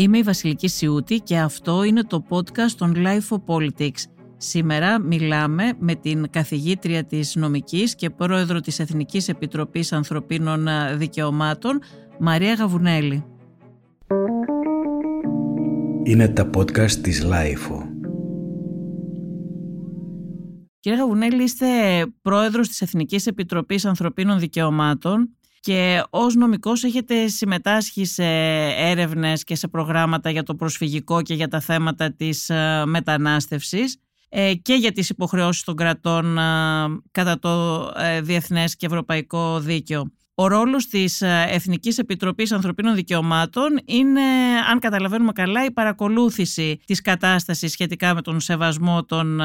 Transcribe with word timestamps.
Είμαι 0.00 0.18
η 0.18 0.22
Βασιλική 0.22 0.68
Σιούτη 0.68 1.18
και 1.18 1.38
αυτό 1.38 1.84
είναι 1.84 2.02
το 2.02 2.24
podcast 2.28 2.70
των 2.76 2.94
Life 2.96 3.36
of 3.36 3.42
Politics. 3.46 4.04
Σήμερα 4.36 5.00
μιλάμε 5.00 5.72
με 5.78 5.94
την 5.94 6.30
καθηγήτρια 6.30 7.04
της 7.04 7.36
νομικής 7.36 7.94
και 7.94 8.10
πρόεδρο 8.10 8.60
της 8.60 8.78
Εθνικής 8.78 9.28
Επιτροπής 9.28 9.92
Ανθρωπίνων 9.92 10.66
Δικαιωμάτων, 10.94 11.80
Μαρία 12.18 12.54
Γαβουνέλη. 12.54 13.24
Είναι 16.02 16.28
τα 16.28 16.50
podcast 16.56 16.90
της 16.90 17.26
Life. 17.26 17.86
Κύριε 20.80 20.98
Γαβουνέλη, 20.98 21.42
είστε 21.42 21.66
πρόεδρος 22.22 22.68
της 22.68 22.80
Εθνικής 22.80 23.26
Επιτροπής 23.26 23.84
Ανθρωπίνων 23.84 24.38
Δικαιωμάτων 24.38 25.34
και 25.60 26.02
ως 26.10 26.34
νομικός 26.34 26.84
έχετε 26.84 27.28
συμμετάσχει 27.28 28.04
σε 28.04 28.24
έρευνες 28.76 29.44
και 29.44 29.54
σε 29.54 29.68
προγράμματα 29.68 30.30
για 30.30 30.42
το 30.42 30.54
προσφυγικό 30.54 31.22
και 31.22 31.34
για 31.34 31.48
τα 31.48 31.60
θέματα 31.60 32.12
της 32.12 32.50
ε, 32.50 32.82
μετανάστευσης 32.86 33.96
ε, 34.28 34.54
και 34.54 34.74
για 34.74 34.92
τις 34.92 35.08
υποχρεώσεις 35.08 35.64
των 35.64 35.76
κρατών 35.76 36.38
ε, 36.38 36.42
κατά 37.10 37.38
το 37.38 37.86
διεθνές 38.22 38.76
και 38.76 38.86
ευρωπαϊκό 38.86 39.60
δίκαιο. 39.60 40.12
Ο 40.34 40.46
ρόλος 40.46 40.86
της 40.86 41.22
Εθνικής 41.48 41.98
Επιτροπής 41.98 42.52
Ανθρωπίνων 42.52 42.94
Δικαιωμάτων 42.94 43.80
είναι, 43.84 44.20
αν 44.70 44.78
καταλαβαίνουμε 44.78 45.32
καλά, 45.32 45.64
η 45.64 45.70
παρακολούθηση 45.70 46.80
της 46.86 47.00
κατάστασης 47.00 47.72
σχετικά 47.72 48.14
με 48.14 48.22
τον 48.22 48.40
σεβασμό 48.40 49.04
των 49.04 49.40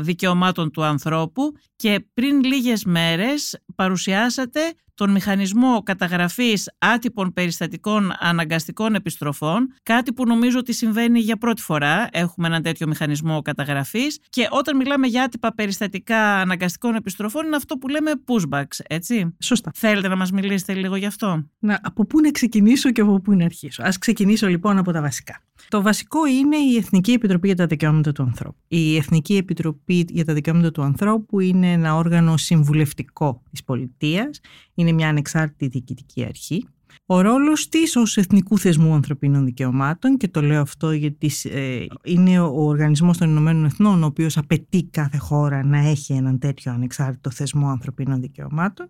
δικαιωμάτων 0.00 0.70
του 0.70 0.84
ανθρώπου 0.84 1.52
και 1.76 2.06
πριν 2.14 2.44
λίγες 2.44 2.84
μέρες 2.84 3.58
παρουσιάσατε 3.74 4.60
τον 4.98 5.10
μηχανισμό 5.10 5.82
καταγραφής 5.82 6.70
άτυπων 6.78 7.32
περιστατικών 7.32 8.12
αναγκαστικών 8.18 8.94
επιστροφών, 8.94 9.74
κάτι 9.82 10.12
που 10.12 10.26
νομίζω 10.26 10.58
ότι 10.58 10.72
συμβαίνει 10.72 11.20
για 11.20 11.36
πρώτη 11.36 11.62
φορά. 11.62 12.08
Έχουμε 12.12 12.46
έναν 12.46 12.62
τέτοιο 12.62 12.86
μηχανισμό 12.86 13.42
καταγραφής 13.42 14.18
και 14.28 14.48
όταν 14.50 14.76
μιλάμε 14.76 15.06
για 15.06 15.22
άτυπα 15.22 15.54
περιστατικά 15.54 16.34
αναγκαστικών 16.40 16.94
επιστροφών 16.94 17.46
είναι 17.46 17.56
αυτό 17.56 17.76
που 17.76 17.88
λέμε 17.88 18.12
pushbacks, 18.26 18.78
έτσι. 18.88 19.36
Σωστά. 19.42 19.70
Θέλετε 19.74 20.08
να 20.08 20.16
μας 20.16 20.30
μιλήσετε 20.30 20.74
λίγο 20.74 20.96
γι' 20.96 21.06
αυτό; 21.06 21.44
Να, 21.58 21.80
από 21.82 22.06
πού 22.06 22.20
να 22.20 22.30
ξεκινήσω 22.30 22.90
και 22.90 23.00
από 23.00 23.20
πού 23.20 23.34
να 23.34 23.44
αρχίσω. 23.44 23.82
Ας 23.82 23.98
ξεκινήσω 23.98 24.46
λοιπόν 24.46 24.78
από 24.78 24.92
τα 24.92 25.00
βασικά. 25.00 25.40
Το 25.68 25.82
βασικό 25.82 26.26
είναι 26.26 26.56
η 26.56 26.76
Εθνική 26.76 27.12
Επιτροπή 27.12 27.46
για 27.46 27.56
τα 27.56 27.66
Δικαιώματα 27.66 28.12
του 28.12 28.22
Ανθρώπου. 28.22 28.58
Η 28.68 28.96
Εθνική 28.96 29.36
Επιτροπή 29.36 30.06
για 30.08 30.24
τα 30.24 30.32
Δικαιώματα 30.32 30.70
του 30.70 30.82
Ανθρώπου 30.82 31.40
είναι 31.40 31.72
ένα 31.72 31.94
όργανο 31.94 32.36
συμβουλευτικό 32.36 33.42
της 33.50 33.64
πολιτείας, 33.64 34.40
είναι 34.74 34.92
μια 34.92 35.08
ανεξάρτητη 35.08 35.66
διοικητική 35.66 36.24
αρχή. 36.24 36.66
Ο 37.06 37.20
ρόλος 37.20 37.68
της 37.68 37.96
ως 37.96 38.16
Εθνικού 38.16 38.58
Θεσμού 38.58 38.94
Ανθρωπίνων 38.94 39.44
Δικαιωμάτων 39.44 40.16
και 40.16 40.28
το 40.28 40.42
λέω 40.42 40.60
αυτό 40.60 40.92
γιατί 40.92 41.30
ε, 41.44 41.84
είναι 42.04 42.40
ο 42.40 42.66
Οργανισμός 42.66 43.18
των 43.18 43.28
Ηνωμένων 43.28 43.64
Εθνών 43.64 44.02
ο 44.02 44.06
οποίος 44.06 44.36
απαιτεί 44.36 44.84
κάθε 44.84 45.16
χώρα 45.16 45.64
να 45.64 45.78
έχει 45.78 46.12
έναν 46.12 46.38
τέτοιο 46.38 46.72
ανεξάρτητο 46.72 47.30
θεσμό 47.30 47.68
ανθρωπίνων 47.68 48.20
δικαιωμάτων. 48.20 48.88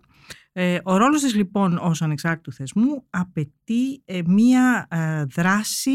Ε, 0.51 0.77
ο 0.83 0.97
ρόλος 0.97 1.21
της 1.21 1.35
λοιπόν 1.35 1.77
ως 1.77 2.01
ανεξάρτητου 2.01 2.51
θεσμού 2.51 3.03
απαιτεί 3.09 4.01
ε, 4.05 4.21
μία 4.25 4.87
δράση 5.35 5.91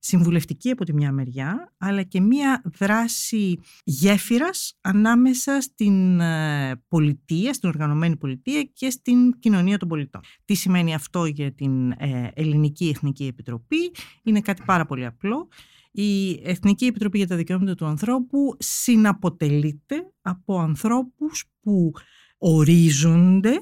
συμβουλευτική 0.00 0.70
από 0.70 0.84
τη 0.84 0.94
μια 0.94 1.12
μεριά, 1.12 1.74
αλλά 1.78 2.02
και 2.02 2.20
μια 2.20 2.62
δράση 2.78 3.58
γέφυρας 3.84 4.78
ανάμεσα 4.80 5.60
στην 5.60 6.20
ε, 6.20 6.82
πολιτεία, 6.88 7.52
στην 7.52 7.68
οργανωμένη 7.68 8.16
πολιτεία 8.16 8.62
και 8.62 8.90
στην 8.90 9.38
κοινωνία 9.38 9.78
των 9.78 9.88
πολιτών. 9.88 10.20
Τι 10.44 10.54
σημαίνει 10.54 10.94
αυτό 10.94 11.24
για 11.24 11.52
την 11.52 11.90
ε, 11.90 12.30
Ελληνική 12.34 12.88
Εθνική 12.88 13.26
Επιτροπή, 13.26 13.90
είναι 14.22 14.40
κάτι 14.40 14.62
πάρα 14.66 14.86
πολύ 14.86 15.06
απλό. 15.06 15.48
Η 15.92 16.40
Εθνική 16.44 16.84
Επιτροπή 16.86 17.18
για 17.18 17.26
τα 17.26 17.36
Δικαιώματα 17.36 17.74
του 17.74 17.86
Ανθρώπου 17.86 18.56
συναποτελείται 18.58 20.12
από 20.22 20.58
ανθρώπους 20.58 21.44
που 21.60 21.92
ορίζονται 22.38 23.60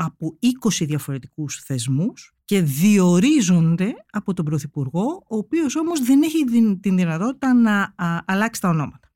από 0.00 0.38
20 0.64 0.86
διαφορετικούς 0.86 1.62
θεσμούς 1.64 2.34
και 2.44 2.62
διορίζονται 2.62 3.94
από 4.10 4.34
τον 4.34 4.44
Πρωθυπουργό, 4.44 5.22
ο 5.28 5.36
οποίος 5.36 5.76
όμως 5.76 6.00
δεν 6.00 6.22
έχει 6.22 6.44
την 6.80 6.96
δυνατότητα 6.96 7.54
να 7.54 7.94
αλλάξει 8.26 8.60
τα 8.60 8.68
ονόματα. 8.68 9.12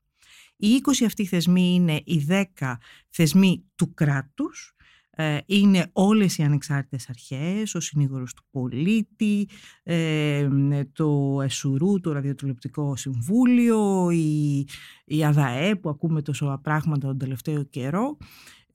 Οι 0.55 0.81
20 1.01 1.05
αυτοί 1.05 1.25
θεσμοί 1.25 1.73
είναι 1.73 2.01
οι 2.05 2.25
10 2.29 2.43
θεσμοί 3.09 3.65
του 3.75 3.93
κράτους, 3.93 4.75
ε, 5.15 5.37
είναι 5.45 5.89
όλες 5.93 6.37
οι 6.37 6.43
ανεξάρτητες 6.43 7.09
αρχές, 7.09 7.75
ο 7.75 7.79
συνήγορος 7.79 8.33
του 8.33 8.43
πολίτη, 8.51 9.47
ε, 9.83 10.47
το 10.93 11.39
ΕΣΟΥΡΟΥ, 11.43 11.99
το 11.99 12.11
Ραδιοτηλεπτικό 12.11 12.95
Συμβούλιο, 12.95 14.09
η, 14.11 14.67
η 15.05 15.25
ΑΔΑΕ 15.25 15.75
που 15.75 15.89
ακούμε 15.89 16.21
τόσο 16.21 16.59
πράγματα 16.63 17.07
τον 17.07 17.17
τελευταίο 17.17 17.63
καιρό, 17.63 18.17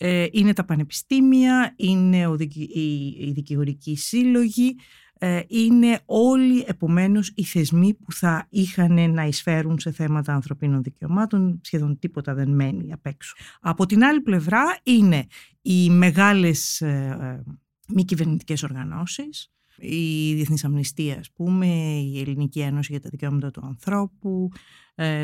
ε, 0.00 0.26
είναι 0.30 0.52
τα 0.52 0.64
πανεπιστήμια, 0.64 1.74
είναι 1.76 2.26
ο, 2.26 2.36
οι, 2.38 3.30
δικηγορικοί 3.32 3.96
σύλλογοι, 3.96 4.76
ε, 5.18 5.40
είναι 5.46 6.00
όλοι 6.04 6.64
επομένως 6.66 7.32
οι 7.34 7.44
θεσμοί 7.44 7.94
που 7.94 8.12
θα 8.12 8.46
είχαν 8.50 9.12
να 9.12 9.24
εισφέρουν 9.24 9.78
σε 9.78 9.92
θέματα 9.92 10.34
ανθρωπίνων 10.34 10.82
δικαιωμάτων, 10.82 11.60
σχεδόν 11.62 11.98
τίποτα 11.98 12.34
δεν 12.34 12.48
μένει 12.48 12.92
απ' 12.92 13.06
έξω. 13.06 13.34
Από 13.60 13.86
την 13.86 14.04
άλλη 14.04 14.20
πλευρά 14.20 14.78
είναι 14.82 15.26
οι 15.62 15.90
μεγάλες 15.90 16.80
ε, 16.80 17.42
μη 17.88 18.04
κυβερνητικές 18.04 18.62
οργανώσεις, 18.62 19.52
η 19.78 20.34
Διεθνής 20.34 20.64
Αμνηστία, 20.64 21.18
ας 21.18 21.30
πούμε, 21.32 21.66
η 22.00 22.20
Ελληνική 22.20 22.60
Ένωση 22.60 22.92
για 22.92 23.00
τα 23.00 23.08
Δικαιώματα 23.08 23.50
του 23.50 23.60
Ανθρώπου, 23.64 24.48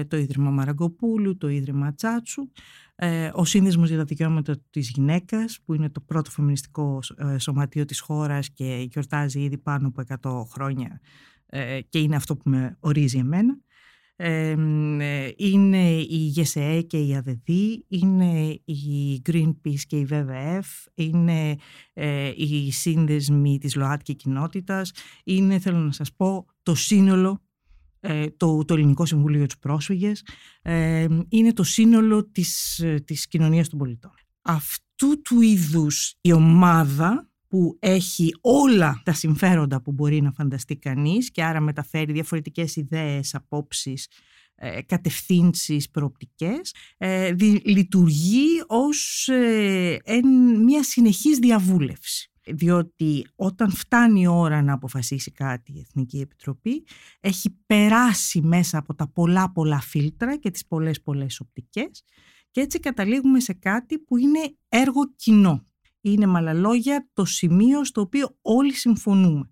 το 0.09 0.17
Ίδρυμα 0.17 0.51
Μαραγκοπούλου, 0.51 1.37
το 1.37 1.49
Ίδρυμα 1.49 1.95
Τσάτσου, 1.95 2.49
ε, 2.97 3.31
ο 3.35 3.45
Σύνδεσμος 3.45 3.89
για 3.89 3.99
τα 3.99 4.05
Δικαιώματα 4.05 4.57
της 4.71 4.91
Γυναίκας 4.91 5.61
που 5.65 5.75
είναι 5.75 5.91
το 5.91 6.01
πρώτο 6.01 6.31
φεμινιστικό 6.31 6.99
ε, 7.17 7.39
σωματείο 7.39 7.85
της 7.85 8.01
χώρας 8.01 8.51
και 8.51 8.87
γιορτάζει 8.91 9.41
ήδη 9.41 9.59
πάνω 9.59 9.93
από 9.95 10.03
100 10.45 10.53
χρόνια 10.53 11.01
ε, 11.47 11.81
και 11.89 11.99
είναι 11.99 12.17
αυτό 12.17 12.37
που 12.37 12.51
με 12.51 12.77
ορίζει 12.81 13.19
εμένα. 13.19 13.59
Είναι 15.37 15.91
η 16.01 16.33
ΓΕΣΕΕ 16.35 16.81
και 16.81 16.99
η 16.99 17.17
ΑΔΔ, 17.17 17.49
είναι 17.89 18.61
η 18.65 19.23
Greenpeace 19.27 19.81
και 19.87 19.97
η 19.97 20.07
WWF, 20.11 20.63
είναι 20.95 21.57
οι 22.37 22.73
σύνδεσμοι 22.73 23.59
της 23.59 23.75
ΛΟΑΤΚΙ 23.75 24.15
κοινότητας, 24.15 24.93
είναι 25.25 25.59
θέλω 25.59 25.79
να 25.79 25.93
σας 25.93 26.13
πω 26.13 26.47
το 26.63 26.75
σύνολο 26.75 27.45
ε, 28.07 28.31
το, 28.37 28.65
το 28.65 28.75
Ελληνικό 28.75 29.07
Συμβούλιο 29.07 29.39
για 29.39 29.47
τους 29.47 29.59
Πρόσφυγες, 29.59 30.27
ε, 30.63 31.07
είναι 31.29 31.53
το 31.53 31.63
σύνολο 31.63 32.31
της, 32.31 32.79
ε, 32.79 32.95
της 32.95 33.29
κοινωνίας 33.29 33.69
των 33.69 33.79
πολιτών. 33.79 34.13
Αυτού 34.43 35.23
του 35.23 35.41
είδους 35.41 36.15
η 36.21 36.33
ομάδα 36.33 37.29
που 37.55 37.77
έχει 37.81 38.31
όλα 38.41 39.03
τα 39.05 39.13
συμφέροντα 39.13 39.83
που 39.83 39.93
μπορεί 39.93 40.23
να 40.23 40.33
φανταστεί 40.33 40.77
κανείς 40.77 41.31
και 41.31 41.45
άρα 41.45 41.61
μεταφέρει 41.61 42.13
διαφορετικές 42.13 42.77
ιδέες, 42.77 43.35
απόψεις, 43.35 44.09
κατευθύνσεις, 44.87 45.91
προοπτικές, 45.91 46.75
λειτουργεί 47.65 48.47
ως 48.67 49.29
μια 50.65 50.83
συνεχής 50.83 51.39
διαβούλευση 51.39 52.31
διότι 52.47 53.27
όταν 53.37 53.71
φτάνει 53.71 54.21
η 54.21 54.27
ώρα 54.27 54.63
να 54.63 54.73
αποφασίσει 54.73 55.31
κάτι 55.31 55.73
η 55.73 55.81
Εθνική 55.81 56.19
Επιτροπή 56.21 56.87
έχει 57.21 57.59
περάσει 57.67 58.41
μέσα 58.41 58.79
από 58.79 58.95
τα 58.95 59.09
πολλά 59.09 59.53
πολλά 59.53 59.81
φίλτρα 59.81 60.37
και 60.37 60.51
τις 60.51 60.67
πολλές 60.67 61.03
πολλές 61.03 61.41
οπτικές 61.41 62.03
και 62.51 62.61
έτσι 62.61 62.81
καταλήγουμε 62.81 63.41
σε 63.41 63.53
κάτι 63.53 63.99
που 63.99 64.17
είναι 64.17 64.57
έργο 64.69 65.15
κοινό. 65.17 65.67
Είναι 66.05 66.27
με 66.27 66.39
άλλα 66.39 66.53
λόγια 66.53 67.09
το 67.13 67.25
σημείο 67.25 67.85
στο 67.85 68.01
οποίο 68.01 68.37
όλοι 68.43 68.73
συμφωνούμε. 68.73 69.51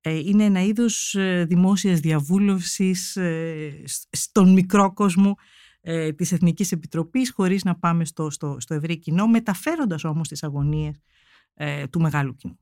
Ε, 0.00 0.18
είναι 0.18 0.44
ένα 0.44 0.62
είδος 0.62 1.14
ε, 1.14 1.44
δημόσιας 1.48 2.00
διαβούλευσης 2.00 3.16
ε, 3.16 3.84
στον 4.10 4.52
μικρό 4.52 4.92
κόσμο 4.92 5.34
της 6.16 6.32
Εθνικής 6.32 6.72
Επιτροπής 6.72 7.30
χωρίς 7.30 7.64
να 7.64 7.78
πάμε 7.78 8.04
στο, 8.04 8.30
στο, 8.30 8.56
στο 8.60 8.74
ευρύ 8.74 8.98
κοινό 8.98 9.26
μεταφέροντας 9.26 10.04
όμως 10.04 10.28
τις 10.28 10.42
αγωνίες 10.42 11.00
ε, 11.54 11.86
του 11.86 12.00
μεγάλου 12.00 12.34
κοινού. 12.36 12.58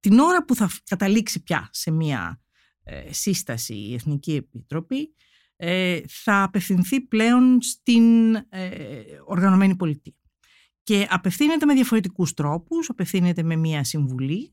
Την 0.00 0.18
ώρα 0.18 0.44
που 0.44 0.54
θα 0.54 0.70
καταλήξει 0.84 1.42
πια 1.42 1.68
σε 1.72 1.90
μια 1.90 2.40
ε, 2.82 3.12
σύσταση 3.12 3.74
η 3.74 3.94
Εθνική 3.94 4.34
Επιτροπή 4.34 5.14
ε, 5.56 6.00
θα 6.08 6.42
απευθυνθεί 6.42 7.00
πλέον 7.00 7.62
στην 7.62 8.04
οργανωμένη 9.26 9.76
πολιτεία. 9.76 10.14
Και 10.84 11.06
απευθύνεται 11.10 11.66
με 11.66 11.74
διαφορετικούς 11.74 12.34
τρόπους, 12.34 12.88
απευθύνεται 12.88 13.42
με 13.42 13.56
μια 13.56 13.84
συμβουλή, 13.84 14.52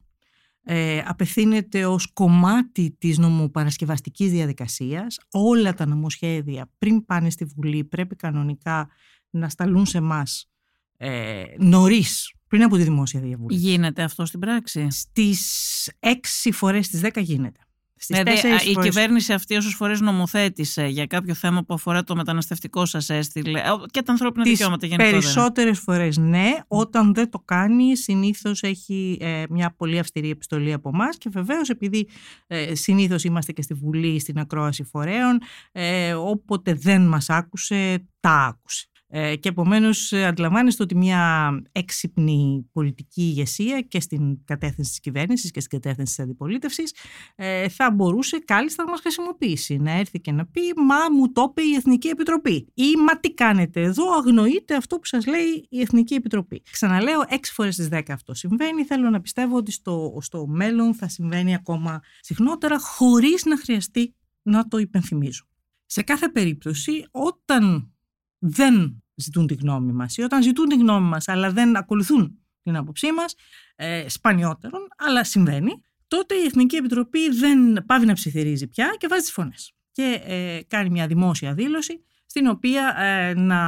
απευθύνεται 1.06 1.86
ως 1.86 2.14
κομμάτι 2.14 2.96
της 3.00 3.18
νομοπαρασκευαστικής 3.18 4.32
διαδικασίας. 4.32 5.20
Όλα 5.32 5.74
τα 5.74 5.86
νομοσχέδια 5.86 6.72
πριν 6.78 7.06
πάνε 7.06 7.30
στη 7.30 7.46
Βουλή 7.46 7.84
πρέπει 7.84 8.16
κανονικά 8.16 8.90
να 9.30 9.50
σταλούν 9.50 9.86
σε 9.86 9.98
εμάς 9.98 10.52
ε, 10.98 11.44
νωρίς 11.58 12.34
πριν 12.48 12.64
από 12.64 12.78
τη 12.78 12.84
δημόσια 12.84 13.20
διαβούλευση. 13.20 13.68
Γίνεται 13.68 14.04
αυτό 14.04 14.26
στην 14.26 14.40
πράξη; 14.40 14.88
Στις 14.90 15.92
έξι 16.00 16.52
φορές 16.52 16.86
στις 16.86 17.00
δέκα 17.00 17.22
γίνεται. 17.22 17.60
Στις 18.04 18.18
δηλαδή, 18.18 18.32
τέσσερις 18.42 18.66
η 18.66 18.74
φορές- 18.74 18.90
κυβέρνηση 18.90 19.34
αυτή 19.34 19.56
όσε 19.56 19.70
φορές 19.76 20.02
νομοθέτησε 20.02 20.86
για 20.86 21.06
κάποιο 21.06 21.34
θέμα 21.34 21.64
που 21.64 21.74
αφορά 21.74 22.04
το 22.04 22.16
μεταναστευτικό 22.16 22.86
σας 22.86 23.10
έστειλε 23.10 23.60
ε, 23.60 23.64
και 23.92 24.02
τα 24.02 24.12
ανθρώπινα 24.12 24.44
Τις 24.44 24.52
δικαιώματα 24.52 24.86
γενικότερα. 24.86 25.20
περισσότερες 25.20 25.80
φορές 25.80 26.18
ναι, 26.18 26.50
όταν 26.68 27.14
δεν 27.14 27.30
το 27.30 27.40
κάνει 27.40 27.98
συνήθως 27.98 28.64
έχει 28.64 29.18
ε, 29.22 29.44
μια 29.50 29.74
πολύ 29.78 30.00
αυστηρή 30.00 30.30
επιστολή 30.30 30.74
από 30.74 30.90
εμάς 30.94 31.18
και 31.18 31.30
βεβαίως 31.34 31.70
επειδή 31.70 32.08
ε, 32.48 32.76
συνήθως 32.76 33.24
είμαστε 33.24 33.52
και 33.52 33.62
στη 33.62 33.74
Βουλή 33.74 34.20
στην 34.20 34.40
ακρόαση 34.40 34.84
φορέων, 34.84 35.40
ε, 35.72 36.14
όποτε 36.14 36.74
δεν 36.74 37.08
μας 37.08 37.30
άκουσε, 37.30 38.08
τα 38.20 38.32
άκουσε. 38.32 38.86
Ε, 39.14 39.36
και 39.36 39.50
επομένως 39.50 40.12
ε, 40.12 40.26
αντιλαμβάνεστε 40.26 40.84
ότι 40.84 40.96
μια 40.96 41.52
έξυπνη 41.72 42.70
πολιτική 42.72 43.22
ηγεσία 43.22 43.82
και 43.82 44.00
στην 44.00 44.46
κατεύθυνση 44.46 44.90
της 44.90 45.00
κυβέρνησης 45.00 45.52
και 45.52 45.60
στην 45.60 45.80
κατεύθυνση 45.80 46.16
της 46.16 46.24
αντιπολίτευσης 46.24 46.96
ε, 47.36 47.70
θα 47.70 47.92
μπορούσε 47.92 48.40
κάλλιστα 48.40 48.84
να 48.84 48.90
μας 48.90 49.00
χρησιμοποιήσει. 49.00 49.78
Να 49.78 49.92
έρθει 49.92 50.20
και 50.20 50.32
να 50.32 50.46
πει 50.46 50.62
«Μα 50.76 51.16
μου 51.18 51.32
το 51.32 51.48
είπε 51.50 51.62
η 51.62 51.74
Εθνική 51.74 52.08
Επιτροπή» 52.08 52.68
ή 52.74 52.96
«Μα 53.08 53.20
τι 53.20 53.34
κάνετε 53.34 53.82
εδώ, 53.82 54.14
αγνοείτε 54.14 54.76
αυτό 54.76 54.96
που 54.96 55.06
σας 55.06 55.26
λέει 55.26 55.68
η 55.70 55.82
Εθνική 55.82 56.14
Επιτροπή». 56.14 56.62
Ξαναλέω, 56.72 57.24
έξι 57.28 57.54
φορές 57.54 57.74
στις 57.74 57.88
δέκα 57.88 58.14
αυτό 58.14 58.34
συμβαίνει. 58.34 58.84
Θέλω 58.84 59.10
να 59.10 59.22
πιστεύω 59.22 59.58
ότι 59.58 59.72
στο, 59.72 60.18
στο 60.22 60.48
μέλλον 60.48 60.94
θα 60.94 61.08
συμβαίνει 61.08 61.56
ακόμα 61.56 62.02
συχνότερα 62.20 62.80
χωρίς 62.80 63.46
να 63.46 63.58
χρειαστεί 63.58 64.16
να 64.42 64.68
το 64.68 64.78
υπενθυμίζω. 64.78 65.46
Σε 65.86 66.02
κάθε 66.02 66.30
περίπτωση, 66.30 67.06
όταν 67.12 67.91
δεν 68.42 69.04
ζητούν 69.16 69.48
τη 69.48 69.54
γνώμη 69.54 69.92
μας 69.92 70.18
ή 70.18 70.22
όταν 70.22 70.44
ζητούν 70.44 70.70
τη 70.70 70.76
γνώμη 70.76 71.08
μας 71.08 71.28
αλλά 71.28 71.52
δεν 71.52 71.78
ακολουθούν 71.78 72.40
την 72.64 72.76
άποψή 72.76 73.12
μας, 73.12 73.36
ε, 73.76 74.10
σπανιότερον, 74.10 74.82
αλλά 74.98 75.24
συμβαίνει, 75.24 75.82
τότε 76.08 76.36
η 76.36 76.44
Εθνική 76.46 76.76
Επιτροπή 76.76 77.30
δεν 77.30 77.86
πάβει 77.86 78.06
να 78.06 78.14
ψιθυρίζει 78.14 78.68
πια 78.68 78.96
και 78.98 79.08
βάζει 79.08 79.22
τις 79.22 79.32
φωνές. 79.32 79.74
Και 79.92 80.22
ε, 80.24 80.60
κάνει 80.68 80.90
μια 80.90 81.08
δημόσια 81.08 81.54
δήλωση 81.54 82.04
στην 82.26 82.48
οποία 82.48 82.96
ε, 82.98 83.34
να 83.34 83.62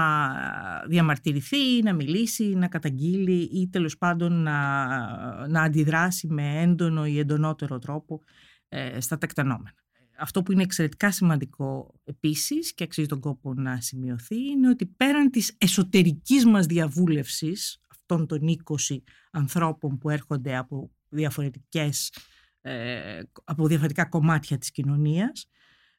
διαμαρτυρηθεί, 0.87 1.83
να 1.83 1.93
μιλήσει, 1.93 2.43
να 2.43 2.67
καταγγείλει 2.67 3.41
ή 3.41 3.69
τέλος 3.69 3.97
πάντων 3.97 4.33
να, 4.33 5.47
να 5.47 5.61
αντιδράσει 5.61 6.27
με 6.27 6.61
έντονο 6.61 7.05
ή 7.05 7.19
εντονότερο 7.19 7.79
τρόπο 7.79 8.21
ε, 8.69 8.99
στα 8.99 9.17
τεκτενόμενα. 9.17 9.82
Αυτό 10.17 10.43
που 10.43 10.51
είναι 10.51 10.63
εξαιρετικά 10.63 11.11
σημαντικό 11.11 11.93
επίσης 12.03 12.73
και 12.73 12.83
αξίζει 12.83 13.07
τον 13.07 13.19
κόπο 13.19 13.53
να 13.53 13.81
σημειωθεί 13.81 14.49
είναι 14.49 14.69
ότι 14.69 14.85
πέραν 14.85 15.29
της 15.29 15.55
εσωτερικής 15.57 16.45
μας 16.45 16.65
διαβούλευσης 16.65 17.81
αυτών 17.89 18.27
των 18.27 18.39
20 18.87 18.97
ανθρώπων 19.31 19.97
που 19.97 20.09
έρχονται 20.09 20.57
από, 20.57 20.91
διαφορετικές, 21.09 22.13
ε, 22.61 23.21
από 23.43 23.67
διαφορετικά 23.67 24.05
κομμάτια 24.05 24.57
της 24.57 24.71
κοινωνίας 24.71 25.47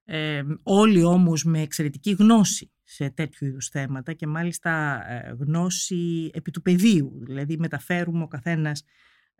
ε, 0.05 0.43
όλοι 0.63 1.03
όμως 1.03 1.45
με 1.45 1.61
εξαιρετική 1.61 2.11
γνώση 2.11 2.73
σε 2.83 3.11
τέτοιου 3.11 3.47
είδους 3.47 3.69
θέματα 3.69 4.13
και 4.13 4.27
μάλιστα 4.27 5.03
ε, 5.11 5.37
γνώση 5.39 6.31
επί 6.35 6.51
του 6.51 6.63
πεδίου, 6.63 7.19
δηλαδή 7.23 7.59
μεταφέρουμε 7.59 8.23
ο 8.23 8.29
καθένας 8.29 8.85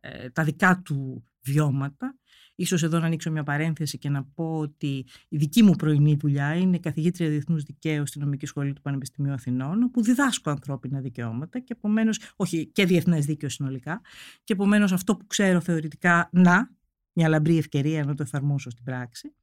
ε, 0.01 0.31
τα 0.31 0.45
δικά 0.45 0.83
του 0.85 1.25
βιώματα. 1.43 2.19
Ίσως 2.55 2.83
εδώ 2.83 2.99
να 2.99 3.07
ανοίξω 3.07 3.31
μια 3.31 3.43
παρένθεση 3.43 3.99
και 3.99 4.09
να 4.09 4.25
πω 4.25 4.59
ότι 4.59 5.07
η 5.29 5.37
δική 5.37 5.63
μου 5.63 5.73
πρωινή 5.73 6.17
δουλειά 6.17 6.55
είναι 6.55 6.79
καθηγήτρια 6.79 7.29
Διεθνούς 7.29 7.63
Δικαίου 7.63 8.07
στην 8.07 8.21
Νομική 8.21 8.47
Σχολή 8.47 8.73
του 8.73 8.81
Πανεπιστημίου 8.81 9.33
Αθηνών, 9.33 9.83
όπου 9.83 10.03
διδάσκω 10.03 10.51
ανθρώπινα 10.51 11.01
δικαιώματα 11.01 11.59
και 11.59 11.73
επομένως, 11.73 12.19
όχι 12.37 12.67
και 12.67 12.85
διεθνές 12.87 13.27
δίκαιο 13.27 13.49
συνολικά, 13.49 14.01
και 14.45 14.53
επομένως 14.53 14.93
αυτό 14.93 15.17
που 15.17 15.27
ξέρω 15.27 15.61
θεωρητικά, 15.61 16.29
να, 16.33 16.71
μια 17.13 17.29
λαμπρή 17.29 17.59
ευκαιρία 17.59 18.05
να 18.05 18.15
το 18.15 18.23
εφαρμόσω 18.23 18.71
στην 18.71 18.85
πράξη. 18.85 19.35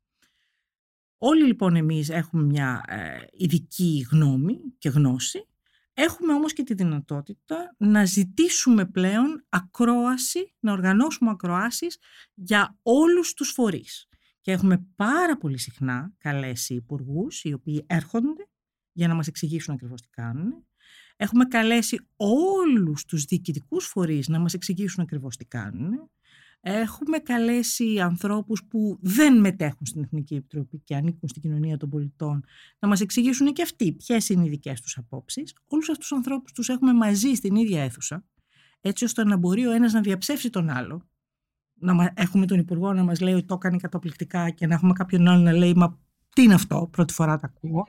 Όλοι 1.17 1.45
λοιπόν 1.45 1.75
εμείς 1.75 2.09
έχουμε 2.09 2.43
μια 2.43 2.83
ε, 2.87 3.17
ειδική 3.31 4.07
γνώμη 4.11 4.57
και 4.77 4.89
γνώση, 4.89 5.47
έχουμε 5.93 6.33
όμως 6.33 6.53
και 6.53 6.63
τη 6.63 6.73
δυνατότητα 6.73 7.75
να 7.77 8.05
ζητήσουμε 8.05 8.85
πλέον 8.85 9.45
ακρόαση, 9.49 10.53
να 10.59 10.71
οργανώσουμε 10.71 11.31
ακροάσεις 11.31 11.97
για 12.33 12.77
όλους 12.81 13.33
τους 13.33 13.49
φορείς. 13.49 14.07
Και 14.41 14.51
έχουμε 14.51 14.85
πάρα 14.95 15.38
πολύ 15.38 15.57
συχνά 15.57 16.13
καλέσει 16.17 16.73
υπουργούς 16.73 17.43
οι 17.43 17.53
οποίοι 17.53 17.83
έρχονται 17.88 18.47
για 18.91 19.07
να 19.07 19.13
μας 19.13 19.27
εξηγήσουν 19.27 19.73
ακριβώς 19.73 20.01
τι 20.01 20.07
κάνουν. 20.09 20.65
Έχουμε 21.15 21.45
καλέσει 21.45 22.07
όλους 22.15 23.05
τους 23.05 23.25
διοικητικούς 23.25 23.85
φορείς 23.85 24.27
να 24.27 24.39
μας 24.39 24.53
εξηγήσουν 24.53 25.03
ακριβώς 25.03 25.37
τι 25.37 25.45
κάνουν. 25.45 26.11
Έχουμε 26.63 27.17
καλέσει 27.17 27.99
ανθρώπους 27.99 28.63
που 28.63 28.97
δεν 29.01 29.39
μετέχουν 29.39 29.85
στην 29.85 30.03
Εθνική 30.03 30.35
Επιτροπή 30.35 30.79
και 30.83 30.95
ανήκουν 30.95 31.29
στην 31.29 31.41
κοινωνία 31.41 31.77
των 31.77 31.89
πολιτών 31.89 32.43
να 32.79 32.87
μας 32.87 33.01
εξηγήσουν 33.01 33.53
και 33.53 33.61
αυτοί 33.61 33.91
ποιες 33.91 34.29
είναι 34.29 34.45
οι 34.45 34.49
δικές 34.49 34.81
τους 34.81 34.97
απόψεις. 34.97 35.55
Όλους 35.67 35.89
αυτούς 35.89 36.07
τους 36.07 36.17
ανθρώπους 36.17 36.51
τους 36.51 36.69
έχουμε 36.69 36.93
μαζί 36.93 37.33
στην 37.33 37.55
ίδια 37.55 37.83
αίθουσα, 37.83 38.25
έτσι 38.81 39.03
ώστε 39.03 39.23
να 39.23 39.37
μπορεί 39.37 39.65
ο 39.65 39.71
ένας 39.71 39.93
να 39.93 40.01
διαψεύσει 40.01 40.49
τον 40.49 40.69
άλλο. 40.69 41.09
Να 41.73 41.93
μα- 41.93 42.13
έχουμε 42.15 42.45
τον 42.45 42.59
Υπουργό 42.59 42.93
να 42.93 43.03
μας 43.03 43.19
λέει 43.19 43.33
ότι 43.33 43.45
το 43.45 43.53
έκανε 43.53 43.77
καταπληκτικά 43.77 44.49
και 44.49 44.67
να 44.67 44.73
έχουμε 44.73 44.93
κάποιον 44.93 45.27
άλλο 45.27 45.41
να 45.41 45.51
λέει 45.51 45.73
«Μα 45.75 45.99
τι 46.35 46.41
είναι 46.43 46.53
αυτό, 46.53 46.89
πρώτη 46.91 47.13
φορά 47.13 47.37
τα 47.37 47.51
ακούω». 47.55 47.87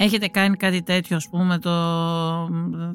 Έχετε 0.00 0.28
κάνει 0.28 0.56
κάτι 0.56 0.82
τέτοιο, 0.82 1.16
ας 1.16 1.28
πούμε, 1.28 1.58
το, 1.58 1.70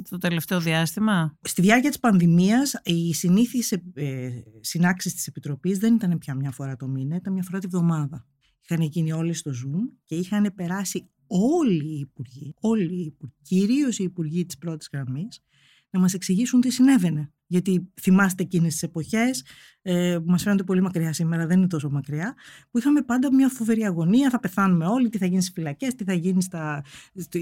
το 0.09 0.17
τελευταίο 0.17 0.59
διάστημα; 0.59 1.37
Στη 1.41 1.61
διάρκεια 1.61 1.89
της 1.89 1.99
πανδημίας 1.99 2.81
οι 2.83 3.13
συνήθεις 3.13 3.71
ε, 3.93 4.29
συνάξεις 4.59 5.13
της 5.13 5.27
Επιτροπής 5.27 5.77
δεν 5.77 5.93
ήταν 5.93 6.17
πια 6.17 6.35
μια 6.35 6.51
φορά 6.51 6.75
το 6.75 6.87
μήνα, 6.87 7.15
ήταν 7.15 7.33
μια 7.33 7.43
φορά 7.43 7.59
τη 7.59 7.67
βδομάδα. 7.67 8.27
Είχαν 8.61 8.81
γίνει 8.81 9.11
όλοι 9.11 9.33
στο 9.33 9.51
Zoom 9.51 9.97
και 10.03 10.15
είχαν 10.15 10.53
περάσει 10.55 11.09
όλοι 11.27 11.85
οι 11.85 11.99
υπουργοί, 11.99 12.53
όλοι 12.59 12.95
οι 12.95 13.05
υπουργοί, 13.05 13.35
κυρίως 13.41 13.99
οι 13.99 14.03
υπουργοί 14.03 14.45
της 14.45 14.57
πρώτης 14.57 14.89
γραμμής, 14.93 15.39
να 15.89 15.99
μας 15.99 16.13
εξηγήσουν 16.13 16.61
τι 16.61 16.71
συνέβαινε. 16.71 17.33
Γιατί 17.53 17.91
θυμάστε 18.01 18.43
εκείνες 18.43 18.73
τις 18.73 18.83
εποχές, 18.83 19.45
ε, 19.81 20.17
που 20.25 20.31
μας 20.31 20.43
φαίνονται 20.43 20.63
πολύ 20.63 20.81
μακριά 20.81 21.13
σήμερα, 21.13 21.45
δεν 21.47 21.57
είναι 21.57 21.67
τόσο 21.67 21.89
μακριά, 21.89 22.35
που 22.71 22.77
είχαμε 22.77 23.01
πάντα 23.01 23.33
μια 23.33 23.49
φοβερή 23.49 23.83
αγωνία. 23.85 24.29
Θα 24.29 24.39
πεθάνουμε 24.39 24.85
όλοι, 24.85 25.09
τι 25.09 25.17
θα 25.17 25.25
γίνει 25.25 25.41
στις 25.41 25.53
φυλακές, 25.53 25.95
τι 25.95 26.03
θα 26.03 26.13
γίνει 26.13 26.41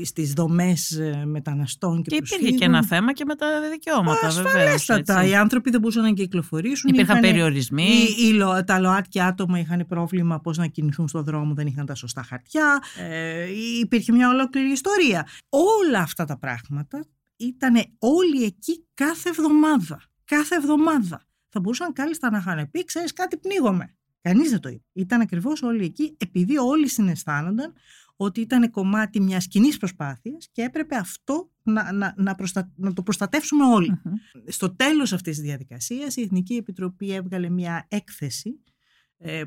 στις 0.04 0.34
δομές 0.34 1.00
μεταναστών 1.26 2.02
και, 2.02 2.10
Και 2.10 2.36
υπήρχε 2.36 2.56
και 2.58 2.66
ένα 2.66 2.84
θέμα 2.86 3.14
και 3.14 3.26
με 3.26 3.36
τα 3.36 3.48
δικαιώματα, 3.72 4.30
βέβαια. 4.30 4.52
Ασφαλέστατα. 4.52 5.26
Οι 5.26 5.36
άνθρωποι 5.36 5.70
δεν 5.70 5.80
μπορούσαν 5.80 6.04
να 6.04 6.12
κυκλοφορήσουν. 6.12 6.90
Υπήρχαν 6.94 7.18
είχαν- 7.18 7.32
περιορισμοί. 7.32 7.84
οι, 7.84 8.28
οι, 8.28 8.32
λο- 8.34 8.64
τα 8.64 8.80
ΛΟΑΤΚΙ 8.80 9.22
άτομα 9.22 9.60
είχαν 9.60 9.86
πρόβλημα 9.88 10.40
πώς 10.40 10.58
να 10.58 10.68
κινηθούν 10.68 11.08
στον 11.08 11.24
δρόμο, 11.24 11.54
δεν 11.54 11.68
είχαν 11.68 11.86
τα 11.86 11.96
σωστά 11.96 12.24
χαρτιά. 12.24 12.80
Ε, 13.10 13.46
υπήρχε 13.82 14.12
μια 14.12 14.30
ολόκληρη 14.30 14.72
ιστορία. 14.72 15.28
Όλα 15.50 16.00
αυτά 16.00 16.26
τα 16.26 16.38
πράγματα 16.38 17.06
ήταν 17.46 17.76
όλοι 18.00 18.44
εκεί 18.44 18.86
κάθε 18.94 19.30
εβδομάδα. 19.30 20.02
Κάθε 20.26 20.56
εβδομάδα. 20.56 21.26
Θα 21.50 21.60
μπορούσαν 21.60 21.94
κάλλιστα 21.94 22.30
να 22.32 22.38
είχαν 22.38 22.70
πει, 22.72 22.84
ξέρεις 22.84 23.14
κάτι 23.14 23.38
πνίγομαι. 23.38 23.96
Κανείς 24.22 24.50
δεν 24.50 24.60
το 24.60 24.70
είπε. 24.70 24.84
Ήταν 24.94 25.22
ακριβώς 25.22 25.62
όλοι 25.62 25.86
εκεί 25.86 26.16
επειδή 26.18 26.58
όλοι 26.58 26.88
συναισθάνονταν 26.88 27.74
ότι 28.16 28.42
ήταν 28.42 28.72
κομμάτι 28.72 29.22
μιας 29.22 29.48
κοινή 29.48 29.76
προσπάθειας 29.78 30.50
και 30.52 30.62
έπρεπε 30.62 30.96
αυτό 30.96 31.50
να, 31.64 31.92
να, 31.92 32.14
να, 32.18 32.36
προστα- 32.36 32.72
να 32.76 32.94
το 32.94 33.04
προστατεύσουμε 33.04 33.66
όλοι. 33.66 33.90
Μμμ. 34.04 34.14
Στο 34.48 34.76
τέλος 34.76 35.14
αυτής 35.14 35.36
της 35.36 35.46
διαδικασίας 35.46 36.16
η 36.16 36.22
Εθνική 36.22 36.54
Επιτροπή 36.56 37.12
έβγαλε 37.14 37.50
μια 37.50 37.86
έκθεση 37.90 38.50
ε, 38.50 38.71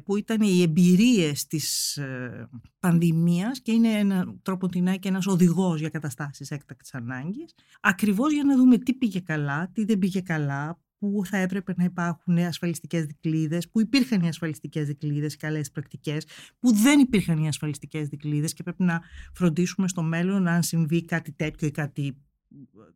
που 0.05 0.17
ήταν 0.17 0.41
οι 0.41 0.63
εμπειρίες 0.63 1.47
της 1.47 1.97
ε, 1.97 2.49
πανδημίας 2.81 3.61
και 3.61 3.73
είναι 3.73 3.89
ένα 3.89 4.35
τρόπο 4.43 4.69
την 4.69 4.99
και 4.99 5.09
ένας 5.09 5.27
οδηγός 5.27 5.81
για 5.81 5.89
καταστάσεις 5.89 6.51
έκτακτης 6.51 6.95
ανάγκης 6.95 7.55
ακριβώς 7.81 8.33
για 8.33 8.45
να 8.45 8.57
δούμε 8.57 8.79
τι 8.79 8.95
πήγε 8.95 9.21
καλά, 9.21 9.71
τι 9.73 9.85
δεν 9.85 9.99
πήγε 9.99 10.21
καλά, 10.21 10.79
που 10.99 11.23
θα 11.25 11.37
έπρεπε 11.37 11.75
να 11.77 11.85
υπάρχουν 11.85 12.39
ασφαλιστικές 12.39 13.05
δικλείδες, 13.05 13.69
που 13.69 13.81
υπήρχαν 13.81 14.21
οι 14.23 14.29
ασφαλιστικές 14.29 14.87
δικλείδες, 14.87 15.35
οι 15.35 15.37
καλές 15.37 15.71
πρακτικές, 15.71 16.27
που 16.61 16.73
δεν 16.75 16.99
υπήρχαν 16.99 17.39
οι 17.39 17.49
ασφαλιστικές 17.49 18.09
δικλείδες 18.09 18.53
και 18.53 18.63
πρέπει 18.63 18.83
να 18.83 19.03
φροντίσουμε 19.33 19.89
στο 19.89 20.03
μέλλον 20.03 20.49
αν 20.49 20.63
συμβεί 20.63 21.05
κάτι 21.05 21.33
τέτοιο 21.33 21.67
ή 21.67 21.71
κάτι 21.71 22.17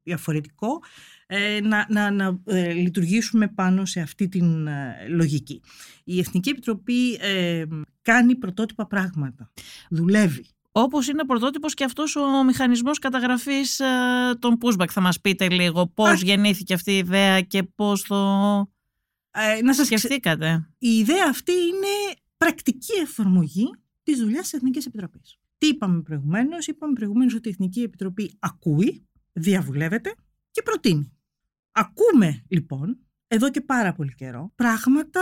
διαφορετικό 0.03 0.83
ε, 1.27 1.61
να, 1.61 1.87
να, 1.89 2.11
να 2.11 2.39
ε, 2.45 2.73
λειτουργήσουμε 2.73 3.49
πάνω 3.49 3.85
σε 3.85 4.01
αυτή 4.01 4.29
την 4.29 4.67
ε, 4.67 5.07
λογική. 5.09 5.63
Η 6.05 6.19
Εθνική 6.19 6.49
Επιτροπή 6.49 7.15
ε, 7.21 7.65
κάνει 8.03 8.35
πρωτότυπα 8.37 8.87
πράγματα. 8.87 9.51
Δουλεύει. 9.91 10.47
Όπως 10.73 11.09
είναι 11.09 11.25
πρωτότυπος 11.25 11.75
και 11.75 11.85
αυτός 11.85 12.17
ο 12.17 12.45
μηχανισμός 12.45 12.99
καταγραφής 12.99 13.81
ε, 13.81 13.87
των 14.39 14.59
pushback. 14.61 14.89
Θα 14.89 15.01
μας 15.01 15.21
πείτε 15.21 15.49
λίγο 15.49 15.87
πώς 15.87 16.09
Α. 16.09 16.15
γεννήθηκε 16.15 16.75
αυτή 16.75 16.93
η 16.93 16.97
ιδέα 16.97 17.41
και 17.41 17.63
πώς 17.63 18.03
το... 18.03 18.17
Ε, 19.31 19.63
να 19.63 19.75
σας 19.75 19.87
Σκεφτήκατε. 19.87 20.69
Η 20.79 20.89
ιδέα 20.89 21.27
αυτή 21.29 21.53
είναι 21.53 22.17
πρακτική 22.37 22.93
εφαρμογή 23.03 23.71
της 24.03 24.19
δουλειάς 24.19 24.43
της 24.43 24.53
Εθνικής 24.53 24.87
Επιτροπής. 24.87 25.39
Τι 25.59 25.67
είπαμε 25.67 26.01
προηγουμένως, 26.01 26.67
είπαμε 26.67 26.93
προηγουμένως 26.93 27.35
ότι 27.35 27.49
η 27.49 27.51
Εθνική 27.51 27.81
Επιτροπή 27.81 28.37
ακούει, 28.39 29.08
διαβουλεύεται 29.39 30.15
και 30.51 30.63
προτείνει. 30.63 31.13
Ακούμε 31.73 32.45
λοιπόν 32.49 32.99
εδώ 33.29 33.51
και 33.51 33.61
πάρα 33.61 33.93
πολύ 33.93 34.15
καιρό 34.15 34.53
πράγματα 34.55 35.21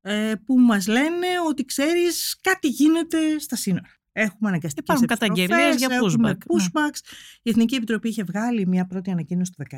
ε, 0.00 0.32
που 0.44 0.58
μας 0.58 0.86
λένε 0.86 1.26
ότι 1.48 1.64
ξέρεις 1.64 2.38
κάτι 2.40 2.68
γίνεται 2.68 3.38
στα 3.38 3.56
σύνορα. 3.56 3.88
Έχουμε 4.12 4.48
αναγκαστικές 4.48 4.82
Υπάρχουν 4.84 5.06
καταγγελίες 5.06 5.76
για 5.76 5.88
έχουμε 5.90 6.30
pushback, 6.30 6.36
ναι. 6.36 6.64
pushbacks. 6.64 6.98
Η 7.42 7.50
Εθνική 7.50 7.74
Επιτροπή 7.74 8.08
είχε 8.08 8.24
βγάλει 8.24 8.66
μια 8.66 8.86
πρώτη 8.86 9.10
ανακοίνωση 9.10 9.52
το 9.56 9.64
17, 9.70 9.76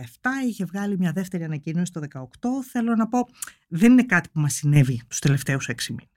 είχε 0.49 0.65
βγάλει 0.65 0.99
μια 0.99 1.13
δεύτερη 1.13 1.45
ανακοίνωση 1.45 1.93
το 1.93 2.01
18. 2.15 2.23
Θέλω 2.71 2.95
να 2.95 3.09
πω, 3.09 3.29
δεν 3.69 3.93
είναι 3.93 4.05
κάτι 4.05 4.29
που 4.33 4.41
μας 4.41 4.55
συνέβη 4.55 5.03
τους 5.09 5.19
τελευταίους 5.19 5.69
έξι 5.69 5.93
μήνες. 5.93 6.14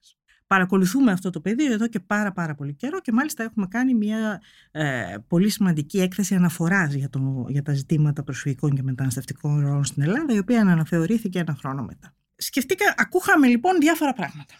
Παρακολουθούμε 0.48 1.12
αυτό 1.12 1.30
το 1.30 1.42
πεδίο 1.42 1.74
εδώ 1.74 1.88
και 1.88 2.00
πάρα 2.00 2.32
πάρα 2.32 2.56
πολύ 2.56 2.74
καιρό 2.74 3.00
και 3.00 3.12
μάλιστα 3.12 3.44
έχουμε 3.44 3.68
κάνει 3.68 3.94
μια 3.94 4.42
ε, 4.72 5.16
πολύ 5.28 5.50
σημαντική 5.50 6.00
έκθεση 6.00 6.36
αναφοράς 6.36 6.94
για, 6.94 7.10
το, 7.10 7.46
για 7.50 7.62
τα 7.62 7.74
ζητήματα 7.74 8.24
προσφυγικών 8.24 8.76
και 8.76 8.84
μεταναστευτικών 8.84 9.62
ροών 9.62 9.84
στην 9.84 10.02
Ελλάδα, 10.04 10.34
η 10.34 10.38
οποία 10.38 10.62
αναθεωρήθηκε 10.62 11.40
ένα 11.40 11.56
χρόνο 11.56 11.84
μετά. 11.84 12.16
Σκεφτήκα, 12.36 12.94
ακούχαμε 12.98 13.48
λοιπόν 13.48 13.78
διάφορα 13.80 14.14
πράγματα. 14.14 14.54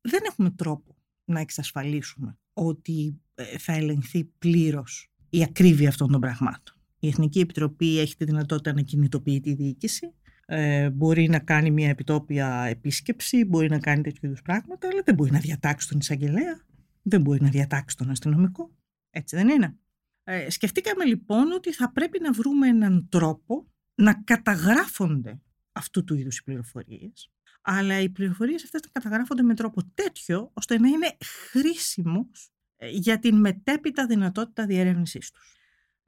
Δεν 0.00 0.20
έχουμε 0.26 0.50
τρόπο 0.50 0.96
να 1.24 1.40
εξασφαλίσουμε 1.40 2.38
ότι 2.52 3.20
ε, 3.34 3.58
θα 3.58 3.72
ελεγχθεί 3.72 4.24
πλήρως 4.24 5.10
η 5.30 5.42
ακρίβεια 5.42 5.88
αυτών 5.88 6.10
των 6.10 6.20
πραγμάτων. 6.20 6.74
Η 6.98 7.08
Εθνική 7.08 7.40
Επιτροπή 7.40 7.98
έχει 7.98 8.16
τη 8.16 8.24
δυνατότητα 8.24 8.72
να 8.72 8.80
κινητοποιεί 8.80 9.40
τη 9.40 9.54
διοίκηση, 9.54 10.14
ε, 10.52 10.90
μπορεί 10.90 11.28
να 11.28 11.38
κάνει 11.38 11.70
μια 11.70 11.88
επιτόπια 11.88 12.64
επίσκεψη, 12.68 13.44
μπορεί 13.44 13.68
να 13.68 13.78
κάνει 13.78 14.02
τέτοιου 14.02 14.26
είδους 14.26 14.42
πράγματα, 14.42 14.88
αλλά 14.88 15.02
δεν 15.04 15.14
μπορεί 15.14 15.30
να 15.30 15.38
διατάξει 15.38 15.88
τον 15.88 15.98
εισαγγελέα, 15.98 16.60
δεν 17.02 17.20
μπορεί 17.20 17.42
να 17.42 17.48
διατάξει 17.48 17.96
τον 17.96 18.10
αστυνομικό. 18.10 18.76
Έτσι 19.10 19.36
δεν 19.36 19.48
είναι. 19.48 19.76
Ε, 20.24 20.50
σκεφτήκαμε 20.50 21.04
λοιπόν 21.04 21.52
ότι 21.52 21.72
θα 21.72 21.92
πρέπει 21.92 22.20
να 22.20 22.32
βρούμε 22.32 22.68
έναν 22.68 23.08
τρόπο 23.08 23.66
να 23.94 24.14
καταγράφονται 24.14 25.40
αυτού 25.72 26.04
του 26.04 26.14
είδους 26.14 26.38
οι 26.38 26.42
πληροφορίες, 26.42 27.30
αλλά 27.62 28.00
οι 28.00 28.08
πληροφορίες 28.08 28.64
αυτές 28.64 28.80
να 28.80 29.00
καταγράφονται 29.00 29.42
με 29.42 29.54
τρόπο 29.54 29.82
τέτοιο, 29.94 30.50
ώστε 30.54 30.78
να 30.78 30.88
είναι 30.88 31.16
χρήσιμος 31.50 32.50
ε, 32.76 32.88
για 32.88 33.18
την 33.18 33.36
μετέπειτα 33.36 34.06
δυνατότητα 34.06 34.66
διερεύνησής 34.66 35.30
τους. 35.30 35.59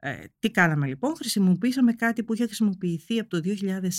Ε, 0.05 0.23
τι 0.39 0.51
κάναμε 0.51 0.87
λοιπόν, 0.87 1.15
χρησιμοποιήσαμε 1.15 1.93
κάτι 1.93 2.23
που 2.23 2.33
είχε 2.33 2.45
χρησιμοποιηθεί 2.45 3.19
από 3.19 3.29
το 3.29 3.41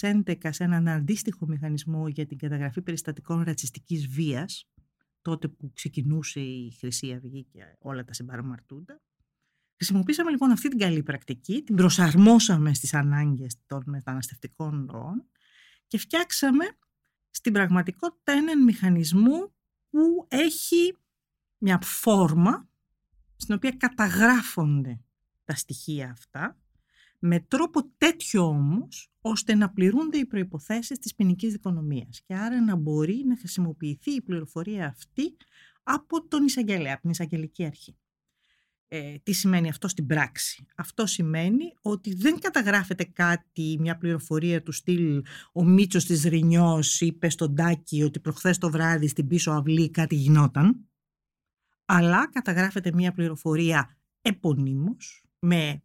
2011 0.01 0.35
σε 0.49 0.65
έναν 0.65 0.89
αντίστοιχο 0.89 1.47
μηχανισμό 1.47 2.09
για 2.09 2.27
την 2.27 2.39
καταγραφή 2.39 2.83
περιστατικών 2.83 3.43
ρατσιστικής 3.43 4.07
βίας, 4.07 4.69
τότε 5.23 5.49
που 5.49 5.73
ξεκινούσε 5.73 6.41
η 6.41 6.77
Χρυσή 6.79 7.13
Αυγή 7.13 7.45
και 7.45 7.61
όλα 7.79 8.05
τα 8.05 8.13
συμπαραμαρτούντα. 8.13 9.03
Χρησιμοποίησαμε 9.77 10.31
λοιπόν 10.31 10.51
αυτή 10.51 10.69
την 10.69 10.79
καλή 10.79 11.03
πρακτική, 11.03 11.63
την 11.63 11.75
προσαρμόσαμε 11.75 12.75
στις 12.75 12.95
ανάγκες 12.95 13.57
των 13.67 13.83
μεταναστευτικών 13.87 14.89
ροών 14.91 15.29
και 15.87 15.99
φτιάξαμε 15.99 16.65
στην 17.31 17.53
πραγματικότητα 17.53 18.33
έναν 18.33 18.63
μηχανισμό 18.63 19.55
που 19.91 20.27
έχει 20.29 20.97
μια 21.59 21.79
φόρμα 21.83 22.69
στην 23.37 23.55
οποία 23.55 23.71
καταγράφονται 23.71 25.04
τα 25.45 25.55
στοιχεία 25.55 26.11
αυτά 26.11 26.59
με 27.27 27.41
τρόπο 27.41 27.91
τέτοιο 27.99 28.47
όμως 28.47 29.11
ώστε 29.21 29.55
να 29.55 29.71
πληρούνται 29.71 30.19
οι 30.19 30.27
προϋποθέσεις 30.27 30.99
της 30.99 31.15
ποινικής 31.15 31.53
δικονομίας 31.53 32.23
και 32.27 32.35
άρα 32.35 32.61
να 32.61 32.77
μπορεί 32.77 33.25
να 33.27 33.37
χρησιμοποιηθεί 33.37 34.11
η 34.11 34.23
πληροφορία 34.23 34.87
αυτή 34.87 35.37
από 35.83 36.29
τον 36.29 36.45
εισαγγελέα, 36.45 36.93
από 36.93 37.01
την 37.01 37.11
εισαγγελική 37.11 37.65
αρχή. 37.65 37.97
Ε, 38.89 39.15
τι 39.23 39.33
σημαίνει 39.33 39.69
αυτό 39.69 39.89
στην 39.89 40.07
πράξη; 40.07 40.67
Αυτό 40.77 41.07
σημαίνει 41.07 41.65
ότι 41.83 42.15
δεν 42.15 42.39
καταγράφεται 42.39 43.05
κάτι, 43.05 43.77
μια 43.81 43.97
πληροφορία 43.97 44.63
του 44.63 44.73
στυλ 44.73 45.23
ο 45.53 45.65
Μίτσος 45.65 46.05
της 46.05 46.25
Ρινιός 46.25 47.01
είπε 47.01 47.29
στον 47.29 47.55
Τάκη 47.55 48.03
ότι 48.03 48.21
προχθές 48.21 48.59
το 48.59 48.71
βράδυ 48.71 49.09
στην 49.09 49.27
πίσω 49.27 49.51
αυλή 49.51 49.91
κάτι 49.91 50.15
γινόταν, 50.15 50.89
αλλά 51.85 52.31
καταγράφεται 52.31 52.93
μια 52.93 53.13
πληροφορία 53.13 53.97
επωνύμως, 54.23 55.25
με 55.45 55.83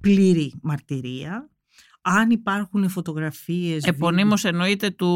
πλήρη 0.00 0.52
μαρτυρία. 0.62 1.50
Αν 2.02 2.30
υπάρχουν 2.30 2.88
φωτογραφίες... 2.88 3.84
Επωνύμως 3.84 4.44
εννοείται 4.44 4.90
του... 4.90 5.06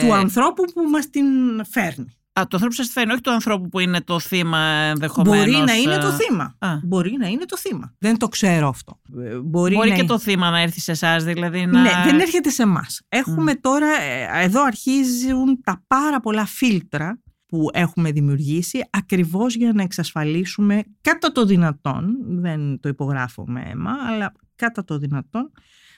Του 0.00 0.06
ε, 0.06 0.12
ανθρώπου 0.12 0.64
που 0.74 0.82
μας 0.90 1.10
την 1.10 1.26
φέρνει. 1.70 2.12
Α, 2.32 2.42
το 2.42 2.48
ανθρώπου 2.52 2.74
σας 2.74 2.88
φέρνει, 2.90 3.12
όχι 3.12 3.20
του 3.20 3.30
ανθρώπου 3.30 3.68
που 3.68 3.78
είναι 3.78 4.00
το 4.00 4.20
θύμα 4.20 4.58
ενδεχομένως. 4.58 5.38
Μπορεί 5.38 5.64
να 5.64 5.74
είναι 5.74 5.98
το 5.98 6.06
ε, 6.06 6.16
θύμα. 6.16 6.56
Α. 6.58 6.68
Μπορεί 6.82 7.16
να 7.18 7.26
είναι 7.26 7.44
το 7.44 7.56
θύμα. 7.56 7.94
Δεν 7.98 8.18
το 8.18 8.28
ξέρω 8.28 8.68
αυτό. 8.68 9.00
Ε, 9.18 9.36
Μπορεί, 9.36 9.74
Μπορεί 9.74 9.76
να 9.76 9.94
και 9.94 10.00
είναι- 10.00 10.06
το 10.06 10.18
θύμα 10.18 10.50
να 10.50 10.60
έρθει 10.60 10.80
σε 10.80 10.90
εσάς, 10.90 11.24
δηλαδή 11.24 11.66
να... 11.66 11.80
Ναι, 11.80 11.90
δεν 12.04 12.20
έρχεται 12.20 12.50
σε 12.50 12.62
εμάς. 12.62 13.00
Έχουμε 13.08 13.54
τώρα, 13.54 13.86
ε, 14.02 14.44
εδώ 14.44 14.62
αρχίζουν 14.64 15.60
τα 15.64 15.84
πάρα 15.86 16.20
πολλά 16.20 16.46
φίλτρα 16.46 17.20
που 17.48 17.68
έχουμε 17.72 18.12
δημιουργήσει 18.12 18.84
ακριβώς 18.90 19.54
για 19.54 19.72
να 19.72 19.82
εξασφαλίσουμε 19.82 20.84
κατά 21.00 21.32
το 21.32 21.44
δυνατόν, 21.44 22.16
δεν 22.40 22.80
το 22.80 22.88
υπογράφω 22.88 23.46
με 23.46 23.62
αίμα, 23.66 23.92
αλλά 24.06 24.32
κατά 24.54 24.84
το 24.84 24.98
δυνατόν 24.98 25.50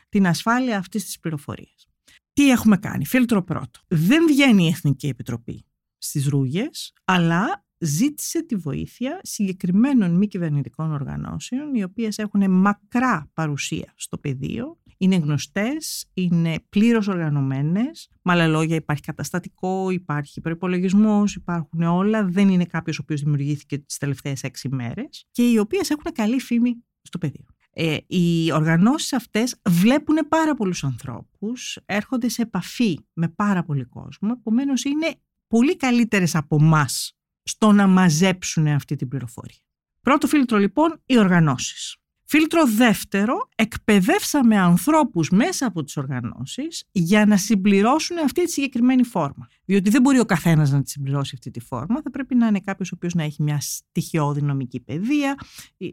την 0.09 0.27
ασφάλεια 0.27 0.79
αυτής 0.79 1.05
της 1.05 1.19
πληροφορίας. 1.19 1.89
Τι 2.33 2.51
έχουμε 2.51 2.77
κάνει; 2.77 3.07
Φίλτρο 3.07 3.43
πρώτο. 3.43 3.81
Δεν 3.89 4.27
βγαίνει 4.27 4.65
η 4.65 4.69
Εθνική 4.69 5.07
Επιτροπή 5.07 5.65
στις 5.99 6.27
ρούγες, 6.27 6.93
αλλά 7.05 7.65
ζήτησε 7.79 8.43
τη 8.43 8.57
βοήθεια 8.57 9.21
συγκεκριμένων 9.23 10.17
μη 10.17 10.27
κυβερνητικών 10.27 10.93
οργανώσεων, 10.93 11.75
οι 11.75 11.83
οποίες 11.83 12.19
έχουν 12.19 12.51
μακρά 12.51 13.31
παρουσία 13.35 13.93
στο 13.97 14.19
πεδίο, 14.19 14.80
είναι 15.01 15.17
γνωστές, 15.17 16.11
είναι 16.15 16.55
πλήρως 16.69 17.09
οργανωμένες, 17.09 18.09
με 18.23 18.33
άλλα 18.33 18.47
λόγια 18.47 18.77
υπάρχει 18.77 19.03
καταστατικό, 19.03 19.91
υπάρχει 19.91 20.41
προπολογισμό, 20.41 21.25
υπάρχουν 21.37 21.83
όλα, 21.83 22.25
δεν 22.25 22.49
είναι 22.49 22.65
κάποιος 22.65 22.99
ο 22.99 23.01
οποίος 23.03 23.21
δημιουργήθηκε 23.21 23.79
τις 23.79 23.99
τελευταίες 23.99 24.43
έξι 24.43 24.69
μέρες 24.69 25.27
και 25.31 25.51
οι 25.51 25.59
οποίες 25.59 25.91
έχουν 25.91 26.13
καλή 26.13 26.41
φήμη 26.41 26.85
στο 27.03 27.19
πεδίο. 27.19 27.45
Ε, 27.73 27.97
οι 28.07 28.53
οργανώσεις 28.53 29.13
αυτές 29.13 29.61
βλέπουν 29.69 30.17
πάρα 30.29 30.55
πολλούς 30.55 30.85
ανθρώπους, 30.85 31.79
έρχονται 31.87 32.29
σε 32.29 32.43
επαφή 32.43 32.99
με 33.13 33.29
πάρα 33.29 33.63
πολύ 33.63 33.85
κόσμο, 33.85 34.35
επομένως 34.39 34.85
είναι 34.85 35.15
πολύ 35.47 35.77
καλύτερες 35.77 36.35
από 36.35 36.57
εμάς 36.61 37.17
στο 37.43 37.73
να 37.73 37.87
μαζέψουν 37.87 38.67
αυτή 38.67 38.97
την 38.97 39.09
πληροφορία. 39.09 39.59
Πρώτο 40.01 40.27
φίλτρο 40.27 40.59
λοιπόν, 40.59 41.03
οι 41.07 41.19
οργανώσεις. 41.19 42.00
Φίλτρο 42.33 42.67
δεύτερο, 42.67 43.49
εκπαιδεύσαμε 43.55 44.59
ανθρώπους 44.59 45.31
μέσα 45.31 45.67
από 45.67 45.83
τις 45.83 45.97
οργανώσεις 45.97 46.85
για 46.93 47.27
να 47.27 47.37
συμπληρώσουν 47.37 48.19
αυτή 48.19 48.45
τη 48.45 48.51
συγκεκριμένη 48.51 49.05
φόρμα. 49.05 49.49
Διότι 49.65 49.91
δεν 49.91 50.03
μπορεί 50.03 50.19
ο 50.19 50.25
καθένας 50.25 50.71
να 50.71 50.83
τη 50.83 50.91
συμπληρώσει 50.91 51.31
αυτή 51.35 51.51
τη 51.51 51.61
φόρμα, 51.61 52.03
θα 52.03 52.11
πρέπει 52.11 52.35
να 52.35 52.47
είναι 52.47 52.61
κάποιος 52.61 52.93
ο 52.93 52.95
οποίος 52.97 53.15
να 53.15 53.23
έχει 53.23 53.43
μια 53.43 53.61
στοιχειώδη 53.61 54.43
νομική 54.43 54.81
παιδεία. 54.81 55.35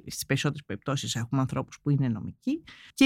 Στις 0.05 0.25
περισσότερες 0.25 0.63
περιπτώσεις 0.65 1.15
έχουμε 1.15 1.41
ανθρώπους 1.41 1.79
που 1.81 1.89
είναι 1.89 2.07
νομικοί 2.07 2.63
και 2.93 3.05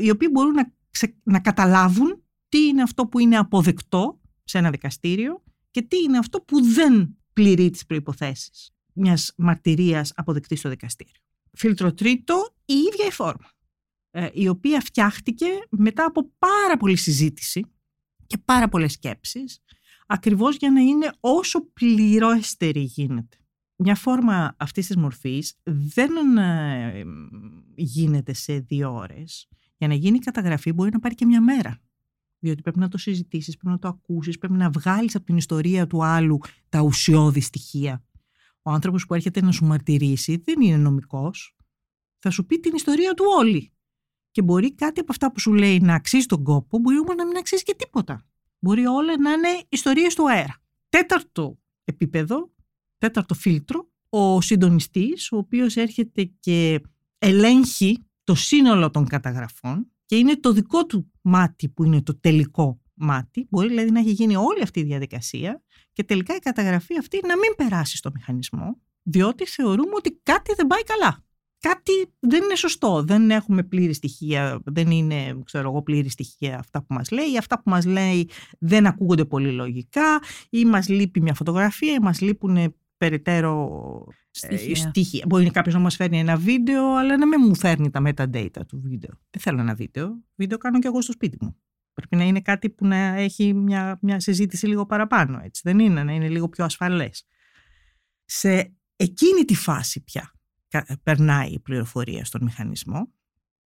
οι 0.00 0.10
οποίοι 0.10 0.28
μπορούν 0.32 0.52
να, 0.52 0.72
ξε- 0.90 1.16
να 1.22 1.40
καταλάβουν 1.40 2.22
τι 2.48 2.66
είναι 2.66 2.82
αυτό 2.82 3.06
που 3.06 3.18
είναι 3.18 3.36
αποδεκτό 3.36 4.20
σε 4.44 4.58
ένα 4.58 4.70
δικαστήριο 4.70 5.42
και 5.70 5.82
τι 5.82 5.96
είναι 5.96 6.18
αυτό 6.18 6.40
που 6.40 6.62
δεν 6.62 7.16
πληρεί 7.32 7.70
τις 7.70 7.86
προϋποθέσεις 7.86 8.70
μιας 8.92 9.32
μαρτυρίας 9.36 10.12
αποδεκτής 10.16 10.58
στο 10.58 10.68
δικαστήριο. 10.68 11.20
Φίλτρο 11.52 11.94
τρίτο, 11.94 12.54
η 12.66 12.74
ίδια 12.74 13.06
η 13.06 13.10
φόρμα, 13.10 13.50
ε, 14.10 14.28
η 14.32 14.48
οποία 14.48 14.80
φτιάχτηκε 14.80 15.46
μετά 15.70 16.04
από 16.04 16.30
πάρα 16.38 16.76
πολλή 16.76 16.96
συζήτηση 16.96 17.64
και 18.26 18.38
πάρα 18.38 18.68
πολλές 18.68 18.92
σκέψεις, 18.92 19.62
ακριβώς 20.06 20.56
για 20.56 20.70
να 20.70 20.80
είναι 20.80 21.12
όσο 21.20 21.60
πληρώστερη 21.72 22.80
γίνεται. 22.80 23.36
Μια 23.76 23.94
φόρμα 23.94 24.54
αυτής 24.58 24.86
της 24.86 24.96
μορφής 24.96 25.58
δεν 25.62 26.36
ε, 26.36 27.04
γίνεται 27.74 28.32
σε 28.32 28.58
δύο 28.58 28.94
ώρες. 28.94 29.48
Για 29.76 29.88
να 29.88 29.94
γίνει 29.94 30.16
η 30.16 30.20
καταγραφή 30.20 30.72
μπορεί 30.72 30.90
να 30.92 30.98
πάρει 30.98 31.14
και 31.14 31.26
μια 31.26 31.40
μέρα. 31.40 31.80
Διότι 32.38 32.62
πρέπει 32.62 32.78
να 32.78 32.88
το 32.88 32.98
συζητήσεις, 32.98 33.56
πρέπει 33.56 33.72
να 33.72 33.78
το 33.78 33.88
ακούσεις, 33.88 34.38
πρέπει 34.38 34.54
να 34.54 34.70
βγάλεις 34.70 35.14
από 35.14 35.24
την 35.24 35.36
ιστορία 35.36 35.86
του 35.86 36.04
άλλου 36.04 36.38
τα 36.68 36.80
ουσιώδη 36.80 37.40
στοιχεία. 37.40 38.04
Ο 38.62 38.70
άνθρωπος 38.70 39.06
που 39.06 39.14
έρχεται 39.14 39.40
να 39.40 39.52
σου 39.52 39.64
μαρτυρήσει 39.64 40.36
δεν 40.36 40.60
είναι 40.60 40.76
νομικός. 40.76 41.55
Θα 42.18 42.30
σου 42.30 42.46
πει 42.46 42.60
την 42.60 42.74
ιστορία 42.74 43.14
του 43.14 43.24
όλη. 43.38 43.72
Και 44.30 44.42
μπορεί 44.42 44.74
κάτι 44.74 45.00
από 45.00 45.12
αυτά 45.12 45.32
που 45.32 45.40
σου 45.40 45.52
λέει 45.52 45.78
να 45.80 45.94
αξίζει 45.94 46.26
τον 46.26 46.42
κόπο, 46.42 46.78
μπορεί 46.78 46.98
όμως 46.98 47.14
να 47.16 47.26
μην 47.26 47.36
αξίζει 47.36 47.62
και 47.62 47.74
τίποτα. 47.74 48.26
Μπορεί 48.58 48.86
όλα 48.86 49.20
να 49.20 49.32
είναι 49.32 49.48
ιστορίες 49.68 50.14
του 50.14 50.30
αέρα. 50.30 50.62
Τέταρτο 50.88 51.58
επίπεδο, 51.84 52.52
τέταρτο 52.98 53.34
φίλτρο, 53.34 53.90
ο 54.08 54.40
συντονιστής, 54.40 55.32
ο 55.32 55.36
οποίος 55.36 55.76
έρχεται 55.76 56.24
και 56.40 56.80
ελέγχει 57.18 58.06
το 58.24 58.34
σύνολο 58.34 58.90
των 58.90 59.06
καταγραφών 59.06 59.90
και 60.04 60.16
είναι 60.16 60.36
το 60.36 60.52
δικό 60.52 60.86
του 60.86 61.12
μάτι 61.22 61.68
που 61.68 61.84
είναι 61.84 62.02
το 62.02 62.18
τελικό 62.20 62.80
μάτι, 62.94 63.46
μπορεί 63.50 63.68
δηλαδή 63.68 63.90
να 63.90 63.98
έχει 63.98 64.10
γίνει 64.10 64.36
όλη 64.36 64.62
αυτή 64.62 64.80
η 64.80 64.84
διαδικασία 64.84 65.62
και 65.92 66.04
τελικά 66.04 66.34
η 66.34 66.38
καταγραφή 66.38 66.98
αυτή 66.98 67.20
να 67.26 67.36
μην 67.36 67.54
περάσει 67.56 67.96
στο 67.96 68.10
μηχανισμό, 68.14 68.80
διότι 69.02 69.46
θεωρούμε 69.46 69.92
ότι 69.94 70.20
κάτι 70.22 70.54
δεν 70.54 70.66
πάει 70.66 70.82
καλά. 70.82 71.24
Κάτι 71.68 71.92
δεν 72.18 72.42
είναι 72.42 72.54
σωστό. 72.54 73.02
Δεν 73.02 73.30
έχουμε 73.30 73.62
πλήρη 73.62 73.92
στοιχεία, 73.92 74.60
δεν 74.64 74.90
είναι 74.90 75.38
ξέρω 75.44 75.68
εγώ, 75.70 75.82
πλήρη 75.82 76.08
στοιχεία 76.08 76.58
αυτά 76.58 76.80
που 76.80 76.94
μας 76.94 77.10
λέει. 77.10 77.38
Αυτά 77.38 77.56
που 77.56 77.70
μας 77.70 77.84
λέει 77.84 78.28
δεν 78.58 78.86
ακούγονται 78.86 79.24
πολύ 79.24 79.50
λογικά 79.50 80.20
ή 80.50 80.64
μας 80.64 80.88
λείπει 80.88 81.20
μια 81.20 81.34
φωτογραφία 81.34 81.92
ή 81.92 81.98
μας 81.98 82.20
λείπουν 82.20 82.74
περαιτέρω 82.96 83.82
ε, 84.40 84.56
στοιχεία. 84.56 84.76
στοιχεία. 84.76 85.24
Μπορεί 85.28 85.50
κάποιος 85.50 85.74
να 85.74 85.80
μας 85.80 85.96
φέρνει 85.96 86.18
ένα 86.18 86.36
βίντεο, 86.36 86.94
αλλά 86.94 87.16
να 87.16 87.26
μην 87.26 87.40
μου 87.48 87.56
φέρνει 87.56 87.90
τα 87.90 88.02
metadata 88.06 88.66
του 88.68 88.80
βίντεο. 88.84 89.10
Δεν 89.30 89.42
θέλω 89.42 89.60
ένα 89.60 89.74
βίντεο. 89.74 90.24
Βίντεο 90.34 90.58
κάνω 90.58 90.78
και 90.78 90.86
εγώ 90.86 91.02
στο 91.02 91.12
σπίτι 91.12 91.36
μου. 91.40 91.56
Πρέπει 91.92 92.16
να 92.16 92.24
είναι 92.24 92.40
κάτι 92.40 92.70
που 92.70 92.86
να 92.86 92.96
έχει 92.96 93.54
μια, 93.54 93.98
μια 94.02 94.20
συζήτηση 94.20 94.66
λίγο 94.66 94.86
παραπάνω, 94.86 95.40
έτσι. 95.44 95.60
Δεν 95.64 95.78
είναι, 95.78 96.02
να 96.02 96.12
είναι 96.12 96.28
λίγο 96.28 96.48
πιο 96.48 96.64
ασφαλές. 96.64 97.26
Σε 98.24 98.74
εκείνη 98.96 99.44
τη 99.44 99.54
φάση 99.54 100.04
πια 100.04 100.35
περνάει 101.02 101.50
η 101.50 101.58
πληροφορία 101.58 102.24
στον 102.24 102.42
μηχανισμό 102.42 103.12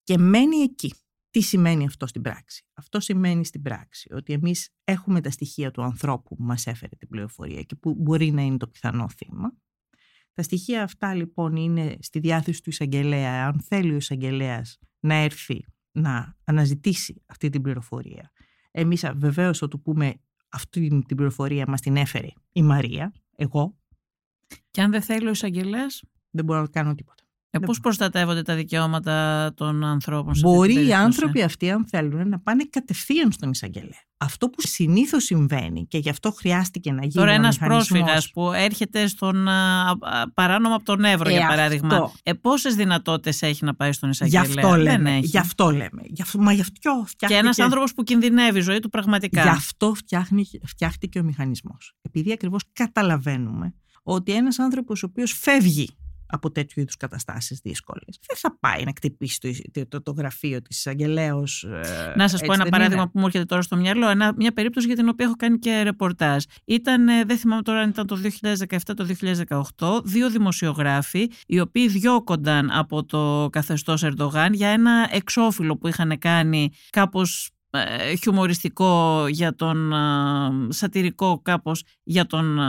και 0.03 0.17
μένει 0.17 0.57
εκεί. 0.57 0.93
Τι 1.29 1.41
σημαίνει 1.41 1.85
αυτό 1.85 2.07
στην 2.07 2.21
πράξη; 2.21 2.65
Αυτό 2.73 2.99
σημαίνει 2.99 3.45
στην 3.45 3.61
πράξη 3.61 4.13
ότι 4.13 4.33
εμείς 4.33 4.69
έχουμε 4.83 5.21
τα 5.21 5.29
στοιχεία 5.29 5.71
του 5.71 5.83
ανθρώπου 5.83 6.35
που 6.35 6.43
μας 6.43 6.67
έφερε 6.67 6.95
την 6.95 7.07
πληροφορία 7.07 7.61
και 7.61 7.75
που 7.75 7.95
μπορεί 7.95 8.31
να 8.31 8.41
είναι 8.41 8.57
το 8.57 8.67
πιθανό 8.67 9.09
θύμα. 9.09 9.53
Τα 10.33 10.43
στοιχεία 10.43 10.83
αυτά 10.83 11.13
λοιπόν 11.13 11.55
είναι 11.55 11.97
στη 11.99 12.19
διάθεση 12.19 12.63
του 12.63 12.69
εισαγγελέα. 12.69 13.47
Αν 13.47 13.61
θέλει 13.61 13.93
ο 13.93 13.95
εισαγγελέας 13.95 14.79
να 14.99 15.13
έρθει 15.13 15.65
να 15.91 16.37
αναζητήσει 16.43 17.23
αυτή 17.25 17.49
την 17.49 17.61
πληροφορία. 17.61 18.31
Εμείς 18.71 19.05
βεβαίως 19.15 19.57
θα 19.57 19.67
του 19.67 19.81
πούμε 19.81 20.21
αυτή 20.49 20.87
την 20.87 21.15
πληροφορία 21.15 21.65
μας 21.67 21.81
την 21.81 21.95
έφερε 21.95 22.27
η 22.51 22.61
Μαρία, 22.61 23.13
εγώ. 23.35 23.77
Και 24.71 24.81
αν 24.81 24.91
δεν 24.91 25.01
θέλει 25.01 25.27
ο 25.27 25.31
εισαγγελέας; 25.31 26.03
Δεν 26.37 26.45
μπορώ 26.45 26.61
να 26.61 26.67
κάνω 26.67 26.95
τίποτα. 26.95 27.23
Ε, 27.49 27.59
Πώς 27.59 27.79
προστατεύονται 27.79 28.41
τα 28.41 28.55
δικαιώματα 28.55 29.51
των 29.55 29.83
ανθρώπων 29.83 30.35
σε 30.35 30.41
Μπορεί 30.41 30.87
οι 30.87 30.93
άνθρωποι 30.93 31.41
αυτοί, 31.41 31.71
αν 31.71 31.85
θέλουν, 31.87 32.29
να 32.29 32.39
πάνε 32.39 32.67
κατευθείαν 32.69 33.31
στον 33.31 33.49
εισαγγελέα. 33.49 34.05
Αυτό 34.17 34.49
που 34.49 34.61
συνήθως 34.61 35.23
συμβαίνει 35.23 35.85
και 35.87 35.97
γι' 35.97 36.09
αυτό 36.09 36.31
χρειάστηκε 36.31 36.91
να 36.91 37.01
γίνει. 37.01 37.13
Τώρα, 37.13 37.31
ένας 37.31 37.57
πρόσφυγας 37.57 38.31
που 38.31 38.51
έρχεται 38.51 39.07
στον 39.07 39.47
α, 39.47 39.93
παράνομο 40.33 40.75
από 40.75 40.85
τον 40.85 41.03
Εύρο, 41.03 41.29
για 41.29 41.39
ε, 41.39 41.47
παράδειγμα. 41.47 42.11
Ε, 42.23 42.33
Πόσες 42.33 42.75
δυνατότητες 42.75 43.41
έχει 43.41 43.65
να 43.65 43.75
πάει 43.75 43.91
στον 43.91 44.09
εισαγγελέα; 44.09 44.45
Γι' 44.45 44.57
αυτό 44.57 44.75
λέμε. 44.75 45.09
Δεν 45.11 45.19
Γι' 45.19 45.37
αυτό 45.37 45.71
λέμε. 45.71 46.01
Γι 46.03 46.21
αυτό, 46.21 46.39
μα 46.39 46.53
γι 46.53 46.61
αυτό 46.61 47.05
Και 47.15 47.33
ένας 47.33 47.59
άνθρωπος 47.59 47.93
που 47.93 48.03
κινδυνεύει 48.03 48.57
η 48.57 48.61
ζωή 48.61 48.79
του 48.79 48.89
πραγματικά. 48.89 49.41
Γι' 49.41 49.47
αυτό 49.49 49.93
φτιάχτηκε 50.63 51.19
ο 51.19 51.23
μηχανισμός. 51.23 51.93
Επειδή 52.01 52.31
ακριβώς 52.31 52.63
καταλαβαίνουμε 52.73 53.73
ότι 54.03 54.31
ένας 54.31 54.59
άνθρωπος 54.59 55.03
ο 55.03 55.07
οποίος 55.09 55.31
φεύγει 55.31 55.97
από 56.27 56.51
τέτοιου 56.51 56.81
είδους 56.81 56.97
καταστάσεις 56.97 57.59
δύσκολες. 57.63 58.19
Δεν 58.27 58.37
θα 58.37 58.57
πάει 58.59 58.83
να 58.83 58.91
κτυπήσει 58.91 59.69
το, 59.71 59.87
το, 59.87 60.01
το 60.01 60.11
γραφείο 60.11 60.61
της 60.61 60.77
εισαγγελέω. 60.77 61.43
Ε, 61.83 62.13
να 62.15 62.27
σας 62.27 62.41
πω 62.41 62.53
ένα 62.53 62.65
παράδειγμα 62.65 63.03
που 63.09 63.19
μου 63.19 63.25
έρχεται 63.25 63.45
τώρα 63.45 63.61
στο 63.61 63.75
μυαλό. 63.75 64.09
Ένα, 64.09 64.33
μια 64.37 64.53
περίπτωση 64.53 64.87
για 64.87 64.95
την 64.95 65.09
οποία 65.09 65.25
έχω 65.25 65.35
κάνει 65.35 65.59
και 65.59 65.81
ρεπορτάζ. 65.81 66.43
Ήταν, 66.65 67.07
ε, 67.07 67.23
δεν 67.23 67.37
θυμάμαι 67.37 67.61
τώρα 67.61 67.79
αν 67.79 67.89
ήταν 67.89 68.07
το 68.07 68.15
2017 68.15 68.77
το 68.95 69.07
2018, 69.77 70.01
δύο 70.03 70.29
δημοσιογράφοι 70.29 71.31
οι 71.47 71.59
οποίοι 71.59 71.87
διώκονταν 71.87 72.71
από 72.71 73.05
το 73.05 73.49
καθεστώς 73.51 74.03
Ερντογάν 74.03 74.53
για 74.53 74.69
ένα 74.69 75.09
εξώφυλλο 75.11 75.77
που 75.77 75.87
είχαν 75.87 76.17
κάνει 76.19 76.69
κάπως 76.89 77.45
ε, 77.45 77.56
χιουμοριστικό 78.21 79.25
για 79.27 79.55
τον 79.55 79.93
σατυρικό 80.69 81.41
κάπως 81.43 81.83
για 82.03 82.25
τον 82.25 82.59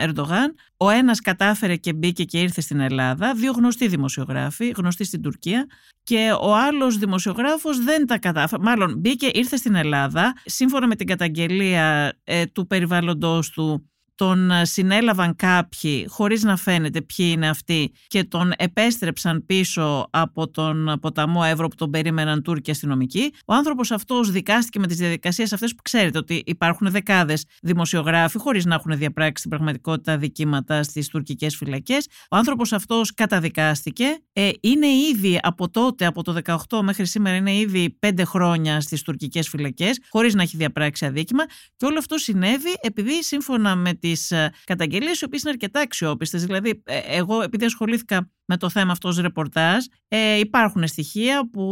Ερντογάν. 0.00 0.54
Ο 0.76 0.90
ένας 0.90 1.20
κατάφερε 1.20 1.76
και 1.76 1.92
μπήκε 1.92 2.24
και 2.24 2.40
ήρθε 2.40 2.60
στην 2.60 2.80
Ελλάδα. 2.80 3.34
Δύο 3.34 3.52
γνωστοί 3.52 3.88
δημοσιογράφοι 3.88 4.72
γνωστοί 4.76 5.04
στην 5.04 5.22
Τουρκία. 5.22 5.66
Και 6.02 6.32
ο 6.40 6.54
άλλος 6.54 6.98
δημοσιογράφος 6.98 7.84
δεν 7.84 8.06
τα 8.06 8.18
κατάφερε. 8.18 8.62
Μάλλον 8.62 8.94
μπήκε 8.98 9.30
ήρθε 9.32 9.56
στην 9.56 9.74
Ελλάδα. 9.74 10.34
Σύμφωνα 10.44 10.86
με 10.86 10.94
την 10.94 11.06
καταγγελία 11.06 12.12
ε, 12.24 12.46
του 12.46 12.66
περιβάλλοντος 12.66 13.50
του 13.50 13.90
τον 14.16 14.50
ε, 14.50 14.64
συνέλαβαν 14.64 15.36
κάποιοι 15.36 16.06
χωρίς 16.08 16.42
να 16.42 16.56
φαίνεται 16.56 17.00
ποιοι 17.02 17.30
είναι 17.32 17.48
αυτοί 17.48 17.92
και 18.06 18.24
τον 18.24 18.52
επέστρεψαν 18.56 19.46
πίσω 19.46 20.08
από 20.10 20.50
τον 20.50 20.98
ποταμό 21.00 21.40
Εύρο 21.44 21.68
που 21.68 21.74
τον 21.74 21.90
περίμεναν 21.90 22.42
Τούρκοι 22.42 22.70
αστυνομικοί. 22.70 23.32
Ο 23.46 23.54
άνθρωπος 23.54 23.90
αυτός 23.90 24.30
δικάστηκε 24.30 24.78
με 24.78 24.86
τις 24.86 24.96
διαδικασίες 24.96 25.52
αυτές 25.52 25.74
που 25.74 25.82
ξέρετε 25.82 26.18
ότι 26.18 26.42
υπάρχουν 26.46 26.90
δεκάδες 26.90 27.44
δημοσιογράφοι 27.62 28.38
χωρίς 28.38 28.64
να 28.64 28.74
έχουν 28.74 28.98
διαπράξει 28.98 29.34
στην 29.36 29.50
πραγματικότητα 29.50 30.18
δικήματα 30.18 30.82
στις 30.82 31.08
τουρκικές 31.08 31.56
φυλακές. 31.56 32.06
Ο 32.30 32.36
άνθρωπος 32.36 32.72
αυτός 32.72 33.14
καταδικάστηκε. 33.14 34.04
Ε, 34.32 34.50
είναι 34.60 34.86
ήδη 34.86 35.38
από 35.42 35.70
τότε, 35.70 36.06
από 36.06 36.22
το 36.22 36.40
18 36.44 36.82
μέχρι 36.82 37.06
σήμερα 37.06 37.36
είναι 37.36 37.54
ήδη 37.54 37.90
πέντε 37.98 38.24
χρόνια 38.24 38.80
στις 38.80 39.02
τουρκικές 39.02 39.48
φυλακές 39.48 40.00
χωρίς 40.08 40.34
να 40.34 40.42
έχει 40.42 40.56
διαπράξει 40.56 41.06
αδίκημα 41.06 41.44
και 41.76 41.86
όλο 41.86 41.98
αυτό 41.98 42.18
συνέβη 42.18 42.76
επειδή 42.80 43.22
σύμφωνα 43.22 43.76
με 43.76 43.94
τις 44.06 44.30
ε, 44.30 44.52
καταγγελίες, 44.64 45.20
οι 45.20 45.24
οποίες 45.24 45.42
είναι 45.42 45.50
αρκετά 45.50 45.80
αξιόπιστες. 45.80 46.44
Δηλαδή, 46.44 46.82
ε, 46.84 46.98
εγώ 46.98 47.42
επειδή 47.42 47.64
ασχολήθηκα 47.64 48.30
με 48.44 48.56
το 48.56 48.68
θέμα 48.68 48.92
αυτό 48.92 49.08
ως 49.08 49.18
ρεπορτάζ, 49.18 49.84
ε, 50.08 50.38
υπάρχουν 50.38 50.86
στοιχεία 50.86 51.50
που 51.50 51.64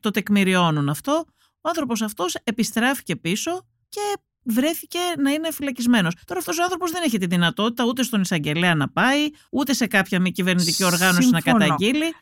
το 0.00 0.10
τεκμηριώνουν 0.10 0.88
αυτό. 0.88 1.24
Ο 1.60 1.68
άνθρωπος 1.68 2.02
αυτός 2.02 2.34
επιστράφηκε 2.44 3.16
πίσω 3.16 3.66
και 3.88 4.00
βρέθηκε 4.44 4.98
να 5.18 5.30
είναι 5.30 5.50
φυλακισμένος. 5.52 6.14
Τώρα 6.24 6.40
αυτός 6.40 6.58
ο 6.58 6.62
άνθρωπος 6.62 6.90
δεν 6.90 7.02
έχει 7.04 7.18
τη 7.18 7.26
δυνατότητα 7.26 7.84
ούτε 7.84 8.02
στον 8.02 8.20
εισαγγελέα 8.20 8.74
να 8.74 8.88
πάει, 8.88 9.28
ούτε 9.50 9.72
σε 9.72 9.86
κάποια 9.86 10.20
μη 10.20 10.32
κυβερνητική 10.32 10.84
οργάνωση 10.84 11.30
να 11.30 11.40
καταγγείλει. 11.40 12.14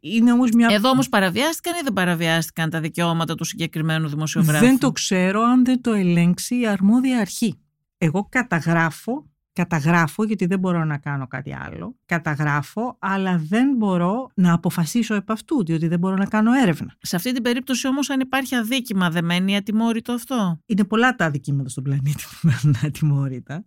Είναι 0.00 0.32
όμως 0.32 0.50
μια... 0.50 0.68
Εδώ 0.70 0.88
όμως 0.88 1.08
παραβιάστηκαν 1.08 1.74
ή 1.74 1.80
δεν 1.84 1.92
παραβιάστηκαν 1.92 2.70
τα 2.70 2.80
δικαιώματα 2.80 3.34
του 3.34 3.44
συγκεκριμένου 3.44 4.08
δημοσιογράφου; 4.08 4.64
Δεν 4.64 4.78
το 4.78 4.92
ξέρω 4.92 5.42
αν 5.42 5.64
δεν 5.64 5.80
το 5.80 5.92
ελέγξει 5.92 6.60
η 6.60 6.66
αρμόδια 6.66 7.18
αρχή 7.18 7.58
εγώ 8.02 8.26
καταγράφω, 8.28 9.30
καταγράφω 9.52 10.24
γιατί 10.24 10.46
δεν 10.46 10.58
μπορώ 10.58 10.84
να 10.84 10.98
κάνω 10.98 11.26
κάτι 11.26 11.54
άλλο, 11.54 11.96
καταγράφω, 12.06 12.96
αλλά 13.00 13.38
δεν 13.38 13.76
μπορώ 13.76 14.30
να 14.34 14.52
αποφασίσω 14.52 15.14
επ' 15.14 15.30
αυτού, 15.30 15.64
διότι 15.64 15.88
δεν 15.88 15.98
μπορώ 15.98 16.16
να 16.16 16.26
κάνω 16.26 16.52
έρευνα. 16.52 16.96
Σε 17.00 17.16
αυτή 17.16 17.32
την 17.32 17.42
περίπτωση 17.42 17.86
όμως 17.86 18.10
αν 18.10 18.20
υπάρχει 18.20 18.54
αδίκημα 18.54 19.10
δεν 19.10 19.24
μένει 19.24 19.56
ατιμόρυτο 19.56 20.12
αυτό; 20.12 20.60
Είναι 20.66 20.84
πολλά 20.84 21.16
τα 21.16 21.24
αδικήματα 21.24 21.68
στον 21.68 21.84
πλανήτη 21.84 22.22
που 22.22 22.48
μένουν 22.48 22.76
ατιμόρυτα. 22.84 23.66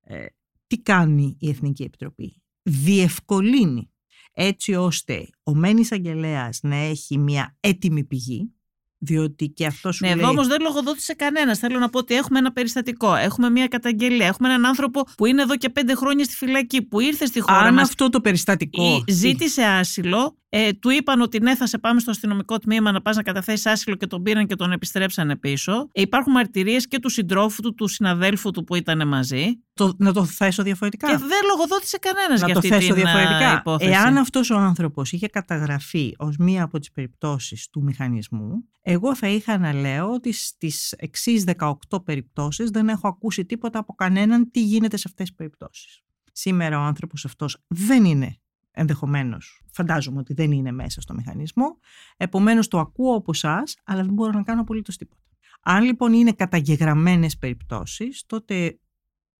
Ε, 0.00 0.26
τι 0.66 0.78
κάνει 0.78 1.36
η 1.40 1.48
Εθνική 1.48 1.82
Επιτροπή; 1.82 2.42
Διευκολύνει 2.62 3.92
έτσι 4.32 4.74
ώστε 4.74 5.28
ο 5.42 5.54
μένης 5.54 5.92
αγγελέας 5.92 6.60
να 6.62 6.76
έχει 6.76 7.18
μια 7.18 7.56
έτοιμη 7.60 8.04
πηγή, 8.04 8.52
διότι 8.98 9.48
και 9.48 9.66
αυτό 9.66 9.92
σου 9.92 10.04
ναι, 10.04 10.14
λέει... 10.14 10.18
εδώ 10.18 10.30
όμως 10.30 10.46
δεν 10.46 10.60
λογοδότησε 10.60 11.14
κανένας. 11.14 11.58
Θέλω 11.58 11.78
να 11.78 11.88
πω 11.88 11.98
ότι 11.98 12.14
έχουμε 12.14 12.38
ένα 12.38 12.52
περιστατικό, 12.52 13.14
έχουμε 13.14 13.50
μια 13.50 13.66
καταγγελία, 13.66 14.26
έχουμε 14.26 14.48
έναν 14.48 14.66
άνθρωπο 14.66 15.04
που 15.16 15.26
είναι 15.26 15.42
εδώ 15.42 15.56
και 15.56 15.68
πέντε 15.68 15.94
χρόνια 15.94 16.24
στη 16.24 16.34
φυλακή, 16.34 16.82
που 16.82 17.00
ήρθε 17.00 17.26
στη 17.26 17.40
χώρα 17.40 17.58
Αν 17.58 17.74
μας, 17.74 17.88
αυτό 17.88 18.08
το 18.08 18.20
περιστατικό. 18.20 19.04
Ζήτησε 19.08 19.62
άσυλο, 19.62 20.36
ε, 20.50 20.72
του 20.72 20.90
είπαν 20.90 21.20
ότι 21.20 21.40
ναι, 21.40 21.56
θα 21.56 21.66
σε 21.66 21.78
πάμε 21.78 22.00
στο 22.00 22.10
αστυνομικό 22.10 22.58
τμήμα 22.58 22.92
να 22.92 23.00
πας 23.02 23.16
να 23.16 23.22
καταθέσεις 23.22 23.66
άσυλο 23.66 23.96
και 23.96 24.06
τον 24.06 24.22
πήραν 24.22 24.46
και 24.46 24.54
τον 24.54 24.72
επιστρέψανε 24.72 25.36
πίσω. 25.36 25.88
Ε, 25.92 26.00
υπάρχουν 26.00 26.32
μαρτυρίες 26.32 26.88
και 26.88 26.98
του 26.98 27.08
συντρόφου 27.08 27.62
του, 27.62 27.74
του 27.74 27.86
συναδέλφου 27.88 28.50
του 28.50 28.64
που 28.64 28.74
ήταν 28.74 29.08
μαζί. 29.08 29.62
Το, 29.72 29.94
να 29.98 30.12
το 30.12 30.24
θέσω 30.24 30.62
διαφορετικά. 30.62 31.08
Και 31.08 31.16
δεν 31.16 31.38
λογοδότησε 31.48 31.98
κανένας 31.98 32.42
για 32.42 32.56
αυτή 32.56 32.68
την 32.68 32.94
διαφορετικά. 32.94 33.58
υπόθεση. 33.58 33.90
Εάν 33.90 34.16
αυτός 34.16 34.50
ο 34.50 34.56
άνθρωπος 34.56 35.12
είχε 35.12 35.26
καταγραφεί 35.26 36.14
ως 36.16 36.36
μία 36.36 36.62
από 36.62 36.78
τις 36.78 36.92
περιπτώσεις 36.92 37.68
του 37.70 37.82
μηχανισμού, 37.82 38.68
εγώ 38.82 39.14
θα 39.14 39.28
είχα 39.28 39.58
να 39.58 39.72
λέω 39.72 40.12
ότι 40.12 40.32
στις 40.32 40.92
εξής 40.92 41.44
18 41.58 41.74
περιπτώσεις 42.04 42.70
δεν 42.70 42.88
έχω 42.88 43.08
ακούσει 43.08 43.44
τίποτα 43.44 43.78
από 43.78 43.92
κανέναν 43.92 44.50
τι 44.50 44.62
γίνεται 44.62 44.96
σε 44.96 45.04
αυτές 45.06 45.26
τις 45.26 45.36
περιπτώσεις. 45.36 46.00
Σήμερα 46.32 46.78
ο 46.78 46.82
άνθρωπος 46.82 47.24
αυτός 47.24 47.56
δεν 47.66 48.04
είναι 48.04 48.38
ενδεχομένως 48.78 49.62
φαντάζομαι 49.72 50.18
ότι 50.18 50.34
δεν 50.34 50.52
είναι 50.52 50.72
μέσα 50.72 51.00
στο 51.00 51.14
μηχανισμό. 51.14 51.78
Επομένως 52.16 52.68
το 52.68 52.78
ακούω 52.78 53.14
από 53.14 53.30
εσάς, 53.34 53.76
αλλά 53.84 54.02
δεν 54.02 54.12
μπορώ 54.12 54.32
να 54.32 54.42
κάνω 54.42 54.60
απολύτως 54.60 54.96
τίποτα. 54.96 55.22
Αν 55.60 55.84
λοιπόν 55.84 56.12
είναι 56.12 56.32
καταγεγραμμένες 56.32 57.38
περιπτώσεις, 57.38 58.26
τότε 58.26 58.78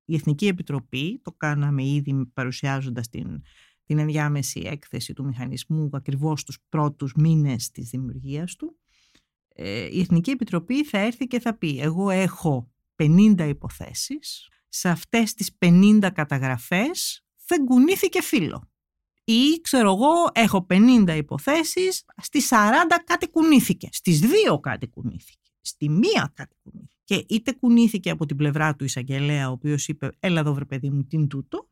η 0.05 0.15
Εθνική 0.15 0.47
Επιτροπή, 0.47 1.21
το 1.25 1.33
κάναμε 1.33 1.85
ήδη 1.85 2.27
παρουσιάζοντας 2.35 3.09
την, 3.09 3.43
την 3.85 3.99
ενδιάμεση 3.99 4.63
έκθεση 4.65 5.13
του 5.13 5.25
μηχανισμού 5.25 5.89
ακριβώς 5.93 6.45
τους 6.45 6.59
πρώτους 6.69 7.13
μήνες 7.15 7.71
της 7.71 7.89
δημιουργίας 7.89 8.57
του, 8.57 8.79
ε, 9.49 9.89
η 9.91 10.01
Εθνική 10.01 10.31
Επιτροπή 10.31 10.85
θα 10.85 10.99
έρθει 10.99 11.27
και 11.27 11.41
θα 11.41 11.55
πει 11.55 11.81
εγώ 11.81 12.11
έχω 12.11 12.71
50 12.97 13.49
υποθέσεις, 13.49 14.49
σε 14.69 14.89
αυτές 14.89 15.35
τις 15.35 15.57
50 15.59 16.11
καταγραφές 16.13 17.27
δεν 17.47 17.65
κουνήθηκε 17.65 18.23
φύλλο 18.23 18.71
ή 19.33 19.61
ξέρω 19.61 19.93
εγώ 19.93 20.31
έχω 20.33 20.67
50 20.71 21.15
υποθέσεις, 21.17 22.05
στις 22.17 22.49
40 22.51 22.55
κάτι 23.05 23.31
κουνήθηκε, 23.31 23.89
στις 23.93 24.21
2 24.21 24.61
κάτι 24.61 24.89
κουνήθηκε. 24.89 25.51
στη 25.61 25.89
μία 25.89 26.33
κάτι 26.35 26.55
κουνήθηκε. 26.63 26.95
Και 27.05 27.25
είτε 27.29 27.53
κουνήθηκε 27.53 28.11
από 28.11 28.27
την 28.27 28.37
πλευρά 28.37 28.77
του 28.77 28.85
εισαγγελέα, 28.85 29.49
ο 29.49 29.53
οποίος 29.53 29.89
είπε 29.89 30.09
έλα 30.21 30.41
εδώ 30.41 30.55
βρε 30.55 30.65
παιδί 30.65 30.91
μου 30.91 31.05
την 31.05 31.29
τούτο, 31.29 31.69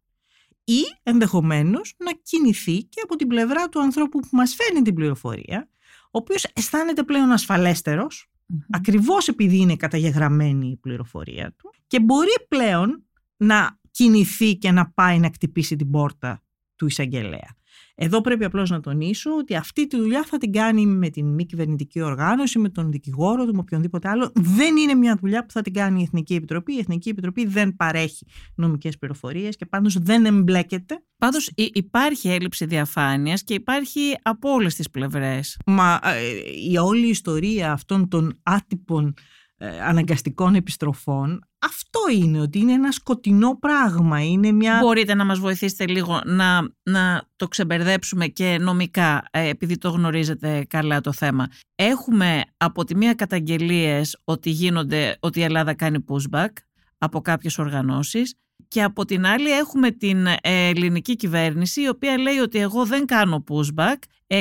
ή 0.64 0.80
ενδεχομένως 1.02 1.94
να 1.98 2.12
κινηθεί 2.22 2.82
και 2.82 3.00
από 3.04 3.16
την 3.16 3.26
πλευρά 3.26 3.68
του 3.68 3.80
ανθρώπου 3.80 4.20
που 4.20 4.28
μας 4.32 4.54
φέρνει 4.54 4.82
την 4.82 4.94
πληροφορία, 4.94 5.68
ο 6.04 6.18
οποίος 6.18 6.44
αισθάνεται 6.52 7.02
πλέον 7.02 7.30
ασφαλέστερος, 7.30 8.30
ακριβώς 8.70 9.28
επειδή 9.28 9.56
είναι 9.56 9.76
καταγεγραμμένη 9.76 10.68
η 10.68 10.76
πληροφορία 10.76 11.54
του 11.58 11.74
και 11.86 12.00
μπορεί 12.00 12.46
πλέον 12.48 13.04
να 13.36 13.78
κινηθεί 13.90 14.56
και 14.56 14.70
να 14.70 14.90
πάει 14.90 15.18
να 15.18 15.30
κτυπήσει 15.30 15.76
την 15.76 15.90
πόρτα 15.90 16.40
του 16.76 16.86
εισαγγελέα. 16.86 17.56
Εδώ 17.98 18.20
πρέπει 18.20 18.44
απλώς 18.44 18.70
να 18.70 18.80
τονίσω 18.80 19.30
ότι 19.36 19.54
αυτή 19.54 19.86
τη 19.86 19.96
δουλειά 19.96 20.24
θα 20.24 20.38
την 20.38 20.52
κάνει 20.52 20.86
με 20.86 21.08
την 21.08 21.26
μη 21.26 21.46
κυβερνητική 21.46 22.00
οργάνωση, 22.00 22.58
με 22.58 22.68
τον 22.68 22.90
δικηγόρο 22.90 23.44
του, 23.46 23.52
με 23.54 23.58
οποιονδήποτε 23.58 24.08
άλλο. 24.08 24.32
Δεν 24.34 24.76
είναι 24.76 24.94
μια 24.94 25.16
δουλειά 25.20 25.46
που 25.46 25.52
θα 25.52 25.62
την 25.62 25.72
κάνει 25.72 26.00
η 26.00 26.02
Εθνική 26.02 26.34
Επιτροπή. 26.34 26.74
Η 26.74 26.78
Εθνική 26.78 27.08
Επιτροπή 27.08 27.46
δεν 27.46 27.76
παρέχει 27.76 28.26
νομικές 28.54 28.98
πληροφορίες 28.98 29.56
και 29.56 29.66
πάντως 29.66 29.98
δεν 29.98 30.24
εμπλέκεται. 30.24 31.02
Πάντως 31.18 31.50
υπάρχει 31.54 32.28
έλλειψη 32.28 32.64
διαφάνειας 32.64 33.42
και 33.42 33.54
υπάρχει 33.54 34.14
από 34.22 34.50
όλες 34.50 34.74
τις 34.74 34.90
πλευρές. 34.90 35.58
Μα 35.66 36.00
ε, 36.02 36.70
η 36.70 36.76
όλη 36.76 37.08
ιστορία 37.08 37.72
αυτών 37.72 38.08
των 38.08 38.40
άτυπων 38.42 39.14
ε, 39.58 39.80
αναγκαστικών 39.80 40.54
επιστροφών 40.54 41.46
αυτό 41.66 42.00
είναι 42.12 42.40
ότι 42.40 42.58
είναι 42.58 42.72
ένα 42.72 42.92
σκοτεινό 42.92 43.58
πράγμα 43.58 44.24
είναι 44.24 44.52
μια... 44.52 44.78
Μπορείτε 44.82 45.14
να 45.14 45.24
μας 45.24 45.38
βοηθήσετε 45.38 45.86
λίγο 45.86 46.20
να, 46.24 46.68
να 46.82 47.22
το 47.36 47.48
ξεμπερδέψουμε 47.48 48.26
και 48.26 48.58
νομικά 48.60 49.24
ε, 49.30 49.48
επειδή 49.48 49.78
το 49.78 49.90
γνωρίζετε 49.90 50.66
καλά 50.68 51.00
το 51.00 51.12
θέμα 51.12 51.46
έχουμε 51.74 52.42
από 52.56 52.84
τη 52.84 52.96
μία 52.96 53.14
καταγγελίες 53.14 54.20
ότι, 54.24 54.50
γίνονται, 54.50 55.16
ότι 55.20 55.40
η 55.40 55.42
Ελλάδα 55.42 55.74
κάνει 55.74 56.04
pushback 56.08 56.52
από 56.98 57.20
κάποιες 57.20 57.58
οργανώσεις 57.58 58.34
και 58.68 58.82
από 58.82 59.04
την 59.04 59.26
άλλη 59.26 59.50
έχουμε 59.50 59.90
την 59.90 60.26
ε, 60.26 60.38
ελληνική 60.42 61.16
κυβέρνηση 61.16 61.82
η 61.82 61.88
οποία 61.88 62.18
λέει 62.18 62.38
ότι 62.38 62.58
εγώ 62.58 62.84
δεν 62.84 63.06
κάνω 63.06 63.44
pushback, 63.48 63.96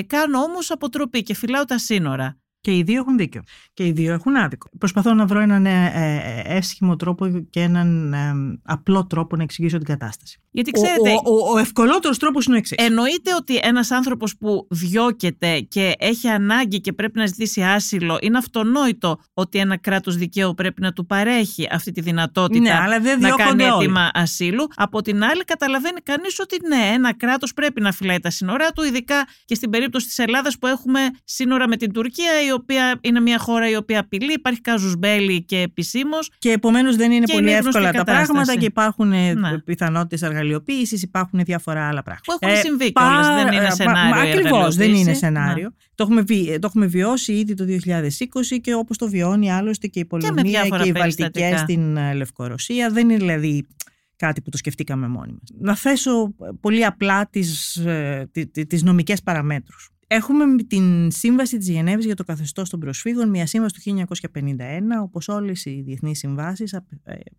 κάνω 0.08 0.40
όμως 0.40 0.72
αποτροπή 0.72 1.24
και 1.24 1.36
φυλάω 1.36 1.66
τα 1.66 1.78
σύνορα. 1.78 2.38
Και 2.66 2.78
οι 2.78 2.84
δύο 2.84 3.00
έχουν 3.00 3.18
δίκιο. 3.18 3.42
Και 3.74 3.86
οι 3.86 3.92
δύο 3.92 4.14
έχουν 4.14 4.36
άδικο. 4.36 4.70
Προσπαθώ 4.78 5.14
να 5.14 5.26
βρω 5.26 5.40
έναν 5.40 5.66
ε, 5.66 5.92
ε, 5.94 6.56
εύσχυμο 6.56 6.96
τρόπο 6.96 7.46
και 7.50 7.60
έναν 7.60 8.14
ε, 8.14 8.34
απλό 8.64 9.06
τρόπο 9.08 9.36
να 9.36 9.44
εξηγήσω 9.44 9.78
την 9.78 9.86
κατάσταση. 9.86 10.40
Γιατί 10.52 10.72
ξέρετε. 10.72 11.10
Ο, 11.10 11.32
ο, 11.32 11.50
ο, 11.50 11.54
ο 11.54 11.58
ευκολότερος 11.58 12.18
τρόπος 12.18 12.46
είναι 12.46 12.56
ο 12.56 12.58
εξής. 12.58 12.78
Εννοείται 12.78 13.34
ότι 13.36 13.60
ένας 13.62 13.92
άνθρωπος 13.92 14.38
που 14.38 14.68
διώκεται 14.70 15.60
και 15.60 15.94
έχει 15.98 16.28
ανάγκη 16.28 16.82
και 16.82 16.94
πρέπει 16.94 17.20
να 17.20 17.26
ζητήσει 17.26 17.62
άσυλο, 17.64 18.18
είναι 18.22 18.38
αυτονόητο 18.38 19.20
ότι 19.34 19.60
ένα 19.60 19.78
κράτος 19.78 20.16
δικαίου 20.16 20.54
πρέπει 20.54 20.82
να 20.82 20.94
του 20.94 21.06
παρέχει 21.06 21.68
αυτή 21.72 21.92
τη 21.92 22.02
δυνατότητα 22.02 22.60
ναι, 22.60 22.82
αλλά 22.84 23.00
δεν 23.00 23.20
να 23.20 23.30
κάνει 23.30 23.64
αίτημα 23.64 24.10
ασύλου. 24.14 24.68
Από 24.76 25.02
την 25.02 25.24
άλλη, 25.24 25.44
καταλαβαίνει 25.44 26.00
κανείς 26.02 26.40
ότι 26.40 26.58
ναι, 26.68 26.94
ένα 26.94 27.16
κράτος 27.16 27.54
πρέπει 27.54 27.82
να 27.82 27.92
φυλάει 27.92 28.20
τα 28.20 28.30
σύνορά 28.30 28.72
του, 28.72 28.84
ειδικά 28.84 29.28
και 29.46 29.56
στην 29.56 29.70
περίπτωση 29.70 30.06
της 30.08 30.20
Ελλάδας 30.20 30.58
που 30.58 30.68
έχουμε 30.68 31.00
σύνορα 31.24 31.68
με 31.68 31.76
την 31.76 31.92
Τουρκία, 31.92 32.44
η 32.48 32.52
οποία 32.56 33.00
είναι 33.02 33.20
μια 33.20 33.38
χώρα 33.38 33.70
η 33.70 33.76
οποία 33.76 34.00
απειλεί, 34.00 34.34
υπάρχει 34.34 34.62
κάζους 34.62 34.96
μπέλη 34.98 35.44
και 35.44 35.58
επισήμως. 35.58 36.32
Και 36.38 36.52
επομένως 36.52 36.96
δεν 36.96 37.12
είναι 37.12 37.26
πολύ 37.32 37.52
εύκολα 37.52 37.92
τα 37.92 38.04
πράγματα 38.04 38.56
και 38.56 38.66
υπάρχουν 38.66 39.08
ναι. 39.08 39.60
πιθανότητες 39.66 40.22
εργαλειοποίησης, 40.22 41.02
υπάρχουν 41.02 41.44
διάφορα 41.44 41.88
άλλα 41.88 42.04
πράγματα. 42.04 42.26
Που 42.26 42.38
έχουν 42.42 42.58
ε, 42.58 42.60
συμβεί 42.60 42.92
κιόλας, 42.92 43.28
δεν 43.28 43.54
είναι 43.54 43.70
σενάριο. 43.70 44.22
Ακριβώς, 44.22 44.76
δεν 44.76 44.94
είναι 44.94 45.14
σενάριο. 45.14 45.74
Το 45.96 46.04
έχουμε, 46.04 46.22
βι, 46.22 46.60
το 46.60 46.68
έχουμε 46.68 46.86
βιώσει 46.86 47.34
ήδη 47.34 47.54
το 47.54 47.66
2020 47.68 48.58
και 48.62 48.74
όπως 48.74 48.98
το 48.98 49.10
βιώνει 49.10 49.52
άλλωστε 49.52 49.88
και 49.88 50.00
η 50.00 50.06
Πολωνία 50.06 50.62
και, 50.62 50.70
και 50.70 50.88
οι 50.88 50.92
Βαλτικές 50.92 51.60
στην 51.60 51.98
ε, 51.98 52.14
Λευκορωσία. 52.14 52.90
Δεν 52.90 53.10
είναι 53.10 53.18
δηλαδή 53.18 53.68
κάτι 54.16 54.42
που 54.42 54.50
το 54.50 54.58
σκεφτήκαμε 54.58 55.08
μόνοι 55.08 55.32
μας. 55.32 55.50
Να 55.60 55.76
θέσω 55.76 56.36
πολύ 56.60 56.86
απλά 56.86 57.28
τις, 57.28 57.76
ε, 57.76 58.30
τις 58.68 58.84
νομικές 58.84 59.22
παραμέτρους. 59.22 59.90
Έχουμε 60.08 60.64
την 60.64 61.12
Σύμβαση 61.12 61.58
της 61.58 61.70
Γενέβης 61.70 62.06
για 62.06 62.16
το 62.16 62.24
καθεστώς 62.24 62.70
των 62.70 62.80
προσφύγων, 62.80 63.30
μια 63.30 63.46
σύμβαση 63.46 63.74
του 63.74 64.06
1951, 64.34 64.58
όπως 65.02 65.28
όλες 65.28 65.66
οι 65.66 65.82
διεθνείς 65.82 66.20
συμβάσεις 66.20 66.74
ε, 66.74 66.84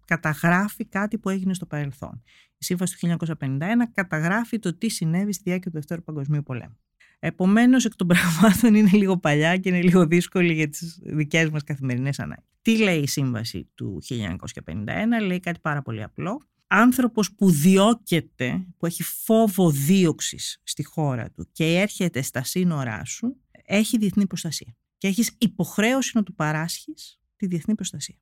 καταγράφει 0.04 0.84
κάτι 0.84 1.18
που 1.18 1.28
έγινε 1.28 1.54
στο 1.54 1.66
παρελθόν. 1.66 2.22
Η 2.58 2.64
Σύμβαση 2.64 2.98
του 2.98 3.16
1951 3.40 3.58
καταγράφει 3.94 4.58
το 4.58 4.78
τι 4.78 4.88
συνέβη 4.88 5.32
στη 5.32 5.42
διάρκεια 5.44 5.70
του 5.70 5.76
Δευτέρου 5.76 6.02
Παγκοσμίου 6.02 6.42
Πολέμου. 6.42 6.78
Επομένως, 7.18 7.84
εκ 7.84 7.96
των 7.96 8.06
πραγμάτων 8.06 8.74
είναι 8.74 8.90
λίγο 8.92 9.16
παλιά 9.16 9.56
και 9.56 9.68
είναι 9.68 9.82
λίγο 9.82 10.06
δύσκολη 10.06 10.52
για 10.52 10.68
τις 10.68 11.00
δικές 11.02 11.50
μας 11.50 11.64
καθημερινές 11.64 12.18
ανάγκες. 12.18 12.44
Τι 12.62 12.78
λέει 12.78 13.00
η 13.00 13.06
Σύμβαση 13.06 13.68
του 13.74 14.02
1951, 14.02 15.26
λέει 15.26 15.40
κάτι 15.40 15.58
πάρα 15.62 15.82
πολύ 15.82 16.02
απλό 16.02 16.40
άνθρωπος 16.66 17.34
που 17.34 17.50
διώκεται, 17.50 18.66
που 18.78 18.86
έχει 18.86 19.02
φόβο 19.02 19.70
δίωξης 19.70 20.60
στη 20.62 20.84
χώρα 20.84 21.30
του 21.30 21.48
και 21.52 21.64
έρχεται 21.64 22.22
στα 22.22 22.44
σύνορά 22.44 23.04
σου, 23.04 23.36
έχει 23.64 23.98
διεθνή 23.98 24.26
προστασία. 24.26 24.76
Και 24.98 25.08
έχεις 25.08 25.34
υποχρέωση 25.38 26.10
να 26.14 26.22
του 26.22 26.34
παράσχεις 26.34 27.20
τη 27.36 27.46
διεθνή 27.46 27.74
προστασία. 27.74 28.16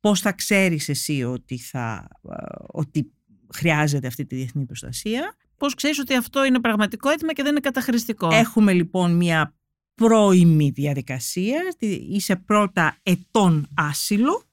Πώς 0.00 0.20
θα 0.20 0.32
ξέρεις 0.32 0.88
εσύ 0.88 1.24
ότι, 1.24 1.58
θα, 1.58 2.08
ε, 2.30 2.34
ότι 2.66 3.12
χρειάζεται 3.54 4.06
αυτή 4.06 4.26
τη 4.26 4.34
διεθνή 4.34 4.64
προστασία; 4.66 5.36
Πώς 5.56 5.74
ξέρεις 5.74 5.98
ότι 5.98 6.14
αυτό 6.14 6.44
είναι 6.44 6.60
πραγματικό 6.60 7.08
έτοιμα 7.10 7.32
και 7.32 7.42
δεν 7.42 7.50
είναι 7.50 7.60
καταχρηστικό; 7.60 8.28
Έχουμε 8.32 8.72
λοιπόν 8.72 9.16
μια 9.16 9.54
πρώιμη 9.94 10.70
διαδικασία. 10.70 11.60
Είσαι 12.10 12.36
πρώτα 12.36 12.96
ετών 13.02 13.68
άσυλο 13.74 14.45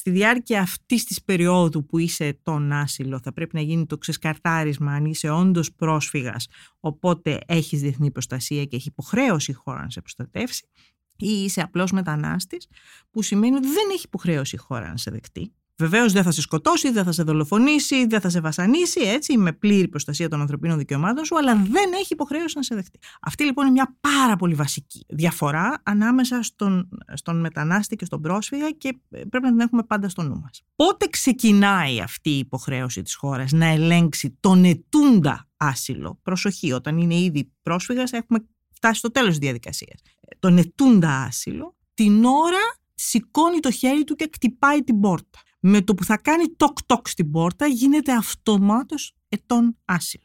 Στη 0.00 0.10
διάρκεια 0.10 0.60
αυτής 0.60 1.04
της 1.04 1.24
περίοδου 1.24 1.86
που 1.86 1.98
είσαι 1.98 2.38
τον 2.42 2.72
άσυλο 2.72 3.20
θα 3.22 3.32
πρέπει 3.32 3.54
να 3.54 3.60
γίνει 3.60 3.86
το 3.86 3.98
ξεσκαρτάρισμα 3.98 4.92
αν 4.92 5.04
είσαι 5.04 5.30
όντως 5.30 5.72
πρόσφυγας 5.72 6.46
οπότε 6.80 7.38
έχεις 7.46 7.80
διεθνή 7.80 8.10
προστασία 8.10 8.64
και 8.64 8.76
έχει 8.76 8.88
υποχρέωση 8.88 9.50
η 9.50 9.54
χώρα 9.54 9.82
να 9.82 9.90
σε 9.90 10.00
προστατεύσει 10.00 10.68
ή 11.16 11.26
είσαι 11.26 11.60
απλώς 11.60 11.90
μετανάστης 11.92 12.66
που 13.10 13.22
σημαίνει 13.22 13.56
ότι 13.56 13.66
δεν 13.66 13.88
έχει 13.92 14.02
υποχρέωση 14.04 14.54
η 14.54 14.58
χώρα 14.58 14.88
να 14.88 14.96
σε 14.96 15.10
δεκτεί 15.10 15.52
Βεβαίως 15.80 16.12
δεν 16.12 16.22
θα 16.22 16.30
σε 16.30 16.40
σκοτώσει, 16.40 16.90
δεν 16.90 17.04
θα 17.04 17.12
σε 17.12 17.22
δολοφονήσει, 17.22 18.06
δεν 18.06 18.20
θα 18.20 18.28
σε 18.28 18.40
βασανίσει, 18.40 19.00
έτσι, 19.00 19.38
με 19.38 19.52
πλήρη 19.52 19.88
προστασία 19.88 20.28
των 20.28 20.40
ανθρωπίνων 20.40 20.78
δικαιωμάτων 20.78 21.24
σου, 21.24 21.38
αλλά 21.38 21.54
δεν 21.54 21.92
έχει 21.92 22.12
υποχρέωση 22.12 22.56
να 22.56 22.62
σε 22.62 22.74
δεχτεί. 22.74 22.98
Αυτή 23.20 23.44
λοιπόν 23.44 23.64
είναι 23.64 23.72
μια 23.72 23.96
πάρα 24.00 24.36
πολύ 24.36 24.54
βασική 24.54 25.04
διαφορά 25.08 25.82
ανάμεσα 25.82 26.42
στον, 26.42 26.88
στον 27.14 27.40
μετανάστη 27.40 27.96
και 27.96 28.04
στον 28.04 28.20
πρόσφυγα 28.20 28.70
και 28.70 28.98
πρέπει 29.08 29.40
να 29.44 29.50
την 29.50 29.60
έχουμε 29.60 29.82
πάντα 29.82 30.08
στο 30.08 30.22
νου 30.22 30.40
μας. 30.40 30.62
Πότε 30.76 31.06
ξεκινάει 31.06 32.00
αυτή 32.00 32.30
η 32.30 32.38
υποχρέωση 32.38 33.02
της 33.02 33.14
χώρας 33.14 33.52
να 33.52 33.66
ελέγξει 33.66 34.36
τον 34.40 34.64
ετούντα 34.64 35.48
άσυλο, 35.56 36.18
προσοχή, 36.22 36.72
όταν 36.72 36.98
είναι 36.98 37.14
ήδη 37.14 37.52
πρόσφυγας, 37.62 38.12
έχουμε 38.12 38.38
φτάσει 38.70 38.98
στο 38.98 39.10
τέλος 39.10 39.28
της 39.28 39.38
διαδικασίας. 39.38 40.00
Τον 40.38 40.58
ετούντα 40.58 41.22
άσυλο, 41.22 41.76
την 41.94 42.24
ώρα 42.24 42.78
σηκώνει 42.94 43.60
το 43.60 43.70
χέρι 43.70 44.04
του 44.04 44.14
και 44.14 44.26
κτυπάει 44.26 44.84
την 44.84 45.00
πόρτα 45.00 45.38
με 45.60 45.82
το 45.82 45.94
που 45.94 46.04
θα 46.04 46.16
κάνει 46.16 46.48
τοκ-τοκ 46.56 47.08
στην 47.08 47.30
πόρτα 47.30 47.66
γίνεται 47.66 48.12
αυτομάτως 48.12 49.16
ετών 49.28 49.76
άσυλο. 49.84 50.24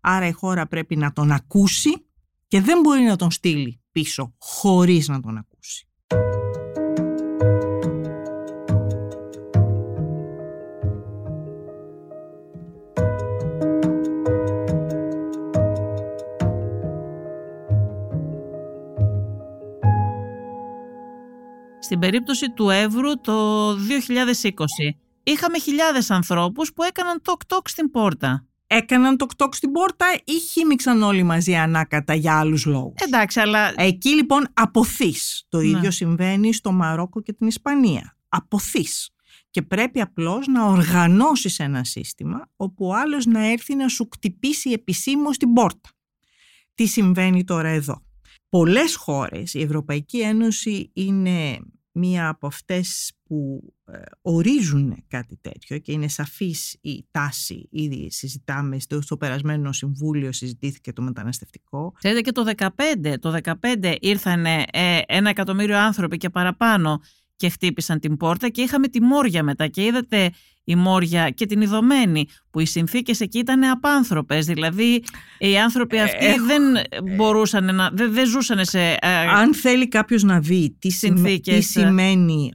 Άρα 0.00 0.26
η 0.26 0.32
χώρα 0.32 0.66
πρέπει 0.66 0.96
να 0.96 1.12
τον 1.12 1.30
ακούσει 1.30 2.06
και 2.48 2.60
δεν 2.60 2.80
μπορεί 2.80 3.02
να 3.02 3.16
τον 3.16 3.30
στείλει 3.30 3.80
πίσω 3.92 4.34
χωρίς 4.38 5.08
να 5.08 5.20
τον 5.20 5.36
ακούσει. 5.36 5.51
Στην 21.92 22.04
περίπτωση 22.04 22.50
του 22.50 22.70
Εύρου 22.70 23.20
το 23.20 23.70
2020 23.72 23.76
είχαμε 25.22 25.58
χιλιάδες 25.58 26.10
ανθρώπους 26.10 26.72
που 26.72 26.82
έκαναν 26.82 27.22
τοκ-τοκ 27.22 27.68
στην 27.68 27.90
πόρτα. 27.90 28.46
Έκαναν 28.66 29.16
τοκ-τοκ 29.16 29.54
στην 29.54 29.72
πόρτα 29.72 30.06
ή 30.24 30.32
χύμιξαν 30.32 31.02
όλοι 31.02 31.22
μαζί 31.22 31.54
ανάκατα 31.54 32.14
για 32.14 32.38
άλλους 32.38 32.64
λόγους; 32.64 32.94
Εντάξει, 33.06 33.40
αλλά... 33.40 33.72
Εκεί 33.76 34.08
λοιπόν 34.08 34.48
αποθείς. 34.54 35.44
Το 35.48 35.58
ναι. 35.58 35.66
ίδιο 35.66 35.90
συμβαίνει 35.90 36.52
στο 36.52 36.72
Μαρόκο 36.72 37.22
και 37.22 37.32
την 37.32 37.46
Ισπανία. 37.46 38.16
Αποθείς. 38.28 39.10
Και 39.50 39.62
πρέπει 39.62 40.00
απλώς 40.00 40.46
να 40.46 40.64
οργανώσεις 40.64 41.58
ένα 41.58 41.84
σύστημα 41.84 42.50
όπου 42.56 42.86
ο 42.86 42.94
άλλος 42.94 43.26
να 43.26 43.46
έρθει 43.46 43.74
να 43.74 43.88
σου 43.88 44.08
κτυπήσει 44.08 44.70
επισήμως 44.70 45.36
την 45.36 45.52
πόρτα. 45.52 45.90
Τι 46.74 46.86
συμβαίνει 46.86 47.44
τώρα 47.44 47.68
εδώ; 47.68 48.02
Πολλές 48.48 48.94
χώρες, 48.94 49.54
η 49.54 49.60
Ευρωπαϊκή 49.60 50.20
Ένωση 50.20 50.90
είναι 50.92 51.58
μία 51.92 52.28
από 52.28 52.46
αυτές 52.46 53.12
που 53.24 53.72
ε, 53.84 53.98
ορίζουν 54.22 55.04
κάτι 55.08 55.38
τέτοιο 55.40 55.78
και 55.78 55.92
είναι 55.92 56.08
σαφής 56.08 56.78
η 56.80 57.06
τάση, 57.10 57.68
ήδη 57.70 58.10
συζητάμε 58.10 58.78
στο, 58.78 59.00
στο 59.00 59.16
περασμένο 59.16 59.72
συμβούλιο 59.72 60.32
συζητήθηκε 60.32 60.92
το 60.92 61.02
μεταναστευτικό. 61.02 61.92
Ξέρετε 61.98 62.20
και 62.20 62.32
το 62.32 62.44
2015, 62.56 62.68
το 63.20 63.38
15 63.62 63.96
ήρθαν 64.00 64.44
ε, 64.46 64.64
ένα 65.06 65.28
εκατομμύριο 65.28 65.78
άνθρωποι 65.78 66.16
και 66.16 66.30
παραπάνω 66.30 67.00
και 67.36 67.48
χτύπησαν 67.48 68.00
την 68.00 68.16
πόρτα 68.16 68.48
και 68.48 68.62
είχαμε 68.62 68.88
τη 68.88 69.02
Μόρια 69.02 69.42
μετά 69.42 69.66
και 69.66 69.84
είδατε 69.84 70.30
η 70.64 70.74
Μόρια 70.74 71.30
και 71.30 71.46
την 71.46 71.60
Ιδωμένη 71.60 72.26
που 72.50 72.60
οι 72.60 72.66
συνθήκες 72.66 73.20
εκεί 73.20 73.38
ήταν 73.38 73.64
απάνθρωπες. 73.64 74.46
Δηλαδή 74.46 75.04
οι 75.38 75.58
άνθρωποι 75.58 75.96
ε, 75.96 76.02
αυτοί 76.02 76.26
δεν 76.46 76.62
μπορούσαν 77.16 77.74
να 77.74 77.90
δεν, 77.92 78.12
δεν 78.12 78.26
ζούσαν 78.26 78.64
σε 78.64 78.96
αν 79.36 79.54
θέλει 79.54 79.88
κάποιος 79.88 80.22
να 80.22 80.40
δει 80.40 80.76
τι, 80.78 80.90
συνθήκες, 80.90 81.56
τι 81.56 81.62
σημαίνει 81.62 82.52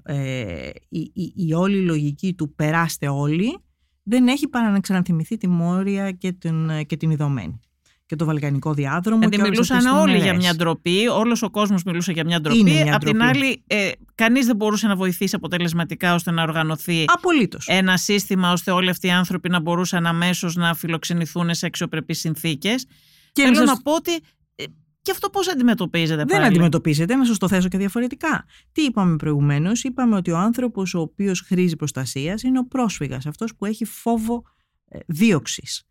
η, 0.89 0.99
η, 0.99 1.33
η 1.35 1.53
όλη 1.53 1.85
λογική 1.85 2.33
του 2.33 2.53
περάστε 2.55 3.07
όλοι 3.07 3.59
δεν 4.03 4.27
έχει 4.27 4.47
παρά 4.47 4.71
να 4.71 4.79
ξαναθυμηθεί 4.79 5.37
τη 5.37 5.47
Μόρια 5.47 6.11
και 6.11 6.31
την, 6.31 6.85
και 6.85 6.97
την 6.97 7.09
Ιδωμένη 7.09 7.59
και 8.07 8.15
το 8.15 8.25
Βαλκανικό 8.25 8.73
διάδρομο. 8.73 9.19
Γιατί 9.19 9.41
μιλούσαν 9.41 9.85
όλοι 9.85 10.17
για 10.17 10.35
μια 10.35 10.55
ντροπή, 10.55 11.07
όλος 11.07 11.41
ο 11.41 11.49
κόσμος 11.49 11.83
μιλούσε 11.83 12.11
για 12.11 12.25
μια 12.25 12.41
ντροπή. 12.41 12.89
Απ' 12.93 13.03
την 13.03 13.21
άλλη, 13.21 13.63
ε, 13.67 13.91
κανείς 14.15 14.45
δεν 14.45 14.55
μπορούσε 14.55 14.87
να 14.87 14.95
βοηθήσει 14.95 15.35
αποτελεσματικά 15.35 16.13
ώστε 16.13 16.31
να 16.31 16.43
οργανωθεί 16.43 17.03
Απολύτως. 17.07 17.67
ένα 17.67 17.97
σύστημα 17.97 18.51
ώστε 18.51 18.71
όλοι 18.71 18.89
αυτοί 18.89 19.07
οι 19.07 19.11
άνθρωποι 19.11 19.49
να 19.49 19.59
μπορούσαν 19.59 20.05
αμέσως 20.05 20.55
να 20.55 20.73
φιλοξενηθούν 20.73 21.53
σε 21.53 21.65
αξιοπρεπείς 21.65 22.19
συνθήκες. 22.19 22.85
Και 23.31 23.43
Θέλω 23.43 23.63
να 23.63 23.81
πω 23.81 23.93
ότι 23.95 24.11
ε, 24.55 24.63
και 25.01 25.11
αυτό 25.11 25.29
πώς 25.29 25.49
αντιμετωπίζεται 25.49 26.23
Δεν 26.23 26.37
πάλι; 26.37 26.45
αντιμετωπίζεται, 26.45 27.15
να 27.15 27.25
σας 27.25 27.37
το 27.37 27.47
θέσω 27.47 27.67
και 27.67 27.77
διαφορετικά. 27.77 28.45
Τι 28.71 28.81
είπαμε 28.81 29.15
προηγουμένως, 29.15 29.83
είπαμε 29.83 30.15
ότι 30.15 30.31
ο 30.31 30.37
άνθρωπος 30.37 30.93
ο 30.93 30.99
οποίος 30.99 31.41
χρήζει 31.41 31.75
προστασίας 31.75 32.43
είναι 32.43 32.59
ο 32.59 32.65
πρόσφυγας, 32.65 33.25
αυτός 33.25 33.55
που 33.55 33.65
έχει 33.65 33.85
φόβο 33.85 34.43
ε, 34.89 34.99
δίωξης 35.07 35.87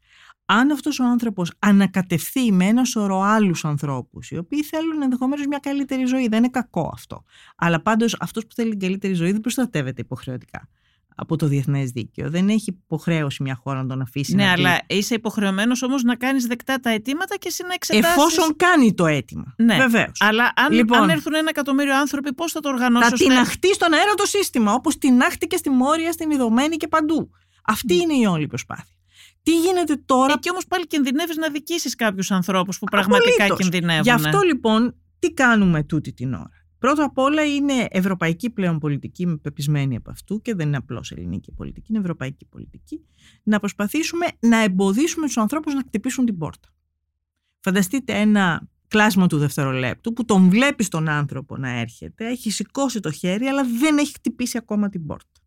αν 0.46 0.70
αυτός 0.70 1.00
ο 1.00 1.04
άνθρωπος 1.04 1.52
ανακατευθεί 1.58 2.52
με 2.52 2.64
ένα 2.64 2.84
σωρό 2.84 3.20
άλλους 3.20 3.64
ανθρώπους 3.64 4.30
οι 4.30 4.36
οποίοι 4.36 4.62
θέλουν 4.62 5.02
ενδεχομένως 5.02 5.46
μια 5.46 5.58
καλύτερη 5.58 6.04
ζωή, 6.04 6.28
δεν 6.28 6.38
είναι 6.38 6.48
κακό 6.48 6.90
αυτό. 6.92 7.24
Αλλά 7.56 7.80
πάντως 7.80 8.16
αυτός 8.20 8.46
που 8.46 8.54
θέλει 8.54 8.70
την 8.70 8.80
καλύτερη 8.80 9.14
ζωή 9.14 9.32
δεν 9.32 9.40
προστατεύεται 9.40 10.00
υποχρεωτικά 10.00 10.68
από 11.18 11.36
το 11.36 11.46
διεθνές 11.46 11.90
δίκαιο. 11.90 12.30
Δεν 12.30 12.48
έχει 12.48 12.70
υποχρέωση 12.70 13.42
μια 13.42 13.54
χώρα 13.54 13.82
να 13.82 13.88
τον 13.88 14.00
αφήσει. 14.00 14.34
Ναι, 14.34 14.44
να 14.44 14.52
αλλά 14.52 14.78
είσαι 14.86 15.14
υποχρεωμένος 15.14 15.82
όμως 15.82 16.02
να 16.02 16.14
κάνεις 16.16 16.46
δεκτά 16.46 16.80
τα 16.80 16.90
αιτήματα 16.90 17.36
και 17.36 17.48
εσύ 17.48 17.62
να 17.62 17.74
εξετάσεις. 17.74 18.16
Εφόσον 18.16 18.56
κάνει 18.56 18.94
το 18.94 19.06
αίτημα. 19.06 19.54
Ναι, 19.56 19.76
βεβαίως. 19.76 20.20
Αλλά 20.20 20.52
αν, 20.56 20.72
λοιπόν, 20.72 20.98
αν 20.98 21.08
έρθουν 21.08 21.34
ένα 21.34 21.48
εκατομμύριο 21.48 21.96
άνθρωποι, 21.98 22.34
πώς 22.34 22.52
θα 22.52 22.60
το 22.60 22.68
οργανώσεις. 22.68 23.08
Θα 23.08 23.14
ώστε... 23.14 23.26
τυναχτεί 23.26 23.74
στον 23.74 23.92
αέρα 23.92 24.14
το 24.14 24.26
σύστημα, 24.26 24.72
όπως 24.72 24.98
τυνάχτηκε 24.98 25.56
στη 25.56 25.70
Μόρια, 25.70 26.12
στην 26.12 26.30
Ιδωμένη 26.30 26.76
και 26.76 26.88
παντού. 26.88 27.30
Αυτή 27.64 27.94
είναι 27.94 28.14
η 28.14 28.24
όλη 28.24 28.46
προσπάθεια. 28.46 28.94
Τι 29.42 29.60
γίνεται 29.60 29.96
τώρα; 29.96 30.32
Εκεί 30.32 30.50
όμως 30.50 30.66
πάλι 30.66 30.86
κινδυνεύεις 30.86 31.36
να 31.36 31.50
δικήσεις 31.50 31.94
κάποιους 31.94 32.30
ανθρώπους 32.30 32.78
που 32.78 32.84
πραγματικά 32.84 33.44
Απολύτως. 33.44 33.58
κινδυνεύουν. 33.58 34.02
Γι' 34.02 34.10
αυτό 34.10 34.40
λοιπόν, 34.40 34.94
τι 35.18 35.32
κάνουμε 35.32 35.82
τούτη 35.82 36.12
την 36.12 36.34
ώρα; 36.34 36.50
Πρώτα 36.78 37.04
απ' 37.04 37.18
όλα 37.18 37.44
είναι 37.44 37.86
ευρωπαϊκή 37.90 38.50
πλέον 38.50 38.78
πολιτική, 38.78 39.22
είμαι 39.22 39.36
πεπισμένη 39.36 39.96
από 39.96 40.10
αυτού 40.10 40.40
και 40.42 40.54
δεν 40.54 40.66
είναι 40.66 40.76
απλώς 40.76 41.10
ελληνική 41.10 41.52
πολιτική, 41.52 41.86
είναι 41.90 41.98
ευρωπαϊκή 42.00 42.44
πολιτική. 42.44 43.06
Να 43.42 43.58
προσπαθήσουμε 43.58 44.26
να 44.40 44.62
εμποδίσουμε 44.62 45.26
τους 45.26 45.36
ανθρώπους 45.36 45.74
να 45.74 45.80
χτυπήσουν 45.80 46.24
την 46.24 46.38
πόρτα. 46.38 46.68
Φανταστείτε 47.60 48.12
ένα 48.12 48.68
κλάσμα 48.88 49.26
του 49.26 49.38
δευτερολέπτου 49.38 50.12
που 50.12 50.24
τον 50.24 50.48
βλέπει 50.48 50.84
τον 50.84 51.08
άνθρωπο 51.08 51.56
να 51.56 51.68
έρχεται, 51.70 52.26
έχει 52.28 52.50
σηκώσει 52.50 53.00
το 53.00 53.10
χέρι, 53.10 53.46
αλλά 53.46 53.64
δεν 53.78 53.98
έχει 53.98 54.12
χτυπήσει 54.12 54.58
ακόμα 54.58 54.88
την 54.88 55.06
πόρτα. 55.06 55.40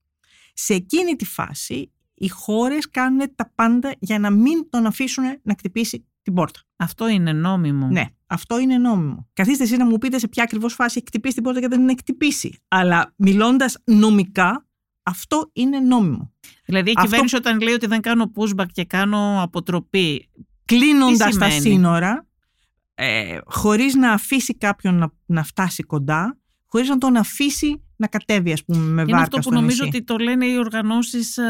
Σε 0.54 0.74
εκείνη 0.74 1.16
τη 1.16 1.26
φάση 1.26 1.92
οι 2.20 2.28
χώρες 2.28 2.90
κάνουν 2.90 3.36
τα 3.36 3.52
πάντα 3.56 3.96
για 4.00 4.20
να 4.20 4.30
μην 4.30 4.70
τον 4.70 4.86
αφήσουν 4.86 5.24
να 5.42 5.54
χτυπήσει 5.58 6.08
την 6.22 6.34
πόρτα. 6.34 6.60
Αυτό 6.76 7.08
είναι 7.08 7.34
νόμιμο. 7.34 7.88
Ναι, 7.88 8.06
αυτό 8.28 8.60
είναι 8.60 8.78
νόμιμο. 8.78 9.28
Καθίστε 9.34 9.64
εσείς 9.64 9.78
να 9.78 9.86
μου 9.86 9.98
πείτε 9.98 10.20
σε 10.20 10.28
ποια 10.28 10.44
ακριβώς 10.44 10.74
φάση 10.74 10.98
έχει 10.98 11.08
χτυπήσει 11.08 11.34
την 11.34 11.44
πόρτα 11.44 11.60
και 11.60 11.68
δεν 11.68 11.82
είναι 11.82 11.94
χτυπήσει. 11.98 12.60
Αλλά 12.68 13.14
μιλώντας 13.16 13.78
νομικά, 13.84 14.68
αυτό 15.04 15.50
είναι 15.54 15.80
νόμιμο. 15.80 16.34
Δηλαδή 16.66 16.90
η 16.90 16.94
αυτό... 16.96 17.04
κυβέρνηση 17.04 17.36
όταν 17.36 17.60
λέει 17.60 17.74
ότι 17.74 17.88
δεν 17.88 18.02
κάνω 18.02 18.32
pushback 18.36 18.66
και 18.72 18.86
κάνω 18.86 19.42
αποτροπή. 19.42 20.30
Κλείνοντας 20.66 21.38
τα 21.38 21.50
σύνορα, 21.50 22.28
ε, 22.94 23.38
χωρίς 23.46 23.96
να 23.96 24.12
αφήσει 24.12 24.58
κάποιον 24.58 24.96
να, 24.96 25.12
να 25.26 25.44
φτάσει 25.44 25.84
κοντά, 25.84 26.38
χωρίς 26.66 26.90
να 26.90 26.98
τον 26.98 27.16
αφήσει 27.16 27.84
να 28.00 28.08
κατέβει 28.08 28.52
ας 28.52 28.66
πούμε 28.66 28.80
με 28.80 28.96
βάρκα 28.96 29.12
Είναι 29.12 29.22
αυτό 29.22 29.40
που 29.40 29.54
νομίζω 29.54 29.84
νησί. 29.84 29.96
ότι 29.96 30.04
το 30.04 30.18
λένε 30.18 30.46
οι 30.46 30.58
οργανώσεις 30.58 31.38
ε, 31.38 31.44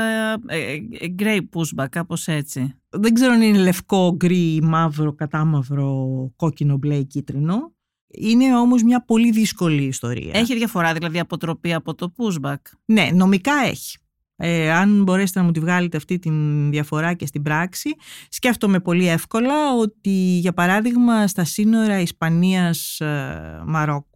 ε, 0.47 0.73
ε, 0.73 0.79
grey 1.19 1.39
pushback, 1.39 1.85
κάπως 1.89 2.27
έτσι. 2.27 2.73
Δεν 2.89 3.13
ξέρω 3.13 3.33
αν 3.33 3.41
είναι 3.41 3.57
λευκό, 3.57 4.13
γκρι, 4.15 4.59
μαύρο, 4.63 5.13
κατάμαυρο, 5.13 6.07
κόκκινο, 6.35 6.77
μπλε, 6.77 7.03
κίτρινο. 7.03 7.73
Είναι 8.07 8.57
όμως 8.57 8.83
μια 8.83 9.03
πολύ 9.05 9.31
δύσκολη 9.31 9.83
ιστορία. 9.83 10.31
Έχει 10.33 10.55
διαφορά 10.55 10.93
δηλαδή 10.93 11.19
αποτροπή 11.19 11.73
από 11.73 11.95
το 11.95 12.13
pushback. 12.17 12.55
Ναι, 12.85 13.09
νομικά 13.13 13.53
έχει. 13.65 13.97
Ε, 14.35 14.71
αν 14.71 15.03
μπορέσετε 15.03 15.39
να 15.39 15.45
μου 15.45 15.51
τη 15.51 15.59
βγάλετε 15.59 15.97
αυτή 15.97 16.19
τη 16.19 16.29
διαφορά 16.69 17.13
και 17.13 17.25
στην 17.25 17.41
πράξη, 17.41 17.95
σκέφτομαι 18.29 18.79
πολύ 18.79 19.07
εύκολα 19.07 19.73
ότι 19.79 20.37
για 20.39 20.53
παράδειγμα 20.53 21.27
στα 21.27 21.43
σύνορα 21.43 21.99
Ισπανίας-Μαρόκου 21.99 24.08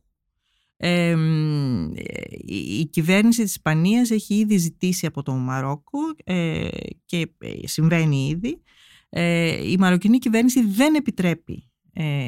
η 2.46 2.86
κυβέρνηση 2.86 3.42
της 3.42 3.52
Ισπανίας 3.52 4.12
έχει 4.12 4.36
ήδη 4.36 4.58
ζητήσει 4.58 5.06
από 5.06 5.24
το 5.24 5.34
Μαρόκο 5.34 6.00
ε, 6.24 6.68
και 7.06 7.32
ε, 7.38 7.68
συμβαίνει 7.68 8.28
ήδη 8.28 8.62
ε, 9.10 9.70
η 9.72 9.78
μαροκινή 9.78 10.18
κυβέρνηση 10.18 10.66
δεν 10.66 10.96
επιτρέπει 10.96 11.68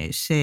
σε 0.09 0.35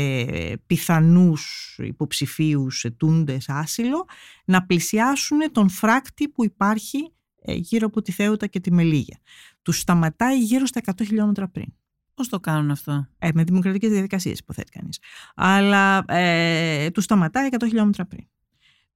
πιθανούς 0.66 1.74
υποψηφίους 1.82 2.84
ετούντες 2.84 3.48
άσυλο 3.48 4.04
να 4.44 4.66
πλησιάσουν 4.66 5.38
τον 5.52 5.68
φράκτη 5.68 6.28
που 6.28 6.44
υπάρχει 6.44 7.12
γύρω 7.44 7.86
από 7.86 8.02
τη 8.02 8.12
Θέουτα 8.12 8.46
και 8.46 8.60
τη 8.60 8.72
Μελίγια. 8.72 9.18
Τους 9.62 9.78
σταματάει 9.78 10.38
γύρω 10.38 10.66
στα 10.66 10.80
100 10.84 10.92
χιλιόμετρα 11.06 11.48
πριν. 11.48 11.66
Πώς 12.14 12.28
το 12.28 12.40
κάνουν 12.40 12.70
αυτό; 12.70 13.08
Ε, 13.18 13.28
με 13.34 13.44
δημοκρατικές 13.44 13.90
διαδικασίες, 13.90 14.38
υποθέτει 14.38 14.70
κανείς. 14.70 14.98
Αλλά 15.34 16.04
ε, 16.08 16.90
του 16.90 17.00
σταματάει 17.00 17.48
100 17.50 17.56
χιλιόμετρα 17.66 18.06
πριν. 18.06 18.26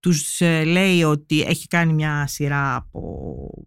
Τους 0.01 0.41
ε, 0.41 0.65
λέει 0.65 1.03
ότι 1.03 1.41
έχει 1.41 1.67
κάνει 1.67 1.93
μια 1.93 2.27
σειρά 2.27 2.75
από 2.75 3.01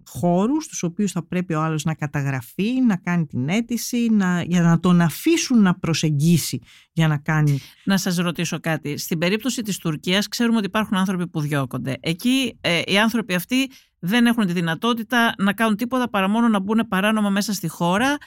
χώρους, 0.06 0.68
τους 0.68 0.84
οποίους 0.84 1.12
θα 1.12 1.26
πρέπει 1.26 1.54
ο 1.54 1.62
άλλος 1.62 1.84
να 1.84 1.94
καταγραφεί, 1.94 2.82
να 2.82 2.96
κάνει 2.96 3.26
την 3.26 3.50
αίτηση, 3.50 4.08
να, 4.12 4.42
για 4.42 4.62
να 4.62 4.80
τον 4.80 5.02
αφήσουν 5.02 5.62
να 5.62 5.76
προσεγγίσει 5.76 6.62
για 6.92 7.08
να 7.08 7.18
κάνει. 7.18 7.60
Να 7.84 7.98
σας 7.98 8.18
ρωτήσω 8.18 8.60
κάτι. 8.60 8.98
Στην 8.98 9.18
περίπτωση 9.18 9.62
της 9.62 9.78
Τουρκίας, 9.78 10.28
ξέρουμε 10.28 10.58
ότι 10.58 10.66
υπάρχουν 10.66 10.98
άνθρωποι 10.98 11.28
που 11.28 11.40
διώκονται. 11.40 11.98
Εκεί 12.00 12.58
ε, 12.62 12.82
οι 12.86 13.00
άνθρωποι 13.00 13.34
αυτοί 13.34 13.70
δεν 14.00 14.26
έχουν 14.26 14.46
τη 14.46 14.54
δυνατότητα 14.54 15.34
να 15.38 15.54
κάνουν 15.54 15.76
τίποτα 15.76 16.10
παρά 16.10 16.30
μόνο 16.30 16.48
να 16.48 16.60
μπουν 16.60 16.86
παράνομα 16.88 17.30
μέσα 17.30 17.54
στη 17.54 17.68
χώρα 17.68 18.18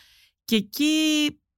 και 0.45 0.57
εκεί 0.57 0.95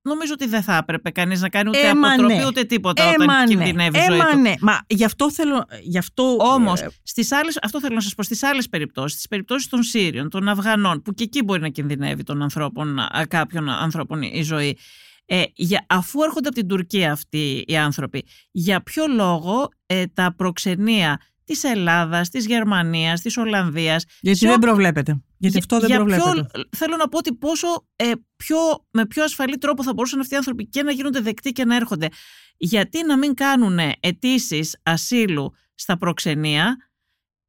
νομίζω 0.02 0.32
ότι 0.32 0.46
δεν 0.46 0.62
θα 0.62 0.76
έπρεπε 0.76 1.10
κανείς 1.10 1.40
να 1.40 1.48
κάνει 1.48 1.68
ούτε 1.68 1.88
Έμα 1.88 2.08
αποτροπή 2.08 2.34
ναι. 2.34 2.46
ούτε 2.46 2.64
τίποτα 2.64 3.02
Έμα 3.02 3.14
όταν 3.14 3.38
ναι. 3.38 3.44
κινδυνεύει 3.44 3.98
η 3.98 4.02
ζωή 4.08 4.18
του. 4.18 4.38
Ναι. 4.38 4.54
Μα 4.60 4.78
γι' 4.86 5.04
αυτό 5.04 5.30
θέλω... 5.30 5.64
Γι 5.82 5.98
αυτό... 5.98 6.36
Όμως, 6.40 6.80
ε, 6.80 6.90
στις 7.02 7.32
άλλες, 7.32 7.58
αυτό 7.62 7.80
θέλω 7.80 7.94
να 7.94 8.00
σας 8.00 8.14
πω, 8.14 8.22
στις 8.22 8.42
άλλες 8.42 8.68
περιπτώσεις, 8.68 9.12
στις 9.12 9.28
περιπτώσεις 9.28 9.68
των 9.68 9.82
Σύριων, 9.82 10.30
των 10.30 10.48
Αφγανών, 10.48 11.02
που 11.02 11.12
και 11.12 11.22
εκεί 11.22 11.42
μπορεί 11.42 11.60
να 11.60 11.68
κινδυνεύει 11.68 12.22
των 12.22 12.42
ανθρώπων, 12.42 12.98
κάποιων 13.28 13.68
ανθρώπων 13.68 14.22
η 14.22 14.42
ζωή, 14.42 14.78
ε, 15.26 15.42
για, 15.54 15.86
αφού 15.88 16.22
έρχονται 16.22 16.48
από 16.48 16.56
την 16.56 16.68
Τουρκία 16.68 17.12
αυτοί 17.12 17.64
οι 17.66 17.76
άνθρωποι, 17.76 18.24
για 18.50 18.82
ποιο 18.82 19.06
λόγο 19.06 19.68
ε, 19.86 20.06
τα 20.06 20.34
προξενία 20.36 21.20
της 21.44 21.64
Ελλάδας, 21.64 22.28
της 22.28 22.46
Γερμανίας, 22.46 23.20
της 23.20 23.36
Ολλανδίας... 23.36 24.04
Γιατί 24.20 24.46
δεν 24.46 24.58
προβλέπεται. 24.58 25.22
Γιατί 25.38 25.58
αυτό 25.58 25.80
δεν 25.80 25.96
προβλέπεται. 25.96 26.46
θέλω 26.76 26.96
να 26.96 27.08
πω 27.08 27.18
ότι 27.18 27.34
πόσο, 27.34 27.86
ε, 27.96 28.12
πιο, 28.36 28.56
με 28.90 29.06
πιο 29.06 29.24
ασφαλή 29.24 29.58
τρόπο 29.58 29.82
θα 29.82 29.92
μπορούσαν 29.92 30.20
αυτοί 30.20 30.34
οι 30.34 30.36
άνθρωποι 30.36 30.66
και 30.68 30.82
να 30.82 30.92
γίνονται 30.92 31.20
δεκτοί 31.20 31.52
και 31.52 31.64
να 31.64 31.76
έρχονται. 31.76 32.08
Γιατί 32.56 33.04
να 33.06 33.18
μην 33.18 33.34
κάνουν 33.34 33.78
αιτήσεις 34.00 34.78
ασύλου 34.82 35.54
στα 35.74 35.98
προξενία 35.98 36.76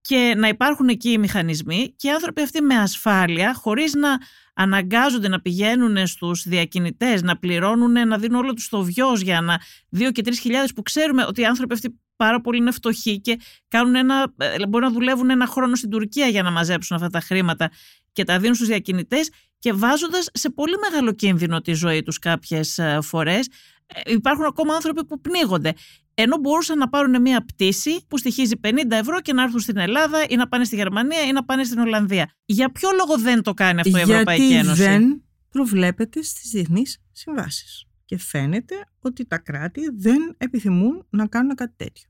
και 0.02 0.34
να 0.38 0.48
υπάρχουν 0.48 0.88
εκεί 0.88 1.10
οι 1.10 1.18
μηχανισμοί 1.18 1.94
και 1.96 2.08
οι 2.08 2.12
άνθρωποι 2.12 2.42
αυτοί 2.42 2.62
με 2.62 2.76
ασφάλεια, 2.76 3.54
χωρίς 3.54 3.94
να 3.94 4.18
αναγκάζονται 4.54 5.28
να 5.28 5.42
πηγαίνουν 5.42 6.08
στους 6.08 6.44
διακινητές, 6.48 7.22
να 7.22 7.38
πληρώνουν, 7.38 8.08
να 8.08 8.18
δίνουν 8.18 8.40
όλο 8.40 8.54
τους 8.54 8.70
το 8.70 8.84
βιός 8.84 9.22
για 9.22 9.42
να 9.42 9.60
δύο 9.90 10.12
και 10.12 10.22
τρεις 10.22 10.40
χιλιάδες 10.40 10.74
που 10.74 10.82
ξέρουμε 10.82 11.26
ότι 11.26 11.42
οι 11.42 11.46
άνθρωποι 11.46 11.74
αυτοί 11.74 12.00
πάρα 12.16 12.42
πολύ 12.42 12.58
είναι 12.58 12.72
φτωχοί 12.72 13.20
και 13.22 13.40
κάνουν 13.68 13.96
ένα, 13.96 14.34
ε, 14.38 14.68
μπορεί 14.68 14.84
να 14.86 14.92
δουλεύουν 14.92 15.30
ένα 15.30 15.46
χρόνο 15.46 15.76
στην 15.76 15.90
Τουρκία 15.90 16.28
για 16.28 16.44
να 16.44 16.52
μαζέψουν 16.52 16.96
αυτά 16.96 17.10
τα 17.10 17.20
χρήματα 17.20 17.72
και 18.14 18.24
τα 18.24 18.40
δίνουν 18.40 18.56
στους 18.56 18.68
διακινητές 18.68 19.30
και 19.60 19.74
βάζοντας 19.74 20.30
σε 20.34 20.50
πολύ 20.50 20.76
μεγάλο 20.90 21.12
κίνδυνο 21.12 21.62
τη 21.62 21.74
ζωή 21.74 22.04
τους 22.04 22.20
κάποιες 22.20 22.78
ε, 22.78 23.00
φορές. 23.02 23.50
Ε, 23.86 24.12
υπάρχουν 24.12 24.46
ακόμα 24.46 24.74
άνθρωποι 24.74 25.06
που 25.06 25.22
πνίγονται. 25.22 25.74
Ενώ 26.14 26.38
μπορούσαν 26.38 26.78
να 26.78 26.90
πάρουν 26.90 27.22
μια 27.22 27.46
πτήση 27.46 28.06
που 28.08 28.18
στοιχίζει 28.18 28.60
50 28.64 28.70
ευρώ 28.90 29.22
και 29.22 29.34
να 29.34 29.44
έρθουν 29.44 29.60
στην 29.60 29.78
Ελλάδα 29.78 30.26
ή 30.30 30.36
να 30.36 30.48
πάνε 30.48 30.64
στη 30.64 30.76
Γερμανία 30.76 31.26
ή 31.26 31.32
να 31.32 31.44
πάνε 31.44 31.64
στην 31.64 31.80
Ολλανδία. 31.80 32.32
Για 32.46 32.72
ποιο 32.72 32.90
λόγο 32.98 33.22
δεν 33.22 33.42
το 33.42 33.54
κάνει 33.54 33.80
αυτό 33.80 33.98
η 33.98 34.02
Ευρωπαϊκή 34.02 34.54
Ένωση; 34.54 34.82
Γιατί 34.82 34.92
δεν 34.92 35.24
προβλέπεται 35.50 36.24
στις 36.24 36.50
διεθνείς 36.50 37.02
συμβάσεις 37.12 37.86
και 38.06 38.18
φαίνεται 38.18 38.76
ότι 39.00 39.26
τα 39.26 39.38
κράτη 39.38 39.82
δεν 39.98 40.36
επιθυμούν 40.38 41.06
να 41.10 41.28
κάνουν 41.28 41.56
κάτι 41.56 41.74
τέτοιο. 41.76 42.10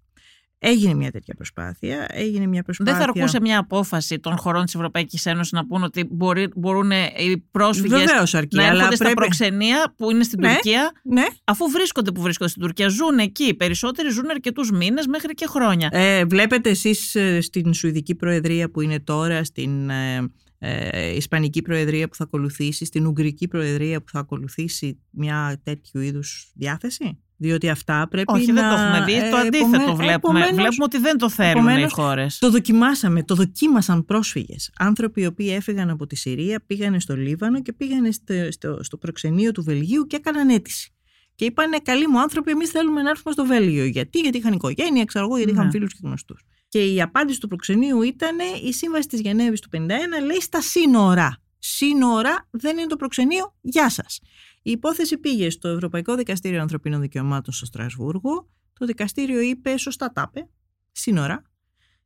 Έγινε 0.60 0.93
μια 0.93 1.12
τέτοια 1.12 1.34
προσπάθεια. 1.36 2.05
Έγινε 2.10 2.45
μια 2.47 2.63
προσπάθεια... 2.63 2.93
Δεν 2.93 3.03
θα 3.03 3.10
αρκούσε 3.10 3.41
μια 3.41 3.60
απόφαση 3.60 4.19
των 4.19 4.38
χωρών 4.38 4.65
της 4.65 4.75
Ευρωπαϊκής 4.75 5.25
Ένωσης 5.25 5.51
να 5.51 5.65
πούν 5.65 5.84
ότι 5.84 6.08
μπορεί, 6.10 6.49
μπορούν 6.55 6.91
οι 6.91 7.38
πρόσφυγες 7.51 8.34
αρκεί, 8.34 8.55
να 8.55 8.63
αλλά 8.63 8.73
έρχονται 8.73 8.95
στα 8.95 9.03
πρέπει... 9.03 9.19
προξενία 9.19 9.93
που 9.97 10.12
είναι 10.12 10.23
στην 10.23 10.39
Ναι, 10.41 10.53
Τουρκία, 10.53 10.91
Ναι. 11.03 11.25
αφού 11.43 11.69
βρίσκονται 11.69 12.12
που 12.12 12.21
βρίσκονται 12.21 12.49
στην 12.49 12.62
Τουρκία. 12.62 12.88
Ζουν 12.88 13.17
εκεί. 13.19 13.43
Οι 13.43 13.53
περισσότεροι 13.53 14.10
ζουν 14.10 14.29
αρκετούς 14.29 14.71
μήνες 14.71 15.08
μέχρι 15.08 15.34
και 15.34 15.45
χρόνια. 15.47 15.89
Ε, 15.91 16.25
βλέπετε 16.25 16.69
εσείς 16.69 17.15
ε, 17.15 17.41
στην 17.41 17.73
Σουηδική 17.73 18.15
Προεδρία 18.15 18.69
που 18.69 18.81
είναι 18.81 18.99
τώρα, 18.99 19.43
στην 19.43 19.89
ε, 19.89 20.31
ε, 20.67 21.15
Ισπανική 21.15 21.62
Προεδρία 21.62 22.08
που 22.08 22.15
θα 22.15 22.23
ακολουθήσει, 22.23 22.86
στην 22.86 23.06
Ουγγρική 23.08 23.47
Προεδρία 23.47 23.99
που 24.01 24.10
θα 24.12 24.19
ακολουθήσει 24.19 24.99
μια 25.10 25.62
τέτοιου 25.63 25.99
είδους 26.01 26.51
διάθεση; 26.56 27.19
Διότι 27.38 27.69
αυτά 27.69 28.08
πρέπει 28.10 28.32
Όχι, 28.34 28.51
να... 28.51 28.62
δεν 28.62 28.69
το 28.78 28.82
έχουμε 28.84 29.06
δει. 29.06 29.25
ε, 29.25 29.30
το 29.30 29.38
αντίθετο 29.38 29.65
επομέ- 29.65 29.86
βλέπουμε. 29.95 30.13
επομένως, 30.13 30.49
Βλέπουμε 30.49 30.84
ότι 30.84 30.97
δεν 30.97 31.17
το 31.17 31.30
θέλουν 31.30 31.56
οι 31.56 31.60
επομένως, 31.60 31.93
χώρες. 31.93 32.38
Το 32.38 32.49
δοκιμάσαμε, 32.51 33.23
το 33.23 33.36
δοκίμασαν 33.36 34.06
πρόσφυγες. 34.06 34.71
Άνθρωποι 34.78 35.21
οι 35.21 35.25
οποίοι 35.25 35.51
έφυγαν 35.51 35.89
από 35.89 36.06
τη 36.08 36.15
Συρία, 36.15 36.63
πήγανε 36.67 36.99
στο 36.99 37.15
Λίβανο 37.15 37.62
και 37.62 37.73
πήγανε 37.73 38.12
στο, 38.12 38.34
στο, 38.51 38.84
στο 38.84 38.97
προξενείο 38.97 39.51
του 39.51 39.63
Βελγίου 39.63 40.08
και 40.08 40.15
έκαναν 40.15 40.49
αίτηση. 40.49 40.89
Και 41.36 41.45
είπανε, 41.45 41.78
καλοί 41.84 42.08
μου 42.08 42.19
άνθρωποι, 42.19 42.51
εμείς 42.51 42.69
θέλουμε 42.69 43.01
να 43.01 43.10
έρθουμε 43.10 43.34
στο 43.34 43.45
Βέλγιο. 43.45 43.86
Γιατί, 43.86 44.19
γιατί 44.19 44.38
είχαν 44.38 44.54
οικογένεια, 44.54 45.06
ξέρω 45.06 45.25
εγώ, 45.25 45.38
γιατί 45.38 45.51
είχαν 45.51 45.65
Ναι. 45.65 45.71
φίλους 45.71 45.93
και 45.93 45.99
γνωστούς. 46.04 46.43
Και 46.75 46.85
η 46.85 47.01
απάντηση 47.01 47.39
του 47.39 47.47
προξενείου 47.47 48.01
ήταν 48.01 48.38
η 48.63 48.73
σύμβαση 48.73 49.07
της 49.07 49.19
Γενέβης 49.19 49.59
του 49.59 49.69
51 49.73 49.77
λέει 50.25 50.41
στα 50.41 50.61
σύνορα. 50.61 51.41
Σύνορα 51.59 52.47
δεν 52.51 52.77
είναι 52.77 52.88
το 52.88 52.95
προξενείο, 52.95 53.55
γεια 53.61 53.89
σας. 53.89 54.19
Η 54.61 54.71
υπόθεση 54.71 55.17
πήγε 55.17 55.49
στο 55.49 55.67
Ευρωπαϊκό 55.67 56.15
Δικαστήριο 56.15 56.61
Ανθρωπίνων 56.61 57.01
Δικαιωμάτων 57.01 57.53
στο 57.53 57.65
Στρασβούργο. 57.65 58.49
Το 58.79 58.85
δικαστήριο 58.85 59.39
είπε, 59.39 59.77
σωστά 59.77 60.11
τα 60.11 60.29
είπε, 60.29 60.49
σύνορα. 60.91 61.43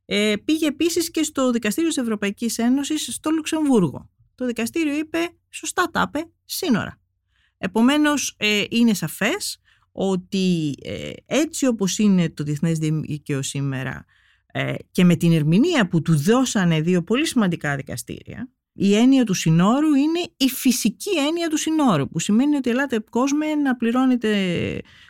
Ε, 0.04 0.34
πήγε 0.44 0.66
επίσης 0.66 1.10
και 1.10 1.22
στο 1.22 1.50
Δικαστήριο 1.50 1.88
της 1.88 1.98
Ευρωπαϊκής 1.98 2.58
Ένωσης 2.58 3.14
στο 3.14 3.30
Λουξεμβούργο. 3.30 4.10
Το 4.34 4.46
δικαστήριο 4.46 4.98
είπε, 4.98 5.18
σωστά 5.48 5.90
τα 5.92 6.04
είπε, 6.08 6.30
σύνορα. 6.44 7.00
Επομένως, 7.58 8.34
ε, 8.38 8.64
είναι 8.70 8.94
σαφές 8.94 9.60
ότι 9.92 10.74
ε, 10.82 11.10
έτσι 11.26 11.66
όπως 11.66 11.98
είναι 11.98 12.30
το 12.30 12.44
Διεθνές 12.44 12.78
Δίκαιο 12.78 13.42
σήμερα 13.42 14.04
ε, 14.52 14.74
και 14.90 15.04
με 15.04 15.16
την 15.16 15.32
ερμηνεία 15.32 15.88
που 15.88 16.02
του 16.02 16.16
δώσανε 16.16 16.80
δύο 16.80 17.02
πολύ 17.02 17.26
σημαντικά 17.26 17.76
δικαστήρια, 17.76 18.48
η 18.72 18.94
έννοια 18.96 19.24
του 19.24 19.34
συνόρου 19.34 19.94
είναι 19.94 20.20
η 20.36 20.48
φυσική 20.48 21.10
έννοια 21.28 21.48
του 21.48 21.56
συνόρου, 21.56 22.08
που 22.08 22.18
σημαίνει 22.18 22.56
ότι 22.56 22.70
ελάτε 22.70 23.04
κόσμο 23.10 23.38
να 23.62 23.76
πληρώνετε 23.76 24.28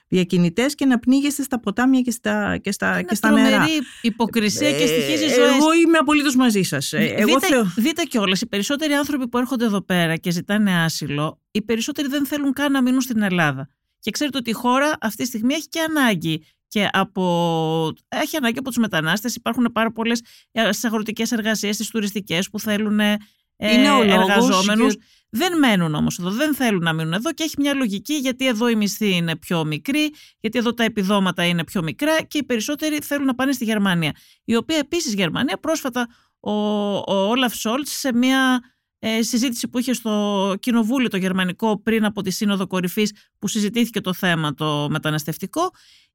διακινητές 0.09 0.75
και 0.75 0.85
να 0.87 0.99
πνίγεστε 0.99 1.43
στα 1.43 1.61
ποτάμια 1.61 2.01
και 2.01 2.11
στα, 2.11 2.57
και 2.57 2.73
στα, 2.73 2.93
Είναι 2.93 3.03
και 3.03 3.15
στα 3.15 3.31
νερά. 3.31 3.49
τρομερή 3.51 3.73
υποκρισία 4.03 4.71
και 4.73 4.87
στοιχίζει 4.87 5.25
Ε, 5.25 5.29
ζωέ. 5.35 5.45
Εγώ 5.47 5.73
είμαι 5.73 5.99
απολύτως 5.99 6.37
μαζί 6.37 6.63
σας. 6.63 6.93
Ε, 6.93 6.99
Εγώ 7.17 7.35
δείτε, 7.35 7.47
θεω- 7.47 7.73
δείτε 7.77 8.03
κιόλα, 8.03 8.37
οι 8.41 8.47
περισσότεροι 8.47 8.93
άνθρωποι 8.93 9.29
που 9.29 9.39
έρχονται 9.39 9.65
εδώ 9.65 9.83
πέρα 9.83 10.17
και 10.17 10.31
ζητάνε 10.31 10.83
άσυλο, 10.83 11.41
οι 11.51 11.63
περισσότεροι 11.63 12.09
δεν 12.09 12.27
θέλουν 12.27 12.53
καν 12.53 12.73
να 12.73 12.83
μείνουν 12.83 13.01
στην 13.01 13.23
Ελλάδα. 13.23 13.69
Και 13.99 14.11
ξέρετε 14.11 14.39
ότι 14.39 14.51
η 14.51 14.53
χώρα 14.53 14.97
αυτή 15.01 15.23
τη 15.23 15.29
στιγμή 15.29 15.55
έχει 15.55 15.69
και 15.69 15.81
ανάγκη. 15.81 16.45
Και 16.71 16.89
από... 16.93 17.93
Έχει 18.09 18.37
ανάγκη 18.37 18.59
από 18.59 18.69
τους 18.69 18.77
μετανάστες. 18.79 19.35
Υπάρχουν 19.35 19.71
πάρα 19.73 19.93
πολλές 19.93 20.21
στις 20.53 20.85
αγροτικές 20.85 21.33
εργασίες, 21.33 21.75
στις 21.75 21.89
τουριστικές 21.89 22.51
που 22.51 22.61
θέλουν 22.61 23.01
ε, 23.01 23.17
Είναι 23.57 23.91
ο 23.91 24.05
λόγος 24.05 24.29
εργαζόμενους. 24.29 24.97
και- 24.97 25.03
Δεν 25.31 25.59
μένουν 25.59 25.95
όμως 25.95 26.19
εδώ, 26.19 26.31
δεν 26.31 26.55
θέλουν 26.55 26.83
να 26.83 26.93
μείνουν 26.93 27.13
εδώ 27.13 27.33
και 27.33 27.43
έχει 27.43 27.55
μια 27.59 27.75
λογική 27.75 28.15
γιατί 28.15 28.47
εδώ 28.47 28.69
η 28.69 28.75
μισθή 28.75 29.15
είναι 29.15 29.37
πιο 29.37 29.65
μικρή, 29.65 30.11
γιατί 30.41 30.59
εδώ 30.59 30.75
τα 30.75 30.85
επιδόματα 30.85 31.45
είναι 31.47 31.65
πιο 31.65 31.83
μικρά 31.83 32.23
και 32.23 32.39
οι 32.39 32.45
περισσότεροι 32.45 32.99
θέλουν 33.03 33.25
να 33.27 33.35
πάνε 33.35 33.53
στη 33.53 33.65
Γερμανία. 33.65 34.13
Η 34.45 34.57
οποία 34.57 34.77
επίσης 34.77 35.15
Γερμανία 35.15 35.59
πρόσφατα 35.59 36.09
ο, 36.41 36.51
ο 36.53 37.05
Όλαφ 37.29 37.55
Σόλτς 37.55 37.91
σε 37.99 38.13
μια 38.15 38.61
ε, 38.99 39.23
συζήτηση 39.23 39.69
που 39.69 39.79
είχε 39.79 39.93
στο 39.93 40.55
κοινοβούλιο 40.61 41.09
το 41.09 41.17
γερμανικό 41.17 41.83
πριν 41.83 42.05
από 42.05 42.23
τη 42.23 42.31
Σύνοδο 42.31 42.67
Κορυφής 42.67 43.13
που 43.39 43.49
συζητήθηκε 43.49 44.01
το 44.01 44.13
θέμα 44.13 44.55
το 44.55 44.87
μεταναστευτικό, 44.91 45.71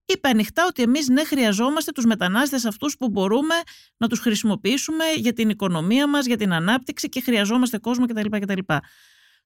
είπε 0.06 0.28
ανοιχτά 0.28 0.66
ότι 0.68 0.82
εμείς 0.82 1.08
ναι, 1.08 1.24
χρειαζόμαστε 1.24 1.92
τους 1.92 2.06
μετανάστες 2.06 2.66
αυτούς 2.66 2.98
που 2.98 3.10
μπορούμε 3.10 3.56
να 3.98 4.08
τους 4.08 4.20
χρησιμοποιήσουμε 4.20 5.04
για 5.16 5.34
την 5.34 5.50
οικονομία 5.50 6.08
μας, 6.08 6.26
για 6.26 6.38
την 6.38 6.54
ανάπτυξη 6.54 7.10
και 7.10 7.22
χρειαζόμαστε 7.22 7.78
κόσμο 7.78 8.06
κτλ. 8.06 8.38
κτλ. 8.40 8.60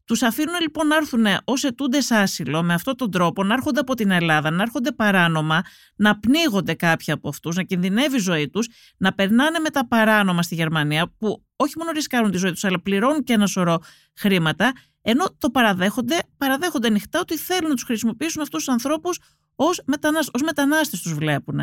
Τους 0.05 0.21
αφήνουν 0.21 0.55
λοιπόν 0.61 0.87
να 0.87 0.95
έρθουν 0.95 1.25
ως 1.43 1.63
ετούντες 1.63 2.11
άσυλο 2.11 2.63
με 2.63 2.73
αυτόν 2.73 2.95
τον 2.95 3.11
τρόπο, 3.11 3.43
να 3.43 3.53
έρχονται 3.53 3.79
από 3.79 3.93
την 3.93 4.11
Ελλάδα, 4.11 4.49
να 4.49 4.61
έρχονται 4.61 4.91
παράνομα, 4.91 5.61
να 5.95 6.19
πνίγονται 6.19 6.73
κάποιοι 6.73 7.13
από 7.13 7.29
αυτούς, 7.29 7.55
να 7.55 7.63
κινδυνεύει 7.63 8.15
η 8.15 8.19
ζωή 8.19 8.49
τους, 8.49 8.67
να 8.97 9.13
περνάνε 9.13 9.59
με 9.59 9.69
τα 9.69 9.87
παράνομα 9.87 10.43
στη 10.43 10.55
Γερμανία, 10.55 11.13
που 11.17 11.43
όχι 11.55 11.73
μόνο 11.77 11.91
ρισκάρουν 11.91 12.31
τη 12.31 12.37
ζωή 12.37 12.51
τους, 12.51 12.63
αλλά 12.63 12.81
πληρώνουν 12.81 13.23
και 13.23 13.33
ένα 13.33 13.47
σωρό 13.47 13.81
χρήματα, 14.15 14.73
ενώ 15.01 15.35
το 15.37 15.49
παραδέχονται, 15.49 16.17
παραδέχονται 16.37 16.87
ανοιχτά 16.87 17.19
ότι 17.19 17.37
θέλουν 17.37 17.69
να 17.69 17.75
τους 17.75 17.83
χρησιμοποιήσουν 17.83 18.41
αυτούς 18.41 18.63
τους 18.63 18.73
ανθρώπους 18.73 19.19
ως 19.61 19.81
μετανάστε. 19.85 20.31
Ως 20.33 20.41
μετανάστες 20.41 21.01
τους 21.01 21.13
βλέπουν. 21.13 21.59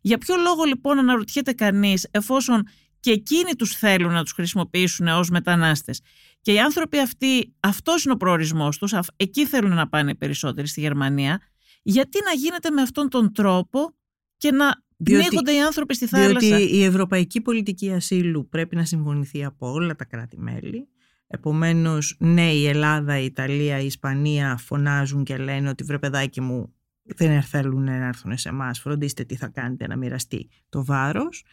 Για 0.00 0.18
ποιο 0.18 0.36
λόγο 0.36 0.64
λοιπόν 0.64 0.98
αναρωτιέται 0.98 1.52
κανείς, 1.52 2.06
εφόσον 2.10 2.66
και 3.00 3.10
εκείνοι 3.10 3.52
τους 3.54 3.76
θέλουν 3.76 4.12
να 4.12 4.22
τους 4.22 4.32
χρησιμοποιήσουν 4.32 5.06
ως 5.06 5.30
μετανάστες. 5.30 6.00
Και 6.40 6.52
οι 6.52 6.58
άνθρωποι 6.60 6.98
αυτοί, 6.98 7.54
αυτός 7.60 8.04
είναι 8.04 8.12
ο 8.12 8.16
προορισμός 8.16 8.78
τους, 8.78 8.92
αυ- 8.92 9.08
εκεί 9.16 9.46
θέλουν 9.46 9.74
να 9.74 9.88
πάνε 9.88 10.10
οι 10.10 10.14
περισσότεροι 10.14 10.66
στη 10.66 10.80
Γερμανία, 10.80 11.40
γιατί 11.82 12.18
να 12.24 12.32
γίνεται 12.32 12.70
με 12.70 12.82
αυτόν 12.82 13.08
τον 13.08 13.32
τρόπο 13.32 13.94
και 14.36 14.50
να 14.52 14.74
Διότι- 14.96 15.26
πνίγονται 15.26 15.52
οι 15.54 15.60
άνθρωποι 15.60 15.94
στη 15.94 16.06
θάλασσα; 16.06 16.38
Διότι 16.56 16.76
η 16.76 16.84
ευρωπαϊκή 16.84 17.40
πολιτική 17.40 17.92
ασύλου 17.92 18.48
πρέπει 18.48 18.76
να 18.76 18.84
συμφωνηθεί 18.84 19.44
από 19.44 19.72
όλα 19.72 19.94
τα 19.96 20.04
κράτη-μέλη. 20.04 20.88
Επομένως, 21.26 22.16
ναι, 22.18 22.52
η 22.52 22.66
Ελλάδα, 22.66 23.18
η 23.18 23.24
Ιταλία, 23.24 23.78
η 23.78 23.86
Ισπανία 23.86 24.56
φωνάζουν 24.56 25.24
και 25.24 25.36
λένε 25.36 25.68
ότι 25.68 25.84
βρε 25.84 25.98
παιδάκι 25.98 26.40
μου 26.40 26.74
δεν 27.16 27.42
θέλουν 27.42 27.84
να 27.84 28.06
έρθουν 28.06 28.38
σε 28.38 28.48
εμάς. 28.48 28.80
φροντίστε 28.80 29.24
τι 29.24 29.36
θα 29.36 29.48
κάνετε 29.48 29.86
να 29.86 29.96
μοιραστεί 29.96 30.48
το 30.68 30.84
βάρος. 30.84 31.44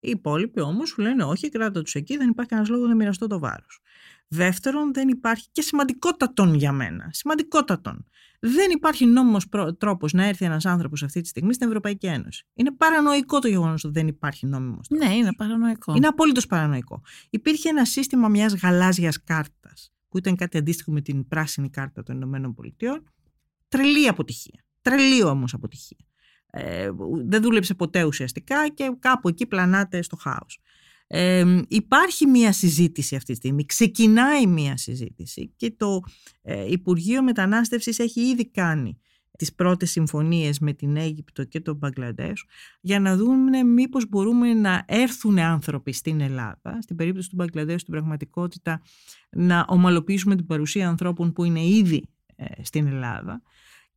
Οι 0.00 0.10
υπόλοιποι 0.10 0.60
όμως 0.60 0.88
σου 0.88 1.02
λένε 1.02 1.24
όχι, 1.24 1.48
κράτα 1.48 1.82
τους 1.82 1.94
εκεί, 1.94 2.16
δεν 2.16 2.28
υπάρχει 2.28 2.50
κανένας 2.50 2.72
λόγος 2.72 2.88
να 2.88 2.94
μοιραστώ 2.94 3.26
το 3.26 3.38
βάρος. 3.38 3.80
Δεύτερον, 4.28 4.92
δεν 4.92 5.08
υπάρχει 5.08 5.48
και 5.52 5.62
σημαντικότατον 5.62 6.54
για 6.54 6.72
μένα, 6.72 7.08
σημαντικότατον. 7.12 8.04
Δεν 8.40 8.70
υπάρχει 8.70 9.06
νόμιμος 9.06 9.48
προ- 9.48 9.76
τρόπος 9.78 10.12
να 10.12 10.24
έρθει 10.24 10.44
ένας 10.44 10.66
άνθρωπος 10.66 11.02
αυτή 11.02 11.20
τη 11.20 11.28
στιγμή 11.28 11.54
στην 11.54 11.66
Ευρωπαϊκή 11.66 12.06
Ένωση. 12.06 12.46
Είναι 12.54 12.72
παρανοϊκό 12.72 13.38
το 13.38 13.48
γεγονός 13.48 13.84
ότι 13.84 13.92
δεν 13.92 14.08
υπάρχει 14.08 14.46
νόμιμος 14.46 14.88
τρόπος. 14.88 15.06
Ναι, 15.08 15.14
είναι 15.14 15.32
παρανοϊκό. 15.32 15.94
Είναι 15.96 16.06
απόλυτος 16.06 16.46
παρανοϊκό. 16.46 17.02
Υπήρχε 17.30 17.68
ένα 17.68 17.84
σύστημα 17.84 18.28
μιας 18.28 18.54
γαλάζιας 18.54 19.22
κάρτας, 19.24 19.92
που 20.08 20.18
ήταν 20.18 20.36
κάτι 20.36 20.58
αντίστοιχο 20.58 20.92
με 20.92 21.00
την 21.00 21.28
πράσινη 21.28 21.70
κάρτα 21.70 22.02
των 22.02 22.16
Ηνωμένων 22.16 22.54
Πολιτειών. 22.54 23.04
Τρελή 23.68 24.08
αποτυχία. 24.08 24.62
Τρελή 24.88 25.22
όμως 25.22 25.54
αποτυχία. 25.54 26.06
Ε, 26.50 26.90
δεν 27.26 27.42
δούλεψε 27.42 27.74
ποτέ 27.74 28.04
ουσιαστικά 28.04 28.68
και 28.68 28.96
κάπου 28.98 29.28
εκεί 29.28 29.46
πλανάται 29.46 30.02
στο 30.02 30.16
χάος. 30.16 30.60
Ε, 31.06 31.62
υπάρχει 31.68 32.26
μία 32.26 32.52
συζήτηση 32.52 33.16
αυτή 33.16 33.32
τη 33.32 33.38
στιγμή, 33.38 33.64
ξεκινάει 33.64 34.46
μία 34.46 34.76
συζήτηση 34.76 35.52
και 35.56 35.74
το 35.76 36.02
ε, 36.42 36.70
Υπουργείο 36.70 37.22
Μετανάστευσης 37.22 37.98
έχει 37.98 38.20
ήδη 38.20 38.50
κάνει 38.50 38.98
τις 39.38 39.54
πρώτες 39.54 39.90
συμφωνίες 39.90 40.58
με 40.58 40.72
την 40.72 40.96
Αίγυπτο 40.96 41.44
και 41.44 41.60
τον 41.60 41.76
Μπαγκλαντές 41.76 42.44
για 42.80 43.00
να 43.00 43.16
δούμε 43.16 43.62
μήπως 43.62 44.08
μπορούμε 44.08 44.54
να 44.54 44.84
έρθουν 44.86 45.38
άνθρωποι 45.38 45.92
στην 45.92 46.20
Ελλάδα, 46.20 46.78
στην 46.80 46.96
περίπτωση 46.96 47.28
του 47.28 47.36
Μπαγκλαντές 47.36 47.80
στην 47.80 47.92
πραγματικότητα 47.92 48.82
να 49.30 49.64
ομαλοποιήσουμε 49.68 50.36
την 50.36 50.46
παρουσία 50.46 50.88
ανθρώπων 50.88 51.32
που 51.32 51.44
είναι 51.44 51.64
ήδη 51.64 52.08
ε, 52.36 52.62
στην 52.62 52.86
Ελλάδα 52.86 53.42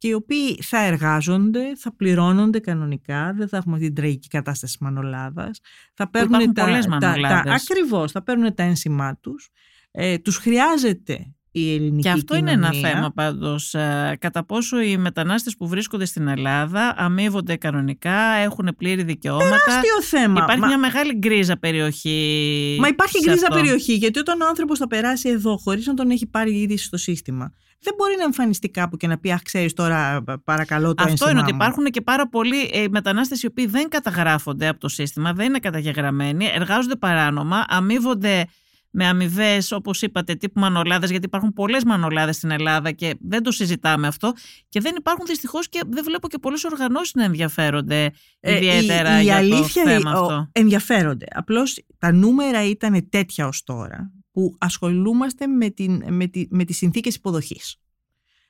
και 0.01 0.07
οι 0.07 0.13
οποίοι 0.13 0.59
θα 0.61 0.83
εργάζονται, 0.83 1.75
θα 1.77 1.95
πληρώνονται 1.95 2.59
κανονικά, 2.59 3.33
δεν 3.37 3.47
θα 3.47 3.57
έχουμε 3.57 3.75
αυτή 3.75 3.85
την 3.87 3.95
τραγική 3.95 4.27
κατάσταση 4.27 4.73
της 4.77 4.81
μανολάδας. 4.81 5.59
Θα 5.93 6.09
παίρνουν 6.09 6.31
υπάρχουν 6.39 6.53
τα, 6.53 6.63
πολλές 6.63 6.85
τα, 6.85 6.97
τα, 6.97 7.07
μανολάδες. 7.07 7.53
ακριβώς, 7.69 8.11
θα 8.11 8.23
παίρνουν 8.23 8.55
τα 8.55 8.63
ένσημά 8.63 9.17
τους. 9.21 9.49
Ε, 9.91 10.17
τους 10.17 10.37
χρειάζεται 10.37 11.33
η 11.51 11.73
ελληνική 11.73 12.01
Και 12.01 12.09
αυτό 12.09 12.35
είναι 12.35 12.51
ένα 12.51 12.69
κοινωνία. 12.69 12.89
θέμα 12.91 13.11
πάντως. 13.11 13.73
ε, 13.73 14.17
Κατά 14.19 14.45
πόσο 14.45 14.81
οι 14.81 14.97
μετανάστες 14.97 15.55
που 15.57 15.67
βρίσκονται 15.67 16.05
στην 16.05 16.27
Ελλάδα 16.27 16.93
αμείβονται 16.97 17.55
κανονικά, 17.55 18.19
έχουν 18.21 18.73
πλήρη 18.77 19.03
δικαιώματα. 19.03 19.49
Τεράστιο 19.65 20.01
θέμα. 20.01 20.41
Υπάρχει 20.43 20.61
Μα- 20.61 20.67
μια 20.67 20.77
μεγάλη 20.77 21.13
γκρίζα 21.17 21.57
περιοχή. 21.57 22.77
Μα 22.79 22.87
υπάρχει 22.87 23.17
σε 23.17 23.29
γκρίζα 23.29 23.45
αυτό. 23.49 23.59
περιοχή, 23.59 23.93
γιατί 23.93 24.19
όταν 24.19 24.41
ο 24.41 24.47
άνθρωπος 24.47 24.77
θα 24.77 24.87
περάσει 24.87 25.29
εδώ 25.29 25.57
χωρίς 25.57 25.85
να 25.85 25.93
τον 25.93 26.09
έχει 26.09 26.25
πάρει 26.27 26.59
ήδη 26.61 26.77
στο 26.77 26.97
σύστημα, 26.97 27.53
δεν 27.83 27.93
μπορεί 27.97 28.15
να 28.17 28.23
εμφανιστεί 28.23 28.69
κάπου 28.69 28.97
και 28.97 29.07
να 29.07 29.17
πει 29.17 29.31
Αχ, 29.31 29.41
ξέρεις 29.41 29.73
τώρα, 29.73 30.23
παρακαλώ 30.43 30.93
το 30.93 31.03
Αυτό 31.03 31.09
ένσημά 31.09 31.29
είναι 31.29 31.39
ότι 31.39 31.51
μου». 31.51 31.57
υπάρχουν 31.61 31.85
και 31.85 32.01
πάρα 32.01 32.29
πολλοί 32.29 32.69
ε, 32.73 32.85
μετανάστες 32.89 33.43
οι 33.43 33.45
οποίοι 33.45 33.65
δεν 33.65 33.89
καταγράφονται 33.89 34.67
από 34.67 34.79
το 34.79 34.87
σύστημα, 34.87 35.33
δεν 35.33 35.45
είναι 35.45 35.59
καταγεγραμμένοι, 35.59 36.45
εργάζονται 36.53 36.95
παράνομα, 36.95 37.65
αμείβονται 37.67 38.45
με 38.91 39.07
αμοιβές, 39.07 39.71
όπως 39.71 40.01
είπατε, 40.01 40.35
τύπου 40.35 40.59
μανολάδες, 40.59 41.09
γιατί 41.09 41.25
υπάρχουν 41.25 41.53
πολλές 41.53 41.83
μανολάδες 41.83 42.35
στην 42.35 42.51
Ελλάδα 42.51 42.91
και 42.91 43.15
δεν 43.19 43.43
το 43.43 43.51
συζητάμε 43.51 44.07
αυτό. 44.07 44.33
Και 44.69 44.79
δεν 44.79 44.95
υπάρχουν 44.97 45.25
δυστυχώς 45.25 45.69
και 45.69 45.81
δεν 45.87 46.03
βλέπω 46.03 46.27
και 46.27 46.37
πολλές 46.37 46.63
οργανώσεις 46.63 47.13
να 47.13 47.23
ενδιαφέρονται 47.23 48.11
ε, 48.39 48.55
ιδιαίτερα 48.55 49.17
η, 49.17 49.19
η 49.19 49.23
για 49.23 49.35
αλήθεια, 49.35 49.83
το 49.83 49.89
θέμα 49.89 50.11
αυτό. 50.11 50.49
Ενδιαφέρονται. 50.51 51.25
Απλώς 51.33 51.83
τα 51.97 52.11
νούμερα 52.11 52.65
ήταν 52.65 53.09
τέτοια 53.09 53.47
ως 53.47 53.63
τώρα 53.63 54.11
που 54.31 54.55
ασχολούμαστε 54.59 55.47
με, 55.47 55.69
την, 55.69 56.13
με, 56.13 56.27
τη, 56.27 56.45
με 56.49 56.63
τις 56.63 56.77
συνθήκες 56.77 57.15
υποδοχής. 57.15 57.75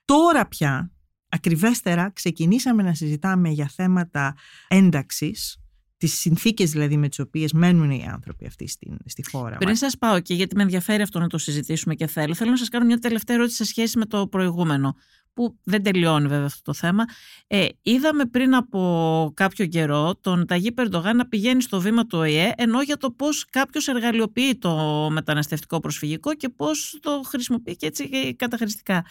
Τώρα 0.05 0.47
πια, 0.47 0.91
ακριβέστερα, 1.29 2.09
ξεκινήσαμε 2.09 2.83
να 2.83 2.93
συζητάμε 2.93 3.49
για 3.49 3.67
θέματα 3.67 4.35
ένταξης 4.67 5.61
τις 6.01 6.19
συνθήκες 6.19 6.71
δηλαδή 6.71 6.97
με 6.97 7.09
τις 7.09 7.19
οποίες 7.19 7.53
μένουν 7.53 7.91
οι 7.91 8.05
άνθρωποι 8.11 8.45
αυτοί 8.45 8.67
στη, 8.67 8.97
στη 9.05 9.29
χώρα. 9.29 9.57
Πριν 9.57 9.75
σας 9.75 9.97
πάω 9.97 10.19
και 10.19 10.33
γιατί 10.33 10.55
με 10.55 10.61
ενδιαφέρει 10.61 11.01
αυτό 11.01 11.19
να 11.19 11.27
το 11.27 11.37
συζητήσουμε 11.37 11.95
και 11.95 12.07
θέλω, 12.07 12.33
θέλω 12.33 12.51
να 12.51 12.57
σας 12.57 12.69
κάνω 12.69 12.85
μια 12.85 12.99
τελευταία 12.99 13.35
ερώτηση 13.35 13.57
σε 13.57 13.65
σχέση 13.65 13.97
με 13.97 14.05
το 14.05 14.27
προηγούμενο, 14.27 14.95
που 15.33 15.59
δεν 15.63 15.83
τελειώνει 15.83 16.27
βέβαια 16.27 16.45
αυτό 16.45 16.61
το 16.63 16.73
θέμα. 16.73 17.05
Ε, 17.47 17.67
είδαμε 17.81 18.25
πριν 18.25 18.55
από 18.55 19.31
κάποιο 19.35 19.65
καιρό 19.65 20.15
τον 20.21 20.47
Ταγί 20.47 20.71
Περντογάν 20.71 21.15
να 21.15 21.27
πηγαίνει 21.27 21.61
στο 21.61 21.79
βήμα 21.79 22.05
του 22.05 22.17
ΟΗΕ, 22.17 22.53
ενώ 22.57 22.81
για 22.81 22.97
το 22.97 23.11
πώς 23.11 23.45
κάποιος 23.49 23.87
εργαλειοποιεί 23.87 24.55
το 24.57 24.75
μεταναστευτικό 25.11 25.79
προσφυγικό 25.79 26.35
και 26.35 26.49
πώς 26.49 26.97
το 27.01 27.21
χρησιμοποιεί 27.25 27.75
και 27.75 27.85
έτσι 27.85 28.35
καταχρηστικά. 28.35 29.05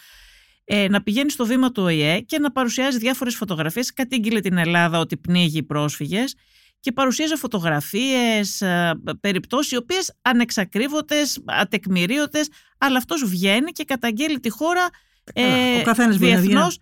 Ε, 0.63 0.87
να 0.87 1.03
πηγαίνει 1.03 1.29
στο 1.31 1.45
βήμα 1.45 1.71
του 1.71 1.83
ΟΗΕ 1.83 2.19
και 2.19 2.39
να 2.39 2.51
παρουσιάζει 2.51 2.97
διάφορες 2.97 3.35
φωτογραφίες, 3.35 3.93
κατήγγειλε 3.93 4.39
την 4.39 4.57
Ελλάδα 4.57 4.99
ότι 4.99 5.17
πνίγει 5.17 5.63
πρόσφυγες 5.63 6.35
και 6.79 6.91
παρουσίαζε 6.91 7.35
φωτογραφίες, 7.35 8.61
ε, 8.61 8.91
περιπτώσεις 9.21 9.71
οι 9.71 9.77
οποίες 9.77 10.17
ανεξακρίβωτες, 10.21 11.43
ατεκμηρίωτες, 11.45 12.49
αλλά 12.77 12.97
αυτός 12.97 13.25
βγαίνει 13.25 13.71
και 13.71 13.83
καταγγέλει 13.83 14.39
τη 14.39 14.49
χώρα 14.49 14.89
ε, 15.33 15.79
ο 15.79 15.83
καθένας 15.83 16.17
διεθνώς. 16.17 16.79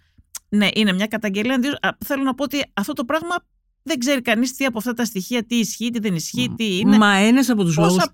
Ναι, 0.50 0.68
είναι 0.74 0.94
μια 0.94 1.08
καταγγελία. 1.08 1.60
Θέλω 2.06 2.24
να 2.24 2.36
πω 2.36 2.44
ότι 2.44 2.62
αυτό 2.74 2.94
το 2.94 3.06
πράγμα 3.06 3.36
δεν 3.84 4.00
ξέρει 4.00 4.22
κανείς 4.22 4.56
τι 4.56 4.66
από 4.66 4.78
αυτά 4.78 4.94
τα 4.94 5.06
στοιχεία, 5.06 5.46
τι 5.46 5.56
ισχύει, 5.56 5.90
τι 5.90 6.00
δεν 6.00 6.16
ισχύει, 6.16 6.54
τι 6.56 6.78
είναι. 6.78 6.98
Μα 6.98 7.16
ένας 7.16 7.50
από 7.50 7.64
τους 7.64 7.78
λόγους. 7.78 8.10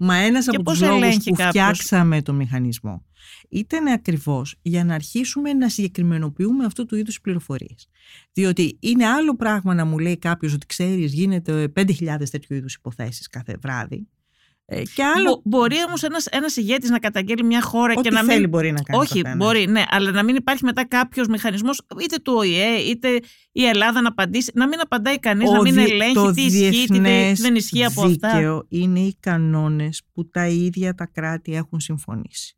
Μα 0.00 0.16
ένας 0.16 0.48
από 0.48 0.62
τους 0.62 0.80
λόγους 0.80 1.16
που 1.16 1.34
φτιάξαμε 1.34 2.22
το 2.22 2.32
μηχανισμό 2.32 3.04
ήταν 3.48 3.86
ακριβώς 3.86 4.56
για 4.62 4.84
να 4.84 4.94
αρχίσουμε 4.94 5.52
να 5.52 5.68
συγκεκριμενοποιούμε 5.68 6.64
αυτού 6.64 6.86
του 6.86 6.96
είδους 6.96 7.20
πληροφορίες. 7.20 7.88
Διότι 8.32 8.78
είναι 8.80 9.06
άλλο 9.06 9.36
πράγμα 9.36 9.74
να 9.74 9.84
μου 9.84 9.98
λέει 9.98 10.18
κάποιος 10.18 10.52
ότι 10.52 10.66
ξέρεις, 10.66 11.12
γίνεται 11.12 11.72
5.000 11.76 12.30
τέτοιου 12.30 12.56
είδους 12.56 12.74
υποθέσεις 12.74 13.28
κάθε 13.28 13.56
βράδυ. 13.60 14.08
Ε, 14.72 14.82
και 14.94 15.04
άλλο... 15.04 15.40
μπορεί 15.44 15.76
όμως 15.86 16.02
ένας 16.02 16.26
ένας 16.26 16.56
ηγέτης 16.56 16.90
να 16.90 16.98
καταγγέλει 16.98 17.44
μια 17.44 17.62
χώρα 17.62 17.92
Ό,τι 17.96 18.08
και 18.08 18.14
να 18.14 18.22
μην. 18.22 18.32
θέλει 18.32 18.46
μπορεί 18.46 18.72
να 18.72 18.82
κάνει. 18.82 19.02
Όχι, 19.02 19.22
μπορεί, 19.36 19.66
ναι, 19.66 19.82
αλλά 19.88 20.10
να 20.10 20.22
μην 20.22 20.36
υπάρχει 20.36 20.64
μετά 20.64 20.86
κάποιος 20.86 21.26
μηχανισμός, 21.26 21.82
είτε 22.02 22.16
του 22.16 22.32
ΟΗΕ, 22.36 22.76
είτε 22.76 23.08
η 23.52 23.64
Ελλάδα 23.66 24.00
να 24.00 24.08
απαντήσει, 24.08 24.50
να 24.54 24.68
μην 24.68 24.80
απαντάει 24.80 25.18
κανείς, 25.18 25.50
να 25.50 25.60
μην 25.60 25.78
ελέγχει 25.78 26.30
τι 26.34 26.42
ισχύει, 26.42 26.86
τι 26.86 26.98
δεν 27.42 27.54
ισχύει 27.54 27.84
από 27.84 28.02
αυτά. 28.02 28.42
Το 28.42 28.66
είναι 28.68 29.00
οι 29.00 29.16
κανόνες 29.20 30.02
που 30.12 30.28
τα 30.28 30.46
ίδια 30.46 30.94
τα 30.94 31.06
κράτη 31.06 31.54
έχουν 31.54 31.80
συμφωνήσει. 31.80 32.54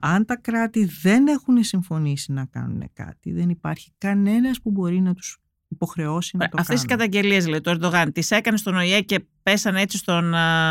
Αν 0.00 0.24
τα 0.24 0.36
κράτη 0.36 0.90
δεν 1.02 1.26
έχουν 1.26 1.64
συμφωνήσει 1.64 2.32
να 2.32 2.44
κάνουν 2.44 2.90
κάτι, 2.92 3.32
δεν 3.32 3.48
υπάρχει 3.48 3.92
κανένας 3.98 4.60
που 4.60 4.70
μπορεί 4.70 5.00
να 5.00 5.14
τους 5.14 5.38
υποχρεώσει 5.70 6.36
να 6.36 6.48
το 6.48 6.56
Αυτές 6.60 6.80
κάνουν. 6.80 6.84
οι 6.84 6.88
καταγγελίες, 6.88 7.46
λέει, 7.46 7.60
το 7.60 7.70
Ερντογάν, 7.70 8.12
τις 8.12 8.30
έκανε 8.30 8.56
στον 8.56 8.74
ΟΗΕ 8.76 9.00
και 9.00 9.20
πέσανε 9.42 9.80
έτσι 9.80 9.96
στον 9.96 10.28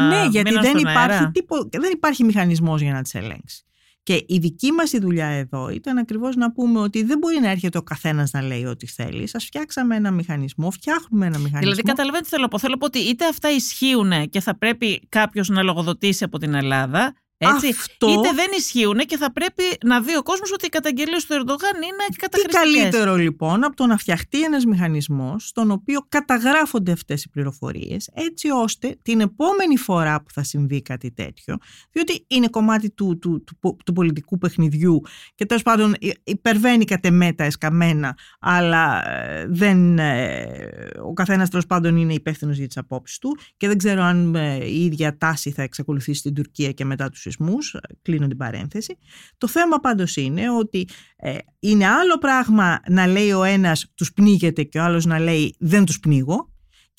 Ναι, 0.08 0.26
γιατί 0.30 0.52
δεν 0.60 0.78
υπάρχει, 0.78 1.32
τύπο, 1.32 1.56
δεν 1.72 1.92
υπάρχει 1.94 2.24
μηχανισμός 2.24 2.82
για 2.82 2.94
να 2.94 3.02
τις 3.02 3.16
ελέγξει. 3.16 3.64
Και 4.04 4.24
η 4.28 4.38
δική 4.38 4.72
μας 4.72 4.92
η 4.94 5.00
δουλειά 5.00 5.26
εδώ 5.26 5.70
ήταν 5.70 5.98
ακριβώς 5.98 6.36
να 6.36 6.52
πούμε 6.52 6.80
ότι 6.80 7.04
δεν 7.04 7.18
μπορεί 7.18 7.40
να 7.40 7.50
έρχεται 7.50 7.78
ο 7.78 7.82
καθένας 7.82 8.32
να 8.32 8.42
λέει 8.42 8.66
ό,τι 8.66 8.88
θέλει. 8.88 9.28
Σας 9.28 9.46
φτιάξαμε 9.46 9.96
ένα 9.96 10.12
μηχανισμό, 10.12 10.72
φτιάχνουμε 10.72 11.26
ένα 11.26 11.38
μηχανισμό. 11.38 11.60
Δηλαδή, 11.60 11.82
καταλαβαίνετε 11.82 12.24
τι 12.24 12.30
θέλω 12.30 12.42
να 12.42 12.48
πω. 12.48 12.60
Θέλω 12.60 12.72
να 12.74 12.78
πω 12.78 12.86
ότι 12.86 13.00
είτε 13.00 13.28
αυτά 13.28 13.52
ισχύουν 13.52 14.30
και 14.30 14.40
θα 14.40 14.58
πρέπει 14.58 15.02
κάποιος 15.10 15.50
να 15.50 15.64
λογοδοτήσει 15.64 16.24
από 16.24 16.38
την 16.38 16.54
Ελλάδα, 16.54 17.14
έτσι, 17.42 17.68
Αυτό... 17.70 18.10
Είτε 18.10 18.34
δεν 18.34 18.48
ισχύουν 18.58 18.98
και 18.98 19.18
θα 19.18 19.32
πρέπει 19.32 19.64
να 19.86 20.02
δει 20.02 20.18
ο 20.18 20.24
κόσμος 20.24 20.52
ότι 20.52 20.66
οι 20.66 20.70
καταγγελίες 20.70 21.26
του 21.26 21.34
Ερντογάν 21.34 21.76
είναι 21.76 22.06
καταχρηστικές. 22.16 22.72
Τι 22.74 22.80
καλύτερο 22.80 23.16
λοιπόν 23.16 23.64
από 23.64 23.76
το 23.76 23.86
να 23.86 23.98
φτιαχτεί 23.98 24.44
ένας 24.44 24.66
μηχανισμός 24.66 25.48
στον 25.48 25.72
οποίο 25.72 26.06
καταγράφονται 26.10 26.92
αυτές 26.92 27.24
οι 27.24 27.30
πληροφορίες, 27.30 28.10
έτσι 28.14 28.50
ώστε 28.50 28.98
την 29.02 29.22
επόμενη 29.22 29.78
φορά 29.78 30.22
που 30.22 30.32
θα 30.32 30.44
συμβεί 30.44 30.82
κάτι 30.82 31.12
τέτοιο, 31.12 31.58
διότι 31.92 32.26
είναι 32.28 32.48
κομμάτι 32.48 32.92
του, 32.92 33.18
του, 33.20 33.44
του, 33.44 33.78
του 33.86 33.94
πολιτικού 33.94 34.38
παιχνιδιού 34.38 35.02
και 35.36 35.46
τέλος 35.46 35.64
πάντων 35.64 35.96
υπερβαίνει 36.24 36.86
κατ' 36.86 37.06
εμέτα 37.06 37.44
εσκαμμένα, 37.44 38.18
αλλά 38.40 39.10
ε, 39.10 39.46
δεν, 39.50 40.00
ε, 40.00 40.90
ο 41.04 41.14
καθένας 41.14 41.50
τέλος 41.50 41.66
πάντων 41.66 41.98
είναι 41.98 42.14
υπεύθυνος 42.14 42.58
για 42.58 42.68
τις 42.68 42.78
απόψεις 42.78 43.18
του 43.18 43.38
και 43.58 43.68
δεν 43.68 43.78
ξέρω 43.78 44.02
αν 44.02 44.36
ε, 44.36 44.66
η 44.66 44.86
ίδια 44.86 45.18
τάση 45.18 45.52
θα 45.52 45.62
εξακολουθήσει 45.62 46.20
στην 46.20 46.34
Τουρκία 46.34 46.72
και 46.72 46.86
μετά 46.86 47.10
τους 47.10 47.26
σεισμούς, 47.30 47.76
κλείνω 48.02 48.28
την 48.28 48.38
παρένθεση. 48.38 48.98
Το 49.38 49.48
θέμα 49.48 49.80
πάντως 49.80 50.16
είναι 50.16 50.52
ότι 50.52 50.88
ε, 51.16 51.38
είναι 51.60 51.88
άλλο 51.88 52.18
πράγμα 52.18 52.80
να 52.88 53.08
λέει 53.08 53.32
ο 53.32 53.44
ένας 53.44 53.92
τους 53.96 54.14
πνίγεται 54.14 54.64
και 54.64 54.80
ο 54.80 54.84
άλλος 54.84 55.06
να 55.06 55.20
λέει 55.20 55.56
δεν 55.60 55.86
τους 55.86 56.00
πνίγω 56.00 56.50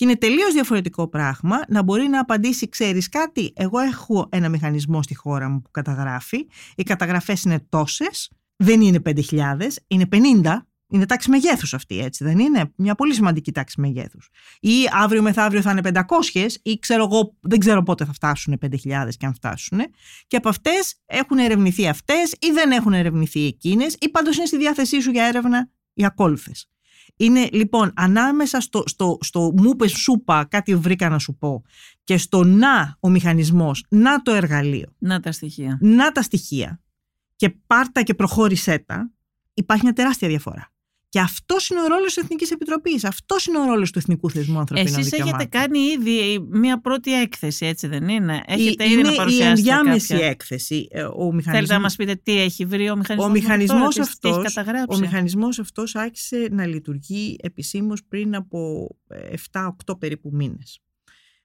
και 0.00 0.06
είναι 0.06 0.16
τελείως 0.16 0.52
διαφορετικό 0.52 1.08
πράγμα 1.08 1.60
να 1.68 1.82
μπορεί 1.82 2.08
να 2.08 2.20
απαντήσει 2.20 2.68
ξέρεις 2.68 3.08
κάτι, 3.08 3.52
εγώ 3.56 3.78
έχω 3.78 4.28
ένα 4.30 4.48
μηχανισμό 4.48 5.02
στη 5.02 5.14
χώρα 5.14 5.48
μου 5.48 5.62
που 5.62 5.70
καταγράφει, 5.70 6.46
οι 6.74 6.82
καταγραφές 6.82 7.42
είναι 7.42 7.66
τόσες, 7.68 8.30
δεν 8.56 8.80
είναι 8.80 8.98
5.000, 9.04 9.16
είναι 9.86 10.08
50 10.12 10.66
είναι 10.90 11.06
τάξη 11.06 11.30
μεγέθους 11.30 11.74
αυτή, 11.74 11.98
έτσι 11.98 12.24
δεν 12.24 12.38
είναι; 12.38 12.72
Μια 12.76 12.94
πολύ 12.94 13.14
σημαντική 13.14 13.52
τάξη 13.52 13.80
μεγέθους. 13.80 14.28
Ή 14.60 14.74
αύριο 14.92 15.22
μεθαύριο 15.22 15.60
θα 15.60 15.70
είναι 15.70 15.80
500 15.80 16.60
ή 16.62 16.78
ξέρω 16.78 17.02
εγώ, 17.02 17.36
δεν 17.40 17.58
ξέρω 17.58 17.82
πότε 17.82 18.04
θα 18.04 18.12
φτάσουν 18.12 18.58
5.000 18.60 19.08
και 19.16 19.26
αν 19.26 19.34
φτάσουν. 19.34 19.78
Και 20.26 20.36
από 20.36 20.48
αυτές 20.48 20.94
έχουν 21.06 21.38
ερευνηθεί 21.38 21.88
αυτές 21.88 22.32
ή 22.32 22.50
δεν 22.52 22.70
έχουν 22.70 22.92
ερευνηθεί 22.92 23.46
εκείνες 23.46 23.96
ή 24.00 24.10
πάντως 24.10 24.36
είναι 24.36 24.46
στη 24.46 24.56
διάθεσή 24.56 25.00
σου 25.00 25.10
για 25.10 25.24
έρευνα 25.24 25.70
οι 25.94 26.04
ακόλουθες. 26.04 26.68
Είναι 27.16 27.48
λοιπόν 27.52 27.92
ανάμεσα 27.96 28.60
στο, 28.60 28.82
στο, 28.86 29.18
στο 29.20 29.52
μου 29.56 29.76
πες 29.76 29.92
σούπα 29.92 30.44
κάτι 30.44 30.76
βρήκα 30.76 31.08
να 31.08 31.18
σου 31.18 31.36
πω 31.36 31.62
και 32.04 32.16
στο 32.16 32.44
να 32.44 32.96
ο 33.00 33.08
μηχανισμός, 33.08 33.84
να 33.88 34.22
το 34.22 34.32
εργαλείο. 34.32 34.94
Να 34.98 35.20
τα 35.20 35.32
στοιχεία. 35.32 35.78
Να 35.80 36.12
τα 36.12 36.22
στοιχεία 36.22 36.80
και 37.36 37.50
πάρτα 37.66 38.02
και 38.02 38.14
προχώρησέ 38.14 38.78
τα, 38.78 39.10
υπάρχει 39.54 39.84
μια 39.84 39.92
τεράστια 39.92 40.28
διαφορά. 40.28 40.72
Και 41.10 41.20
αυτός 41.20 41.68
είναι 41.68 41.80
ο 41.82 41.86
ρόλος 41.86 42.14
της 42.14 42.16
Εθνικής 42.22 42.50
Επιτροπής. 42.50 43.04
Αυτός 43.04 43.46
είναι 43.46 43.58
ο 43.58 43.64
ρόλος 43.64 43.90
του 43.90 43.98
Εθνικού 43.98 44.30
Θεσμού 44.30 44.58
Ανθρωπίνων 44.58 44.92
Εσείς 44.92 45.04
Δικαιωμάτων. 45.10 45.40
έχετε 45.40 45.58
κάνει 45.58 45.78
ήδη 45.78 46.46
μια 46.50 46.80
πρώτη 46.80 47.20
έκθεση, 47.20 47.66
έτσι 47.66 47.86
δεν 47.86 48.08
είναι; 48.08 48.42
Έχετε 48.46 48.84
ήδη 48.84 48.92
είναι 48.92 49.02
να 49.02 49.14
παρουσιάσετε. 49.14 49.46
η 49.48 49.50
ενδιάμεση 49.50 50.12
κάποια. 50.12 50.26
έκθεση. 50.26 50.88
Ε, 50.90 51.02
Ο 51.02 51.08
μηχανισμός... 51.14 51.44
Θέλετε 51.54 51.72
να 51.72 51.80
μας 51.80 51.96
πείτε 51.96 52.14
τι 52.22 52.40
έχει 52.40 52.64
βρει 52.64 52.90
ο 52.90 52.96
μηχανισμός. 52.96 53.30
Ο 53.30 53.32
μηχανισμός 53.32 53.98
αυτός, 53.98 54.18
τι 54.18 54.28
έχει 54.28 54.36
αυτός, 54.36 54.54
καταγράψει. 54.54 54.96
ο 54.96 55.00
μηχανισμός 55.00 55.58
αυτός 55.58 55.94
άρχισε 55.94 56.48
να 56.50 56.66
λειτουργεί 56.66 57.36
επισήμως 57.42 58.04
πριν 58.08 58.34
από 58.34 58.88
7-8 59.50 59.98
περίπου 59.98 60.30
μήνες. 60.32 60.80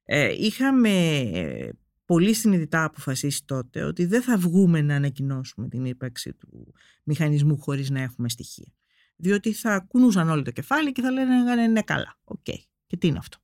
Ε, 0.04 0.34
είχαμε 0.38 0.90
ε, 1.34 1.70
πολύ 2.06 2.34
συνειδητά 2.34 2.84
αποφασίσει 2.84 3.46
τότε 3.46 3.84
ότι 3.84 4.06
δεν 4.06 4.22
θα 4.22 4.38
βγούμε 4.38 4.82
να 4.82 4.96
ανακοινώσουμε 4.96 5.68
την 5.68 5.86
ύπαρξη 5.86 6.34
του 6.34 6.74
μηχανισμού 7.04 7.58
χωρίς 7.60 7.90
να 7.90 8.02
έχουμε 8.02 8.30
στοιχεία. 8.30 8.74
Διότι 9.16 9.54
θα 9.54 9.80
κουνούσαν 9.80 10.30
όλοι 10.30 10.44
το 10.44 10.52
κεφάλι 10.52 10.92
και 10.92 11.02
θα 11.02 11.12
λένε 11.12 11.68
ναι 11.68 11.82
καλά, 11.82 12.18
οκ. 12.24 12.38
Okay. 12.46 12.60
Και 12.88 12.98
τι 12.98 13.08
είναι 13.08 13.18
αυτό. 13.18 13.38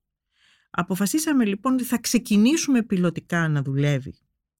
Αποφασίσαμε 0.69 1.45
λοιπόν 1.45 1.73
ότι 1.73 1.83
θα 1.83 1.97
ξεκινήσουμε 1.97 2.83
πιλωτικά 2.83 3.47
να 3.47 3.61
δουλεύει 3.61 4.15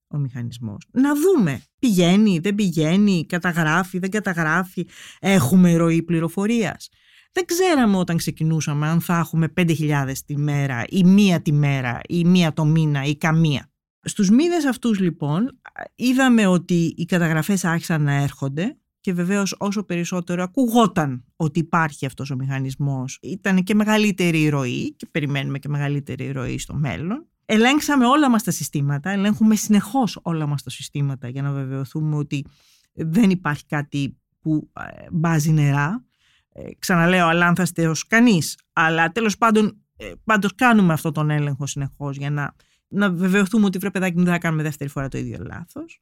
ο 0.08 0.18
μηχανισμός. 0.18 0.88
Να 0.92 1.12
δούμε, 1.16 1.62
πηγαίνει, 1.80 2.40
δεν 2.40 2.56
πηγαίνει, 2.56 3.26
καταγράφει, 3.26 4.00
δεν 4.00 4.10
καταγράφει, 4.10 4.88
έχουμε 5.20 5.76
ροή 5.76 6.04
πληροφορίας. 6.04 6.90
Δεν 7.32 7.46
ξέραμε 7.46 7.98
όταν 7.98 8.18
ξεκινούσαμε 8.18 8.88
αν 8.88 9.02
θα 9.02 9.18
έχουμε 9.18 9.54
5.000 9.58 10.12
τη 10.26 10.38
μέρα 10.38 10.84
ή 10.90 11.04
μία 11.04 11.42
τη 11.42 11.52
μέρα 11.52 12.00
ή 12.08 12.26
μία 12.26 12.54
το 12.54 12.66
μήνα 12.66 13.04
ή 13.04 13.18
καμία. 13.18 13.72
Στους 14.02 14.30
μήνες 14.30 14.66
αυτούς 14.66 15.00
λοιπόν 15.00 15.60
είδαμε 15.96 16.48
ότι 16.48 16.94
οι 16.98 17.06
καταγραφές 17.06 17.66
άρχισαν 17.66 18.02
να 18.02 18.14
έρχονται 18.14 18.78
και 19.02 19.14
βεβαίως 19.14 19.56
όσο 19.58 19.84
περισσότερο 19.84 20.44
ακουγόταν 20.44 21.24
ότι 21.36 21.60
υπάρχει 21.60 22.06
αυτός 22.06 22.30
ο 22.30 22.36
μηχανισμός 22.36 23.20
ήταν 23.22 23.64
και 23.64 23.76
μεγαλύτερη 23.76 24.42
η 24.42 24.50
ροή 24.50 24.96
και 24.96 25.08
περιμένουμε 25.12 25.60
και 25.60 25.70
μεγαλύτερη 25.70 26.32
ροή 26.32 26.58
στο 26.58 26.74
μέλλον. 26.74 27.26
Ελέγξαμε 27.46 28.06
όλα 28.06 28.30
μας 28.30 28.44
τα 28.44 28.52
συστήματα, 28.52 29.10
ελέγχουμε 29.10 29.56
συνεχώς 29.56 30.20
όλα 30.22 30.48
μας 30.48 30.64
τα 30.64 30.70
συστήματα 30.70 31.28
για 31.28 31.42
να 31.42 31.52
βεβαιωθούμε 31.52 32.16
ότι 32.16 32.46
δεν 32.94 33.30
υπάρχει 33.30 33.66
κάτι 33.66 34.18
που 34.40 34.70
ε, 34.80 35.06
μπάζει 35.12 35.52
νερά. 35.52 36.06
Ε, 36.54 36.70
ξαναλέω 36.80 37.28
αλάνθαστε 37.28 37.88
ως 37.88 38.08
κανείς, 38.08 38.58
αλλά 38.74 39.12
τέλος 39.12 39.38
πάντων 39.38 39.82
ε, 39.98 40.12
πάντως 40.24 40.56
κάνουμε 40.56 40.94
αυτό 40.94 41.12
τον 41.12 41.30
έλεγχο 41.30 41.66
συνεχώς 41.66 42.18
για 42.18 42.30
να 42.30 42.56
να 42.92 43.12
βεβαιωθούμε 43.12 43.66
ότι 43.66 43.78
βρε 43.78 43.92
παιδάκι 43.92 44.18
μου 44.18 44.24
δεν 44.24 44.34
θα 44.34 44.40
κάνουμε 44.40 44.64
δεύτερη 44.64 44.90
φορά 44.90 45.08
το 45.08 45.18
ίδιο 45.18 45.38
λάθος. 45.40 46.02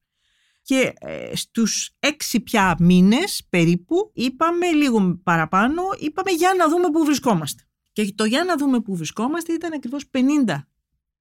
Και 0.69 0.93
ε, 0.99 1.35
στους 1.35 1.95
έξι 1.99 2.39
πια 2.39 2.75
μήνες 2.79 3.45
περίπου 3.49 4.11
είπαμε 4.13 4.71
λίγο 4.71 5.19
παραπάνω, 5.23 5.81
είπαμε 5.99 6.31
για 6.31 6.53
να 6.57 6.69
δούμε 6.69 6.89
πού 6.89 7.05
βρισκόμαστε. 7.05 7.63
Και 7.91 8.13
το 8.15 8.25
για 8.25 8.43
να 8.43 8.57
δούμε 8.57 8.79
πού 8.79 8.95
βρισκόμαστε 8.95 9.53
ήταν 9.53 9.73
ακριβώς 9.73 10.03
50 10.45 10.57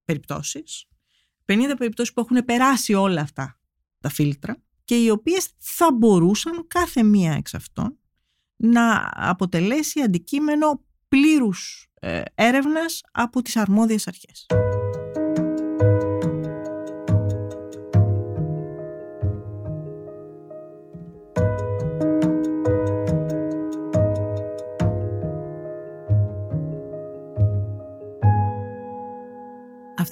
περιπτώσεις. 0.04 0.84
50 1.46 1.74
περιπτώσεις 1.78 2.12
που 2.12 2.20
έχουν 2.20 2.44
περάσει 2.44 2.94
όλα 2.94 3.20
αυτά 3.20 3.60
τα 4.00 4.08
φίλτρα 4.08 4.62
και 4.84 5.02
οι 5.02 5.10
οποίες 5.10 5.48
θα 5.58 5.92
μπορούσαν 5.92 6.66
κάθε 6.66 7.02
μία 7.02 7.32
εξ 7.32 7.54
αυτών 7.54 7.98
να 8.56 9.10
αποτελέσει 9.12 10.00
αντικείμενο 10.00 10.84
πλήρους 11.08 11.88
ε, 11.94 12.22
έρευνας 12.34 13.00
από 13.12 13.42
τις 13.42 13.56
αρμόδιες 13.56 14.08
αρχές. 14.08 14.46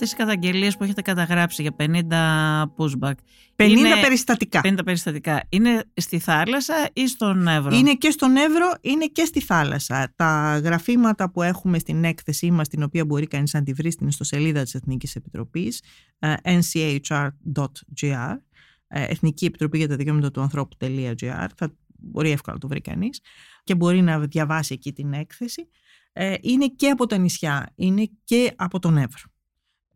Αυτές 0.06 0.12
οι 0.12 0.28
καταγγελίες 0.28 0.76
που 0.76 0.84
έχετε 0.84 1.02
καταγράψει 1.02 1.62
για 1.62 1.76
50 1.78 2.62
pushback. 2.76 3.14
50 3.56 3.68
είναι, 3.68 4.00
περιστατικά. 4.00 4.60
50 4.64 4.78
περιστατικά. 4.84 5.42
Είναι 5.48 5.84
στη 5.94 6.18
θάλασσα 6.18 6.74
ή 6.92 7.08
στον 7.08 7.48
Εύρο; 7.48 7.76
Είναι 7.76 7.94
και 7.94 8.10
στον 8.10 8.36
Εύρο, 8.36 8.72
είναι 8.80 9.06
και 9.06 9.24
στη 9.24 9.40
θάλασσα. 9.40 10.12
Τα 10.16 10.60
γραφήματα 10.64 11.30
που 11.30 11.42
έχουμε 11.42 11.78
στην 11.78 12.04
έκθεσή 12.04 12.50
μας, 12.50 12.68
την 12.68 12.82
οποία 12.82 13.04
μπορεί 13.04 13.26
κανείς 13.26 13.52
να 13.52 13.62
τη 13.62 13.72
βρει 13.72 13.90
στην 13.90 14.06
ιστοσελίδα 14.06 14.62
της 14.62 14.74
Εθνικής 14.74 15.16
Επιτροπής, 15.16 15.82
ε, 16.18 16.34
nchr.gr, 16.44 18.36
ε, 18.88 19.04
Εθνική 19.04 19.44
Επιτροπή 19.44 19.78
για 19.78 19.88
τα 19.88 19.96
Δικαιώματα 19.96 20.30
του 20.30 20.40
Ανθρώπου.gr, 20.40 21.46
θα 21.56 21.74
μπορεί 21.98 22.30
εύκολα 22.30 22.54
να 22.54 22.60
το 22.60 22.68
βρει 22.68 22.80
κανείς 22.80 23.20
και 23.64 23.74
μπορεί 23.74 24.02
να 24.02 24.20
διαβάσει 24.20 24.74
εκεί 24.74 24.92
την 24.92 25.12
έκθεση. 25.12 25.68
Ε, 26.12 26.34
είναι 26.40 26.66
και 26.66 26.88
από 26.88 27.06
τα 27.06 27.16
νησιά, 27.16 27.72
είναι 27.74 28.10
και 28.24 28.52
από 28.56 28.78
τον 28.78 28.96
Εύρο 28.96 29.34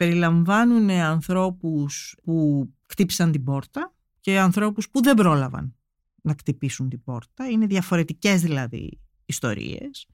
περιλαμβάνουν 0.01 0.90
ανθρώπους 0.90 2.16
που 2.24 2.66
χτύπησαν 2.86 3.32
την 3.32 3.44
πόρτα 3.44 3.94
και 4.20 4.38
ανθρώπους 4.38 4.90
που 4.90 5.03
δεν 5.03 5.14
πρόλαβαν 5.14 5.76
να 6.22 6.34
χτυπήσουν 6.38 6.88
την 6.88 7.03
πόρτα. 7.03 7.48
Είναι 7.48 7.66
διαφορετικές 7.66 8.40
δηλαδή 8.40 9.01
ιστορίες. 9.24 10.07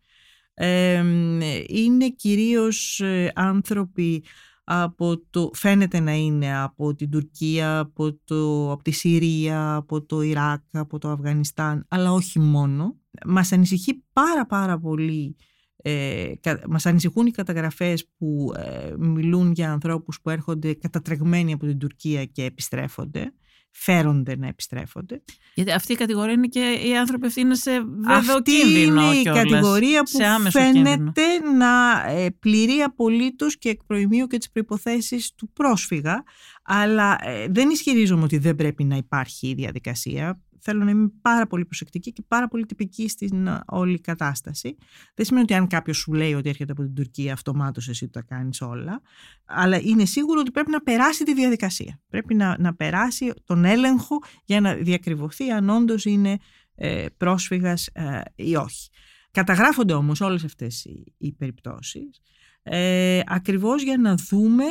είναι 1.68 2.10
κυρίως 2.16 3.00
ε, 3.00 3.32
άνθρωποι 3.34 4.24
από 4.64 5.18
το, 5.30 5.50
φαίνεται 5.54 6.00
να 6.00 6.12
είναι 6.12 6.58
από 6.58 6.94
την 6.94 7.10
Τουρκία, 7.10 7.78
από, 7.78 8.18
το, 8.24 8.72
από 8.72 8.82
τη 8.82 8.90
Συρία, 8.90 9.74
από 9.74 10.02
το 10.02 10.20
Ιράκ, 10.20 10.62
από 10.72 10.98
το 10.98 11.10
Αφγανιστάν, 11.10 11.86
αλλά 11.88 12.12
όχι 12.12 12.38
μόνο. 12.38 12.96
Μας 13.26 13.52
ανησυχεί 13.52 14.04
πάρα 14.12 14.46
πάρα 14.46 14.78
πολύ 14.78 15.36
ε, 15.82 16.32
μας 16.68 16.86
ανησυχούν 16.86 17.26
οι 17.26 17.30
καταγραφές 17.30 18.08
που 18.18 18.52
ε, 18.56 18.94
μιλούν 18.98 19.52
για 19.52 19.72
ανθρώπους 19.72 20.20
που 20.20 20.30
έρχονται 20.30 20.74
κατατρεγμένοι 20.74 21.52
από 21.52 21.66
την 21.66 21.78
Τουρκία 21.78 22.24
και 22.24 22.44
επιστρέφονται 22.44 23.32
φέρονται 23.78 24.36
να 24.36 24.46
επιστρέφονται. 24.46 25.22
Γιατί 25.54 25.72
αυτή 25.72 25.92
η 25.92 25.96
κατηγορία 25.96 26.32
είναι 26.32 26.46
και 26.46 26.78
οι 26.86 26.96
άνθρωποι 26.96 27.26
αυτοί 27.26 27.40
είναι 27.40 27.54
σε 27.54 27.70
βέβαιο 27.80 28.36
αυτή 28.36 28.50
κίνδυνο 28.50 29.12
είναι 29.12 29.20
η 29.20 29.22
κατηγορία 29.22 30.02
που 30.02 30.50
φαίνεται 30.50 31.22
να 31.58 32.04
ε, 32.08 32.30
πληρεί 32.30 32.80
απολύτως 32.80 33.58
και 33.58 33.68
εκ 33.68 33.84
προημίου 33.86 34.26
και 34.26 34.38
τις 34.38 34.50
προϋποθέσεις 34.50 35.34
του 35.34 35.50
πρόσφυγα. 35.52 36.22
Αλλά 36.62 37.18
ε, 37.20 37.46
δεν 37.50 37.70
ισχυρίζομαι 37.70 38.22
ότι 38.22 38.38
δεν 38.38 38.56
πρέπει 38.56 38.84
να 38.84 38.96
υπάρχει 38.96 39.48
η 39.48 39.54
διαδικασία 39.54 40.40
θέλω 40.66 40.84
να 40.84 40.90
είμαι 40.90 41.10
πάρα 41.22 41.46
πολύ 41.46 41.64
προσεκτική 41.64 42.12
και 42.12 42.22
πάρα 42.28 42.48
πολύ 42.48 42.66
τυπική 42.66 43.08
στην 43.08 43.46
ε, 43.46 43.60
όλη 43.66 44.00
κατάσταση. 44.00 44.76
Δεν 45.14 45.24
σημαίνει 45.24 45.44
ότι 45.44 45.54
αν 45.54 45.66
κάποιος 45.66 45.96
σου 45.96 46.12
λέει 46.12 46.34
ότι 46.34 46.48
έρχεται 46.48 46.72
από 46.72 46.82
την 46.82 46.94
Τουρκία, 46.94 47.32
αυτομάτως 47.32 47.88
εσύ 47.88 48.08
τα 48.08 48.22
κάνεις 48.22 48.60
όλα. 48.60 49.00
Αλλά 49.44 49.80
είναι 49.80 50.04
σίγουρο 50.04 50.40
ότι 50.40 50.50
πρέπει 50.50 50.70
να 50.70 50.80
περάσει 50.80 51.24
τη 51.24 51.34
διαδικασία. 51.34 52.00
Πρέπει 52.08 52.34
να, 52.34 52.56
να 52.58 52.74
περάσει 52.74 53.32
τον 53.44 53.64
έλεγχο 53.64 54.18
για 54.44 54.60
να 54.60 54.74
διακριβωθεί 54.74 55.50
αν 55.50 55.68
όντως 55.68 56.04
είναι 56.04 56.38
ε, 56.74 57.06
πρόσφυγας 57.16 57.86
ε, 57.92 58.20
ή 58.34 58.56
όχι. 58.56 58.88
Καταγράφονται 59.30 59.92
όμως 59.92 60.20
όλες 60.20 60.44
αυτές 60.44 60.84
οι, 60.84 61.14
οι 61.18 61.32
περιπτώσεις 61.32 62.20
ε, 62.68 63.20
ακριβώς 63.26 63.82
για 63.82 63.96
να 63.96 64.14
δούμε, 64.14 64.64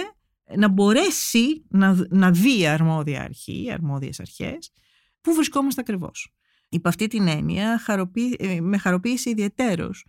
να 0.56 0.70
μπορέσει 0.70 1.66
να, 1.70 2.06
να 2.10 2.32
δει 2.32 2.60
η 2.60 2.68
αρμόδια 2.68 3.22
αρχή, 3.22 3.64
οι 3.64 3.72
αρμόδιες 3.72 4.20
αρχές, 4.20 4.72
πού 5.26 5.34
βρισκόμαστε 5.34 5.82
ακριβώς; 5.82 6.34
Υπ' 6.70 6.88
αυτή 6.88 7.08
την 7.08 7.28
έννοια 7.28 7.82
ε, 8.38 8.62
με 8.62 8.78
χαροποίησε 8.78 9.30
ιδιαιτέρως 9.30 10.06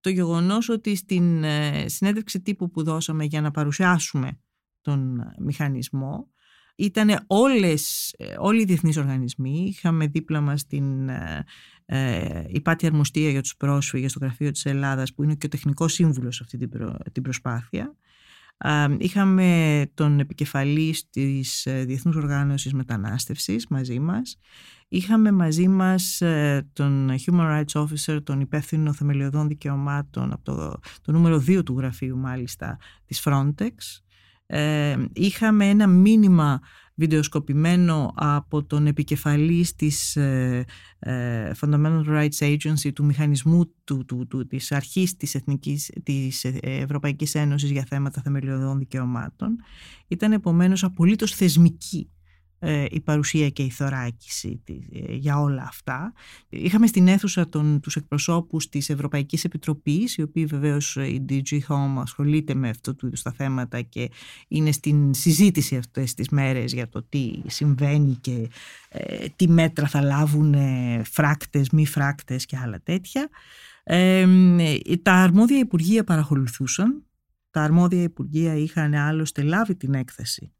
το 0.00 0.10
γεγονός 0.10 0.68
ότι 0.68 0.94
στην 0.96 1.44
ε, 1.44 1.88
συνέντευξη 1.88 2.40
τύπου 2.40 2.70
που 2.70 2.82
δώσαμε 2.82 3.24
για 3.24 3.40
να 3.40 3.50
παρουσιάσουμε 3.50 4.40
τον 4.80 5.20
μηχανισμό 5.38 6.28
ήταν 6.76 7.24
όλες, 7.26 8.14
ε, 8.18 8.34
όλοι 8.38 8.60
οι 8.60 8.64
διεθνείς 8.64 8.96
οργανισμοί. 8.96 9.64
Είχαμε 9.68 10.06
δίπλα 10.06 10.40
μας 10.40 10.66
την 10.66 11.08
ε, 11.86 12.44
υπάτη 12.48 12.86
αρμοστία 12.86 13.30
για 13.30 13.42
τους 13.42 13.56
πρόσφυγες 13.56 14.10
στο 14.10 14.18
Γραφείο 14.22 14.50
της 14.50 14.66
Ελλάδας 14.66 15.14
που 15.14 15.22
είναι 15.22 15.34
και 15.34 15.46
ο 15.46 15.48
τεχνικός 15.48 15.92
σύμβουλος 15.92 16.36
σε 16.36 16.42
αυτή 16.42 16.56
την, 16.56 16.70
την 17.12 17.22
προσπάθεια. 17.22 17.96
Είχαμε 18.98 19.82
τον 19.94 20.20
επικεφαλής 20.20 21.10
της 21.10 21.66
ε, 21.66 21.84
Διεθνούς 21.84 22.16
Οργάνωσης 22.16 22.72
Μετανάστευσης 22.72 23.66
μαζί 23.68 23.98
μας. 23.98 24.38
Είχαμε 24.88 25.32
μαζί 25.32 25.68
μας 25.68 26.20
ε, 26.20 26.68
τον 26.72 27.10
Human 27.10 27.64
Rights 27.64 27.82
Officer, 27.82 28.22
τον 28.24 28.40
υπεύθυνο 28.40 28.92
θεμελιωδών 28.92 29.48
δικαιωμάτων 29.48 30.32
από 30.32 30.44
το, 30.44 30.80
το 31.02 31.12
νούμερο 31.12 31.36
2 31.36 31.64
του 31.64 31.76
γραφείου 31.78 32.16
μάλιστα 32.16 32.78
της 33.06 33.22
Frontex. 33.24 33.74
Ε, 34.46 34.96
είχαμε 35.12 35.68
ένα 35.68 35.86
μήνυμα 35.86 36.60
βιντεοσκοπημένο 37.00 38.12
από 38.16 38.64
τον 38.64 38.86
επικεφαλής 38.86 39.74
της 39.74 40.16
ε, 40.16 40.64
ε, 40.98 41.50
Fundamental 41.60 42.04
Rights 42.06 42.38
Agency 42.38 42.92
του 42.94 43.04
μηχανισμού 43.04 43.74
του, 43.84 44.04
του, 44.04 44.26
του, 44.26 44.46
της 44.46 44.72
αρχής 44.72 45.16
της, 45.16 45.34
Εθνικής, 45.34 45.90
της 46.02 46.44
Ευρωπαϊκής 46.60 47.34
Ένωσης 47.34 47.70
για 47.70 47.84
θέματα 47.88 48.20
θεμελιωδών 48.20 48.78
δικαιωμάτων. 48.78 49.56
Ήταν 50.08 50.32
επομένως 50.32 50.84
απολύτως 50.84 51.34
θεσμική 51.34 52.08
ε, 52.08 52.19
η 52.90 53.00
παρουσία 53.00 53.48
και 53.48 53.62
η 53.62 53.70
θωράκιση 53.70 54.62
ε, 54.66 55.14
για 55.14 55.40
όλα 55.40 55.62
αυτά. 55.62 56.12
Είχαμε 56.48 56.86
στην 56.86 57.08
αίθουσα 57.08 57.48
τον, 57.48 57.80
τους 57.80 57.96
εκπροσώπους 57.96 58.68
της 58.68 58.90
Ευρωπαϊκής 58.90 59.44
Επιτροπής, 59.44 60.16
οι 60.16 60.22
οποίοι 60.22 60.44
βεβαίως 60.44 60.96
ε, 60.96 61.06
η 61.06 61.24
DG 61.28 61.58
Home 61.68 61.96
ασχολείται 62.00 62.54
με 62.54 62.68
αυτό 62.68 62.94
του 62.94 63.06
είδους 63.06 63.22
τα 63.22 63.32
θέματα 63.32 63.80
και 63.80 64.10
είναι 64.48 64.72
στην 64.72 65.14
συζήτηση 65.14 65.76
αυτές 65.76 66.14
τις 66.14 66.28
μέρες 66.28 66.72
για 66.72 66.88
το 66.88 67.02
τι 67.02 67.32
συμβαίνει 67.46 68.18
και 68.20 68.48
τι 69.36 69.48
μέτρα 69.48 69.86
θα 69.86 70.02
λάβουν 70.02 70.54
φράκτες, 71.04 71.70
μη 71.70 71.86
φράκτες 71.86 72.46
και 72.46 72.56
άλλα 72.56 72.80
τέτοια. 72.82 73.28
τα 75.02 75.12
αρμόδια 75.12 75.58
υπουργεία 75.58 76.04
παρακολουθούσαν. 76.04 77.04
Τα 77.50 77.62
αρμόδια 77.62 78.02
υπουργεία 78.02 78.54
είχαν 78.54 78.94
άλλωστε 78.94 79.42
λάβει 79.42 79.76
την 79.76 79.94
έκθεση 79.94 80.52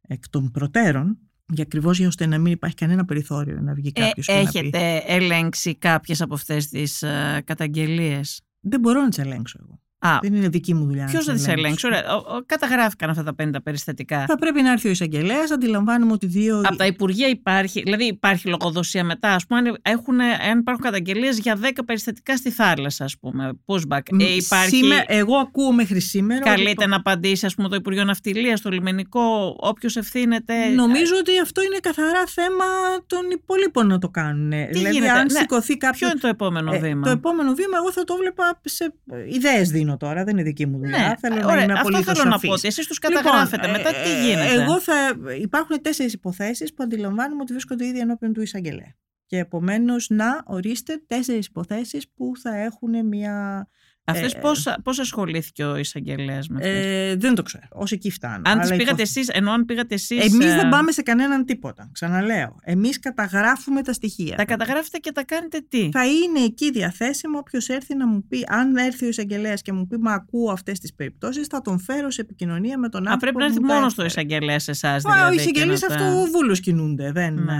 εκ 0.00 0.28
των 0.28 0.50
προτέρων 0.50 1.18
για 1.48 1.62
ακριβώς 1.62 1.98
για 1.98 2.08
ώστε 2.08 2.26
να 2.26 2.38
μην 2.38 2.52
υπάρχει 2.52 2.76
κανένα 2.76 3.04
περιθώριο 3.04 3.60
να 3.60 3.74
βγει 3.74 3.92
κάποιος. 3.92 4.28
Ε, 4.28 4.32
έχετε 4.32 5.02
ελέγξει 5.06 5.74
κάποιες 5.74 6.20
από 6.20 6.34
αυτές 6.34 6.68
τις 6.68 7.04
uh, 7.06 7.40
καταγγελίες; 7.44 8.40
Δεν 8.60 8.80
μπορώ 8.80 9.00
να 9.00 9.08
τις 9.08 9.18
ελέγξω 9.18 9.58
εγώ. 9.62 9.80
Α, 9.98 10.18
δεν 10.22 10.34
είναι 10.34 10.48
δική 10.48 10.74
μου 10.74 10.84
δουλειά. 10.84 11.04
Ποιος 11.04 11.24
θα 11.24 11.32
τις 11.32 11.48
ελέγξει; 11.48 11.86
Ωραία. 11.86 12.02
Καταγράφηκαν 12.46 13.10
αυτά 13.10 13.22
τα 13.22 13.34
50 13.42 13.50
περιστατικά. 13.62 14.24
Θα 14.26 14.38
πρέπει 14.38 14.62
να 14.62 14.72
έρθει 14.72 14.88
ο 14.88 14.90
εισαγγελέας. 14.90 15.50
Αντιλαμβάνουμε 15.50 16.12
ότι 16.12 16.26
δύο. 16.26 16.60
Από 16.64 16.76
τα 16.76 16.86
Υπουργεία 16.86 17.28
υπάρχει. 17.28 17.82
Δηλαδή 17.82 18.04
υπάρχει 18.04 18.48
λογοδοσία 18.48 19.04
μετά. 19.04 19.32
Α 19.32 19.40
πούμε, 19.48 19.72
έχουν, 19.82 20.20
αν 20.20 20.58
υπάρχουν 20.58 20.84
καταγγελίες 20.84 21.38
για 21.38 21.58
10 21.62 21.68
περιστατικά 21.86 22.36
στη 22.36 22.50
θάλασσα, 22.50 23.04
ας 23.04 23.18
πούμε. 23.18 23.52
Pushback. 23.66 24.00
Ε, 24.20 24.34
υπάρχει... 24.34 24.76
Σήμερα, 24.76 25.04
εγώ 25.06 25.36
ακούω 25.36 25.72
μέχρι 25.72 26.00
σήμερα. 26.00 26.40
Καλείται 26.40 26.86
να 26.86 26.96
απαντήσει, 26.96 27.46
ας 27.46 27.54
πούμε, 27.54 27.68
το 27.68 27.74
Υπουργείο 27.74 28.04
Ναυτιλίας, 28.04 28.60
το 28.60 28.70
λιμενικό, 28.70 29.56
όποιος 29.58 29.96
ευθύνεται. 29.96 30.68
Νομίζω 30.68 31.12
ότι 31.18 31.38
αυτό 31.42 31.62
είναι 31.62 31.78
καθαρά 31.82 32.26
θέμα 32.26 32.64
των 33.06 33.20
υπολείπων 33.32 33.86
να 33.86 33.98
το 33.98 34.08
κάνουν. 34.08 34.50
Τι 34.50 34.56
δηλαδή, 34.56 34.94
γίνεται; 34.94 35.12
αν 35.12 35.26
ναι. 35.32 35.38
σηκωθεί 35.38 35.76
κάποιο. 35.76 35.98
Ποιο 35.98 36.08
είναι 36.08 36.20
το 36.20 36.28
επόμενο 36.28 36.74
ε, 36.74 36.78
βήμα; 36.78 37.02
Το 37.02 37.10
επόμενο 37.10 37.54
βήμα, 37.54 37.76
εγώ 37.76 37.92
θα 37.92 38.04
το 38.04 38.16
βλέπα 38.16 38.60
σε 38.64 38.94
ιδέες 39.28 39.70
δίνω 39.70 39.85
τώρα, 39.96 40.24
δεν 40.24 40.34
είναι 40.34 40.42
δική 40.42 40.66
μου 40.66 40.78
δουλειά. 40.78 40.98
Ναι, 40.98 41.14
θέλω 41.18 41.46
να 41.46 41.62
είμαι 41.62 41.72
αυτό 41.72 42.02
θέλω 42.02 42.24
να 42.24 42.38
πω 42.38 42.52
ότι 42.52 42.66
εσείς 42.66 42.86
τους 42.86 42.98
καταγράφετε. 42.98 43.66
Λοιπόν, 43.66 43.80
μετά 43.80 43.90
τι 43.90 44.10
ε, 44.10 44.26
γίνεται; 44.26 44.62
Εγώ 44.62 44.80
θα, 44.80 44.94
υπάρχουν 45.40 45.82
τέσσερις 45.82 46.12
υποθέσεις 46.12 46.74
που 46.74 46.82
αντιλαμβάνουμε 46.82 47.42
ότι 47.42 47.52
βρίσκονται 47.52 47.86
ήδη 47.86 47.98
ενώπιον 47.98 48.32
του 48.32 48.40
εισαγγελέα. 48.40 48.94
Και 49.26 49.38
επομένως 49.38 50.08
να 50.10 50.42
ορίστε 50.46 51.02
τέσσερις 51.06 51.46
υποθέσεις 51.46 52.10
που 52.14 52.32
θα 52.42 52.56
έχουν 52.56 53.06
μια 53.06 53.68
Αυτές 54.08 54.34
Ε, 54.34 54.38
πώς, 54.38 54.74
πώς 54.84 54.98
ασχολήθηκε 54.98 55.64
ο 55.64 55.76
εισαγγελέας 55.76 56.48
με 56.48 56.56
αυτές; 56.56 56.84
Ε, 56.86 57.16
δεν 57.16 57.34
το 57.34 57.42
ξέρω. 57.42 57.64
Ω 57.72 57.82
εκεί 57.90 58.10
φτάνω. 58.10 58.34
αν 58.44 58.58
τις 58.58 58.68
Αλλά 58.68 58.76
πήγατε 58.76 58.90
υπό- 59.02 59.02
εσείς, 59.02 59.28
ενώ 59.28 59.52
αν 59.52 59.64
πήγατε 59.64 59.94
εσείς... 59.94 60.24
Εμείς 60.34 60.46
ε, 60.46 60.54
δεν 60.56 60.68
πάμε 60.68 60.92
σε 60.92 61.02
κανέναν 61.02 61.44
τίποτα. 61.44 61.88
Ξαναλέω. 61.92 62.56
Εμείς 62.62 62.98
καταγράφουμε 62.98 63.82
τα 63.82 63.92
στοιχεία. 63.92 64.36
Τα 64.36 64.44
καταγράφετε 64.44 64.98
και 64.98 65.12
τα 65.12 65.24
κάνετε 65.24 65.64
τι; 65.68 65.88
Θα 65.92 66.06
είναι 66.06 66.40
εκεί 66.44 66.70
διαθέσιμο 66.70 67.38
όποιος 67.38 67.68
έρθει 67.68 67.96
να 67.96 68.06
μου 68.06 68.24
πει, 68.28 68.44
αν 68.48 68.76
έρθει 68.76 69.04
ο 69.04 69.08
εισαγγελέας 69.08 69.62
και 69.62 69.72
μου 69.72 69.86
πει 69.86 69.98
Μα 69.98 70.12
ακούω 70.12 70.50
αυτές 70.52 70.78
τις 70.78 70.94
περιπτώσεις, 70.94 71.46
θα 71.46 71.60
τον 71.60 71.78
φέρω 71.80 72.10
σε 72.10 72.20
επικοινωνία 72.20 72.78
με 72.78 72.88
τον 72.88 73.08
Α, 73.08 73.10
άνθρωπο. 73.12 73.18
πρέπει 73.20 73.36
να 73.36 73.42
που 73.44 73.48
έρθει 73.50 73.60
μου 73.62 73.68
τα 73.68 73.74
μόνος 73.74 73.92
στο 73.92 74.02
έφερε. 74.02 74.20
εισαγγελέας 74.26 74.62
σε 74.62 74.70
εσάς. 74.70 75.04
Μα, 75.04 75.14
Δηλαδή, 75.14 75.34
οι 75.34 75.36
και 75.36 75.42
εισαγγελεί 75.42 75.78
να 75.80 75.86
τα- 75.88 75.94
αυτοβούλου 75.94 76.54
κινούνται. 76.54 77.12
Δεν, 77.12 77.34
Ναι. 77.34 77.52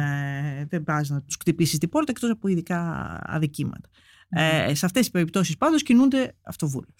ε, 0.60 0.64
δεν 0.68 0.84
πας 0.84 1.08
να 1.08 1.22
τους 1.22 1.36
χτυπήσεις 1.40 1.78
την 1.78 1.88
πόρτα 1.88 2.12
εκτός 2.16 2.30
από 2.30 2.48
ειδικά 2.48 2.80
αδικήματα. 3.26 3.88
Ναι. 4.28 4.64
Ε, 4.68 4.74
σε 4.74 4.86
αυτές 4.86 5.02
τις 5.02 5.10
περιπτώσεις 5.10 5.56
πάντως 5.56 5.82
κινούνται 5.82 6.36
αυτοβούλου. 6.42 6.94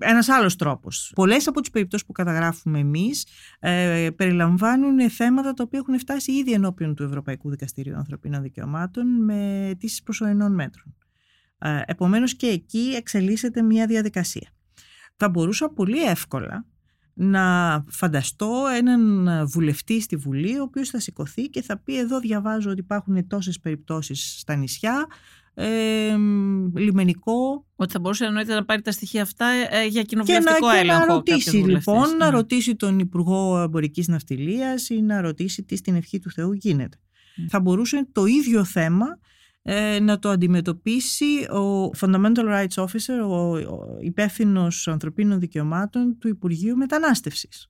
Ένας 0.00 0.28
άλλος 0.28 0.56
τρόπος. 0.56 1.12
Πολλές 1.14 1.46
από 1.46 1.60
τις 1.60 1.70
περιπτώσεις 1.70 2.06
που 2.06 2.12
καταγράφουμε 2.12 2.78
εμείς 2.78 3.26
ε, 3.58 4.08
περιλαμβάνουν 4.16 5.10
θέματα 5.10 5.54
τα 5.54 5.62
οποία 5.62 5.78
έχουν 5.78 5.98
φτάσει 5.98 6.32
ήδη 6.32 6.52
ενώπιον 6.52 6.94
του 6.94 7.02
Ευρωπαϊκού 7.02 7.50
Δικαστηρίου 7.50 7.96
Ανθρωπίνων 7.96 8.42
Δικαιωμάτων 8.42 9.24
με 9.24 9.66
αιτήσει 9.68 10.02
προσωρινών 10.02 10.54
μέτρων. 10.54 10.96
Ε, 11.58 11.80
Επομένως 11.86 12.34
και 12.34 12.46
εκεί 12.46 12.92
εξελίσσεται 12.96 13.62
μια 13.62 13.86
διαδικασία. 13.86 14.50
Θα 15.16 15.28
μπορούσα 15.28 15.68
πολύ 15.68 16.04
εύκολα 16.04 16.66
να 17.14 17.84
φανταστώ 17.88 18.66
έναν 18.76 19.28
βουλευτή 19.48 20.00
στη 20.00 20.16
Βουλή 20.16 20.58
ο 20.58 20.62
οποίος 20.62 20.88
θα 20.88 21.00
σηκωθεί 21.00 21.42
και 21.42 21.62
θα 21.62 21.78
πει 21.78 21.98
εδώ 21.98 22.20
διαβάζω 22.20 22.70
ότι 22.70 22.80
υπάρχουν 22.80 23.26
τόσες 23.26 23.60
περιπτώσεις 23.60 24.38
στα 24.38 24.54
νησιά 24.54 25.06
ε, 25.54 26.16
λιμενικό 26.78 27.66
Ότι 27.76 27.92
θα 27.92 27.98
μπορούσε 28.00 28.24
εννοείται 28.24 28.54
να 28.54 28.64
πάρει 28.64 28.82
τα 28.82 28.92
στοιχεία 28.92 29.22
αυτά 29.22 29.46
ε, 29.46 29.86
για 29.86 30.02
και 30.02 30.16
να, 30.16 30.22
κοινοβουλευτικό 30.22 30.70
και 30.72 30.78
έλεγχο. 30.78 30.98
να 30.98 31.06
κάποιος 31.06 31.16
ρωτήσει 31.16 31.60
βουλευτής. 31.60 31.86
λοιπόν, 31.86 32.16
να 32.16 32.24
Ναι. 32.24 32.30
ρωτήσει 32.36 32.76
τον 32.76 32.98
Υπουργό 32.98 33.58
Εμπορικής 33.62 34.08
Ναυτιλίας 34.08 34.88
ή 34.88 35.02
να 35.02 35.20
ρωτήσει 35.20 35.62
τι 35.62 35.76
στην 35.76 35.94
ευχή 35.94 36.18
του 36.18 36.30
Θεού 36.30 36.52
γίνεται. 36.52 36.96
Μμ. 37.36 37.46
Θα 37.48 37.60
μπορούσε 37.60 38.08
το 38.12 38.24
ίδιο 38.24 38.64
θέμα 38.64 39.06
ε, 39.62 39.98
να 40.00 40.18
το 40.18 40.28
αντιμετωπίσει 40.28 41.44
ο 41.50 41.90
Fundamental 42.00 42.44
Rights 42.44 42.84
Officer, 42.84 43.28
ο, 43.28 43.56
ο 43.56 43.96
υπεύθυνος 44.00 44.88
ανθρωπίνων 44.88 45.40
δικαιωμάτων 45.40 46.18
του 46.18 46.28
Υπουργείου 46.28 46.76
Μετανάστευσης, 46.76 47.66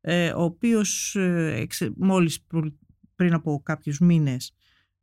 ε, 0.00 0.30
ο 0.30 0.42
οποίος 0.42 1.14
ε, 1.16 1.54
εξε- 1.56 1.92
μόλις 1.96 2.42
προ- 2.42 2.74
πριν 3.16 3.34
από 3.34 3.60
κάποιους 3.64 3.98
μήνες, 3.98 4.52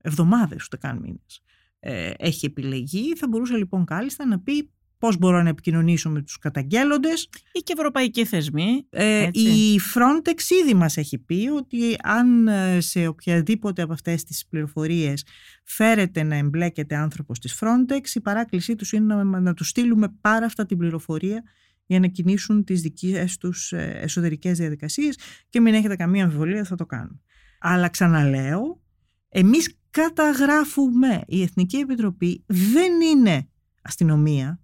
εβδομάδες 0.01 0.65
ούτε 0.65 0.77
καν 0.77 0.97
μήνες, 0.97 1.41
ε, 1.87 2.11
έχει 2.17 2.45
επιλεγεί. 2.45 3.15
Θα 3.15 3.27
μπορούσε 3.27 3.55
λοιπόν 3.55 3.85
κάλλιστα 3.85 4.25
να 4.25 4.39
πει 4.39 4.69
πώς 4.97 5.17
μπορώ 5.17 5.41
να 5.41 5.49
επικοινωνήσω 5.49 6.09
με 6.09 6.21
τους 6.21 6.37
καταγγέλλοντες. 6.37 7.29
Ή 7.51 7.59
και 7.59 7.73
ευρωπαϊκοί 7.77 8.25
θεσμοί. 8.25 8.85
Ε, 8.89 9.23
Έτσι. 9.23 9.41
η 9.41 9.79
Frontex 9.93 10.39
ήδη 10.63 10.73
μας 10.73 10.97
έχει 10.97 11.17
πει 11.17 11.49
ότι 11.55 11.95
αν 12.03 12.47
ε, 12.47 12.79
σε 12.79 13.07
οποιαδήποτε 13.07 13.81
από 13.81 13.93
αυτές 13.93 14.23
τις 14.23 14.45
πληροφορίες 14.47 15.25
φέρεται 15.63 16.23
να 16.23 16.35
εμπλέκεται 16.35 16.95
άνθρωπος 16.95 17.39
της 17.39 17.59
Frontex, 17.61 18.07
η 18.13 18.21
παράκλησή 18.21 18.75
τους 18.75 18.91
είναι 18.91 19.15
να, 19.15 19.39
να 19.39 19.53
τους 19.53 19.67
στείλουμε 19.67 20.17
πάρα 20.21 20.45
αυτά 20.45 20.65
την 20.65 20.77
πληροφορία 20.77 21.43
για 21.85 21.99
να 21.99 22.07
κινήσουν 22.07 22.63
τις 22.63 22.81
δικές 22.81 23.37
τους 23.37 23.71
ε, 23.71 23.99
εσωτερικές 24.01 24.57
διαδικασίες 24.57 25.17
και 25.49 25.61
μην 25.61 25.73
έχετε 25.73 25.95
καμία 25.95 26.23
αμφιβολία 26.23 26.63
θα 26.63 26.75
το 26.75 26.85
κάνουν. 26.85 27.21
Αλλά 27.59 27.89
ξαναλέω, 27.89 28.81
εμείς 29.29 29.79
καταγράφουμε, 29.95 31.21
η 31.27 31.41
Εθνική 31.41 31.77
Επιτροπή 31.77 32.43
δεν 32.45 33.01
είναι 33.01 33.49
αστυνομία, 33.81 34.61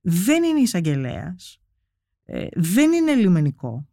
δεν 0.00 0.42
είναι 0.42 0.60
εισαγγελέας, 0.60 1.60
δεν 2.54 2.92
είναι 2.92 3.14
λιμενικό, 3.14 3.88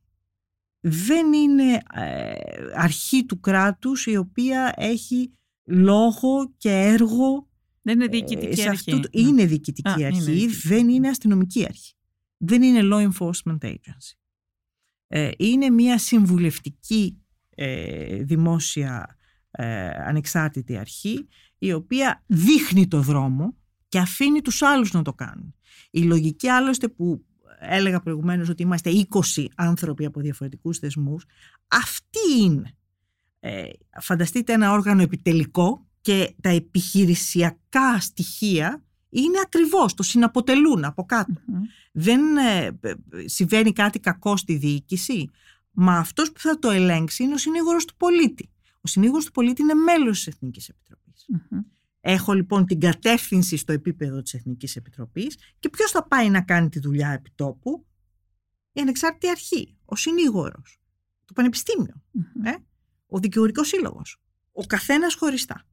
δεν 0.79 1.33
είναι 1.33 1.73
ε, 1.93 2.33
αρχή 2.75 3.25
του 3.25 3.39
κράτους 3.39 4.05
η 4.05 4.17
οποία 4.17 4.73
έχει 4.75 5.31
λόγο 5.63 6.53
και 6.57 6.69
έργο 6.71 7.49
Δεν 7.81 7.95
είναι 7.95 8.05
ε, 8.05 8.07
διοικητική 8.07 8.55
σε 8.61 8.69
αρχή. 8.69 8.91
αυτό 8.91 9.09
το- 9.09 9.21
Ναι. 9.21 9.27
είναι 9.27 9.45
διοικητική 9.45 9.89
Α, 9.89 9.93
είναι 9.97 10.05
αρχή, 10.05 10.21
διοικητική. 10.31 10.67
δεν 10.67 10.89
είναι 10.89 11.09
αστυνομική 11.09 11.65
αρχή. 11.65 11.93
Δεν 12.37 12.61
είναι 12.61 12.79
law 12.83 13.09
enforcement 13.11 13.57
agency. 13.61 14.13
Ε, 15.07 15.29
είναι 15.37 15.69
μια 15.69 15.97
συμβουλευτική 15.97 17.21
ε, 17.55 18.23
δημόσια 18.23 19.15
ε, 19.51 19.87
ανεξάρτητη 19.87 20.77
αρχή 20.77 21.27
η 21.57 21.73
οποία 21.73 22.23
δείχνει 22.25 22.87
το 22.87 23.01
δρόμο 23.01 23.55
και 23.87 23.99
αφήνει 23.99 24.41
τους 24.41 24.61
άλλους 24.61 24.91
να 24.91 25.01
το 25.01 25.13
κάνουν. 25.13 25.55
Η 25.91 26.03
λογική 26.03 26.47
άλλωστε 26.47 26.87
που 26.87 27.25
έλεγα 27.59 27.99
προηγουμένως 27.99 28.49
ότι 28.49 28.63
είμαστε 28.63 28.91
20 29.35 29.45
άνθρωποι 29.55 30.05
από 30.05 30.19
διαφορετικούς 30.19 30.77
θεσμούς, 30.77 31.25
αυτή 31.67 32.41
είναι. 32.41 32.75
Ε, 33.39 33.63
φανταστείτε 34.01 34.53
ένα 34.53 34.71
όργανο 34.71 35.01
επιτελικό 35.01 35.87
και 36.01 36.35
τα 36.41 36.49
επιχειρησιακά 36.49 37.99
στοιχεία 37.99 38.83
είναι 39.09 39.39
ακριβώς, 39.45 39.93
το 39.93 40.03
συναποτελούν 40.03 40.85
από 40.85 41.05
κάτω. 41.05 41.33
Μμμ. 41.45 41.61
Δεν 41.91 42.37
ε, 42.37 42.65
ε, 42.81 42.93
συμβαίνει 43.25 43.73
κάτι 43.73 43.99
κακό 43.99 44.37
στη 44.37 44.55
διοίκηση, 44.55 45.29
μα 45.71 45.97
αυτός 45.97 46.31
που 46.31 46.39
θα 46.39 46.59
το 46.59 46.69
ελέγξει 46.69 47.23
είναι 47.23 47.33
ο 47.33 47.37
συνήγορος 47.37 47.85
του 47.85 47.95
πολίτη. 47.97 48.49
Ο 48.81 48.87
συνήγορος 48.87 49.25
του 49.25 49.31
πολίτη 49.31 49.61
είναι 49.61 49.73
μέλος 49.73 50.17
της 50.17 50.27
Εθνικής 50.27 50.69
Επιτροπής. 50.69 51.25
Μμμ. 51.27 51.59
Έχω 52.01 52.33
λοιπόν 52.33 52.65
την 52.65 52.79
κατεύθυνση 52.79 53.57
στο 53.57 53.71
επίπεδο 53.71 54.21
της 54.21 54.33
Εθνικής 54.33 54.75
Επιτροπής 54.75 55.37
και 55.59 55.69
ποιος 55.69 55.91
θα 55.91 56.07
πάει 56.07 56.29
να 56.29 56.41
κάνει 56.41 56.69
τη 56.69 56.79
δουλειά 56.79 57.09
επιτόπου. 57.09 57.85
Η 58.73 58.81
ανεξάρτητη 58.81 59.29
αρχή, 59.29 59.77
ο 59.85 59.95
συνήγορος, 59.95 60.79
το 61.25 61.33
πανεπιστήμιο, 61.33 62.03
Μμμ. 62.11 62.45
ε, 62.45 62.55
ο 63.05 63.19
δικαιωρικός 63.19 63.67
σύλλογος, 63.67 64.21
ο 64.51 64.63
καθένας 64.65 65.15
χωριστά. 65.15 65.65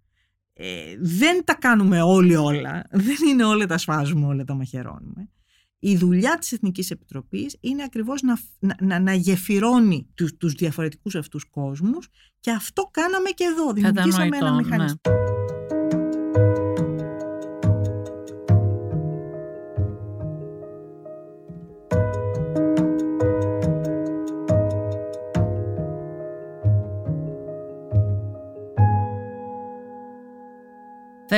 Ε, 0.52 0.96
δεν 1.00 1.44
τα 1.44 1.54
κάνουμε 1.54 2.02
όλοι 2.02 2.36
όλα, 2.36 2.86
δεν 2.90 3.16
είναι 3.28 3.44
όλα 3.44 3.66
τα 3.66 3.78
σφάζουμε, 3.78 4.26
όλα 4.26 4.44
τα 4.44 4.54
μαχαιρώνουμε. 4.54 5.30
Η 5.78 5.96
δουλειά 5.96 6.36
της 6.38 6.52
Εθνικής 6.52 6.90
Επιτροπής 6.90 7.56
είναι 7.60 7.82
ακριβώς 7.82 8.22
να, 8.22 8.38
να, 8.58 8.76
να, 8.80 8.98
να 9.00 9.12
γεφυρώνει 9.14 10.06
τους, 10.14 10.36
τους 10.36 10.52
διαφορετικούς 10.52 11.14
αυτούς 11.14 11.44
κόσμους 11.44 12.08
και 12.40 12.50
αυτό 12.50 12.82
κάναμε 12.90 13.30
και 13.30 13.44
εδώ. 13.44 13.72
Δημιουργήσαμε 13.72 14.24
ένα 14.24 14.38
Κατανοητό, 14.38 14.68
μηχανισμό. 14.68 15.00
ναι. 15.08 16.67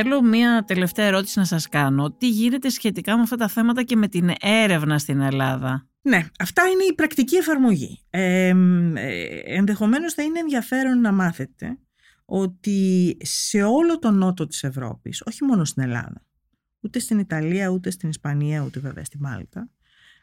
Θέλω 0.03 0.23
μία 0.23 0.65
τελευταία 0.67 1.07
ερώτηση 1.07 1.39
να 1.39 1.45
σας 1.45 1.69
κάνω. 1.69 2.13
Τι 2.13 2.29
γίνεται 2.29 2.69
σχετικά 2.69 3.17
με 3.17 3.23
αυτά 3.23 3.37
τα 3.37 3.49
θέματα 3.49 3.83
και 3.83 3.97
με 3.97 4.09
την 4.09 4.31
έρευνα 4.41 4.99
στην 4.99 5.21
Ελλάδα; 5.21 5.89
Ναι, 6.03 6.27
αυτά 6.39 6.63
είναι 6.63 6.83
η 6.91 6.95
πρακτική 6.95 7.37
εφαρμογή. 7.37 8.05
Ε, 8.11 8.53
ε, 8.95 9.41
ενδεχομένως 9.45 10.15
θα 10.15 10.23
είναι 10.23 10.39
ενδιαφέρον 10.39 11.01
να 11.01 11.13
μάθετε 11.13 11.79
ότι 12.25 13.17
σε 13.21 13.63
όλο 13.63 13.99
τον 13.99 14.19
νότο 14.19 14.47
της 14.47 14.63
Ευρώπης, 14.63 15.23
όχι 15.27 15.45
μόνο 15.45 15.65
στην 15.65 15.83
Ελλάδα, 15.83 16.23
ούτε 16.81 16.99
στην 16.99 17.19
Ιταλία, 17.19 17.69
ούτε 17.69 17.91
στην 17.91 18.09
Ισπανία, 18.09 18.63
ούτε 18.63 18.81
βέβαια 18.81 19.05
στη 19.05 19.19
Μάλτα, 19.21 19.71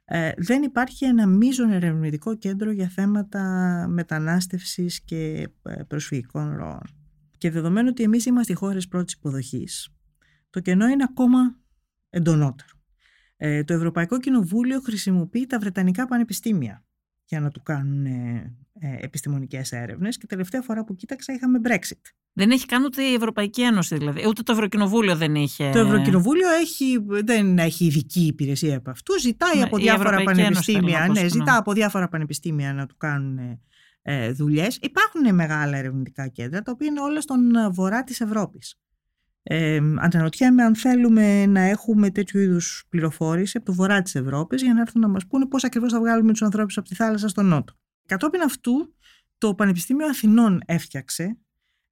ε, 0.05 0.31
δεν 0.37 0.63
υπάρχει 0.63 1.05
ένα 1.05 1.27
μείζον 1.27 1.71
ερευνητικό 1.71 2.35
κέντρο 2.35 2.71
για 2.71 2.87
θέματα 2.87 3.43
μετανάστευσης 3.89 5.01
και 5.01 5.49
ε, 5.63 5.83
προσφυγικών 5.87 6.55
ροών. 6.55 6.96
Και 7.37 7.51
δεδομένου 7.51 7.87
ότι 7.91 8.03
εμείς 8.03 8.25
είμαστε 8.25 8.53
οι 8.53 8.55
χώρες 8.55 8.87
πρώτης 8.87 9.13
υποδοχής, 9.13 9.89
το 10.49 10.59
κενό 10.59 10.87
είναι 10.87 11.03
ακόμα 11.09 11.55
εντονότερο. 12.09 12.69
Ε, 13.37 13.63
το 13.63 13.73
Ευρωπαϊκό 13.73 14.19
Κοινοβούλιο 14.19 14.79
χρησιμοποιεί 14.79 15.45
τα 15.45 15.59
Βρετανικά 15.59 16.07
πανεπιστήμια 16.07 16.85
για 17.25 17.39
να 17.39 17.49
του 17.51 17.61
κάνουν 17.63 18.05
ε, 18.05 18.55
ε, 18.79 18.97
επιστημονικές 18.99 19.71
έρευνες 19.71 20.17
και 20.17 20.25
τελευταία 20.25 20.61
φορά 20.61 20.83
που 20.83 20.95
κοίταξα 20.95 21.33
είχαμε 21.33 21.59
Brexit. 21.63 22.01
Δεν 22.33 22.51
έχει 22.51 22.65
καν 22.65 22.83
ούτε 22.83 23.03
η 23.03 23.13
Ευρωπαϊκή 23.13 23.61
Ένωση 23.61 23.97
δηλαδή. 23.97 24.27
Ούτε 24.27 24.43
το 24.43 24.51
Ευρωκοινοβούλιο 24.51 25.15
δεν 25.15 25.35
είχε. 25.35 25.69
Το 25.69 25.79
Ευρωκοινοβούλιο 25.79 26.49
έχει, 26.49 26.97
δεν 27.23 27.57
έχει 27.57 27.85
ειδική 27.85 28.25
υπηρεσία 28.25 28.77
από 28.77 28.89
αυτού. 28.89 29.19
Ζητάει 29.19 29.57
Ναι, 29.57 29.63
από 29.63 29.77
η 29.77 29.81
διάφορα 29.81 30.09
Ευρωπαϊκή 30.09 30.41
Ένωση 30.41 30.71
θέλω 30.71 30.79
πανεπιστήμια, 30.79 30.99
να 30.99 31.05
πω, 31.05 31.11
ναι, 31.11 31.19
συγγνώμη. 31.19 31.49
ζητά 31.49 31.57
από 31.57 31.73
διάφορα 31.73 32.07
πανεπιστήμια 32.07 32.73
να 32.73 32.85
του 32.85 32.97
κάνουν 32.97 33.59
ε, 34.09 34.31
δουλειές. 34.31 34.77
Υπάρχουν 34.81 35.35
μεγάλα 35.35 35.77
ερευνητικά 35.77 36.27
κέντρα, 36.27 36.61
τα 36.61 36.71
οποία 36.71 36.87
είναι 36.87 37.01
όλα 37.01 37.21
στον 37.21 37.55
ε, 37.55 37.69
βορρά 37.69 38.03
της 38.03 38.21
Ευρώπης. 38.21 38.75
Ε, 39.43 39.79
αναρωτιέμαι 39.95 40.63
αν 40.63 40.75
θέλουμε 40.75 41.45
να 41.45 41.59
έχουμε 41.59 42.09
τέτοιου 42.09 42.39
είδους 42.39 42.85
πληροφόρηση 42.89 43.57
από 43.57 43.65
το 43.65 43.73
βορρά 43.73 44.01
της 44.01 44.15
Ευρώπης 44.15 44.61
για 44.61 44.73
να 44.73 44.81
έρθουν 44.81 45.01
να 45.01 45.07
μας 45.07 45.27
πούνε 45.27 45.45
πώς 45.45 45.63
ακριβώς 45.63 45.91
θα 45.91 45.99
βγάλουμε 45.99 46.31
τους 46.31 46.41
ανθρώπους 46.41 46.77
από 46.77 46.87
τη 46.87 46.95
θάλασσα 46.95 47.27
στον 47.27 47.45
νότο. 47.45 47.73
Κατόπιν 48.05 48.41
αυτού, 48.41 48.95
το 49.37 49.55
Πανεπιστήμιο 49.55 50.07
Αθηνών 50.07 50.61
έφτιαξε 50.65 51.37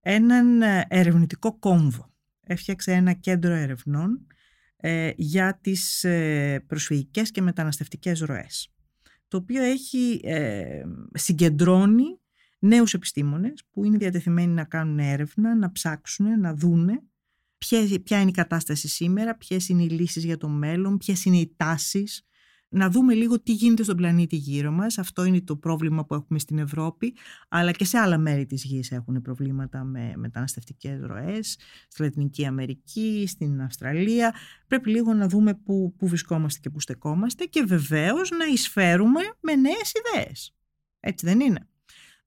έναν 0.02 0.62
ε, 0.62 0.86
ερευνητικό 0.88 1.60
κόμβο. 1.60 2.14
Έφτιαξε 2.42 2.92
ένα 2.92 3.14
κέντρο 3.14 3.54
ερευνών 3.54 4.28
ε, 4.78 5.12
για 5.16 5.60
τις 5.62 6.04
ε, 6.04 6.64
προσφυγικές 6.68 7.32
και 7.32 7.42
μεταναστευτικές 7.42 8.20
ροές. 8.20 8.75
Το 9.36 9.42
οποίο 9.42 9.64
έχει 9.64 10.20
ε, 10.24 10.84
συγκεντρώνει 11.14 12.20
νέους 12.60 12.94
επιστήμονες 12.94 13.64
που 13.72 13.84
είναι 13.84 13.98
διατεθειμένοι 13.98 14.54
να 14.54 14.64
κάνουν 14.64 15.00
έρευνα, 15.00 15.56
να 15.56 15.72
ψάξουν, 15.72 16.40
να 16.40 16.54
δούνε 16.54 17.04
ποια 18.04 18.20
είναι 18.20 18.30
η 18.30 18.32
κατάσταση 18.32 18.88
σήμερα, 18.88 19.36
ποιες 19.36 19.70
είναι 19.70 19.84
οι 19.84 19.90
λύσεις 19.90 20.24
για 20.24 20.38
το 20.38 20.48
μέλλον, 20.48 20.98
ποιες 20.98 21.26
είναι 21.26 21.38
οι 21.38 21.54
τάσεις, 21.58 22.26
να 22.76 22.90
δούμε 22.90 23.14
λίγο 23.14 23.40
τι 23.40 23.52
γίνεται 23.52 23.84
στον 23.84 23.98
πλανήτη 23.98 24.36
γύρω 24.36 24.72
μας. 24.72 24.98
Αυτό 24.98 25.24
είναι 25.24 25.42
το 25.42 25.56
πρόβλημα 25.56 26.06
που 26.06 26.14
έχουμε 26.14 26.40
στην 26.40 26.58
Ευρώπη, 26.58 27.16
αλλά 27.50 27.72
και 27.72 27.86
σε 27.86 27.98
άλλα 27.98 28.18
μέρη 28.18 28.46
της 28.46 28.64
γης 28.64 28.92
έχουν 28.92 29.22
προβλήματα 29.22 29.84
με 29.84 30.14
μεταναστευτικές 30.16 31.00
ροές, 31.02 31.58
στη 31.88 32.02
Λατινική 32.02 32.46
Αμερική, 32.46 33.26
στην 33.28 33.62
Αυστραλία. 33.62 34.36
Πρέπει 34.68 34.90
λίγο 34.90 35.14
να 35.14 35.28
δούμε 35.28 35.54
πού, 35.54 35.94
πού 35.98 36.08
βρισκόμαστε 36.08 36.60
και 36.62 36.70
πού 36.70 36.80
στεκόμαστε 36.80 37.46
και 37.46 37.64
βεβαίως 37.64 38.30
να 38.30 38.46
εισφέρουμε 38.46 39.22
με 39.40 39.56
νέες 39.56 39.94
ιδέες. 39.94 40.56
Έτσι 41.00 41.26
δεν 41.26 41.40
είναι; 41.40 41.68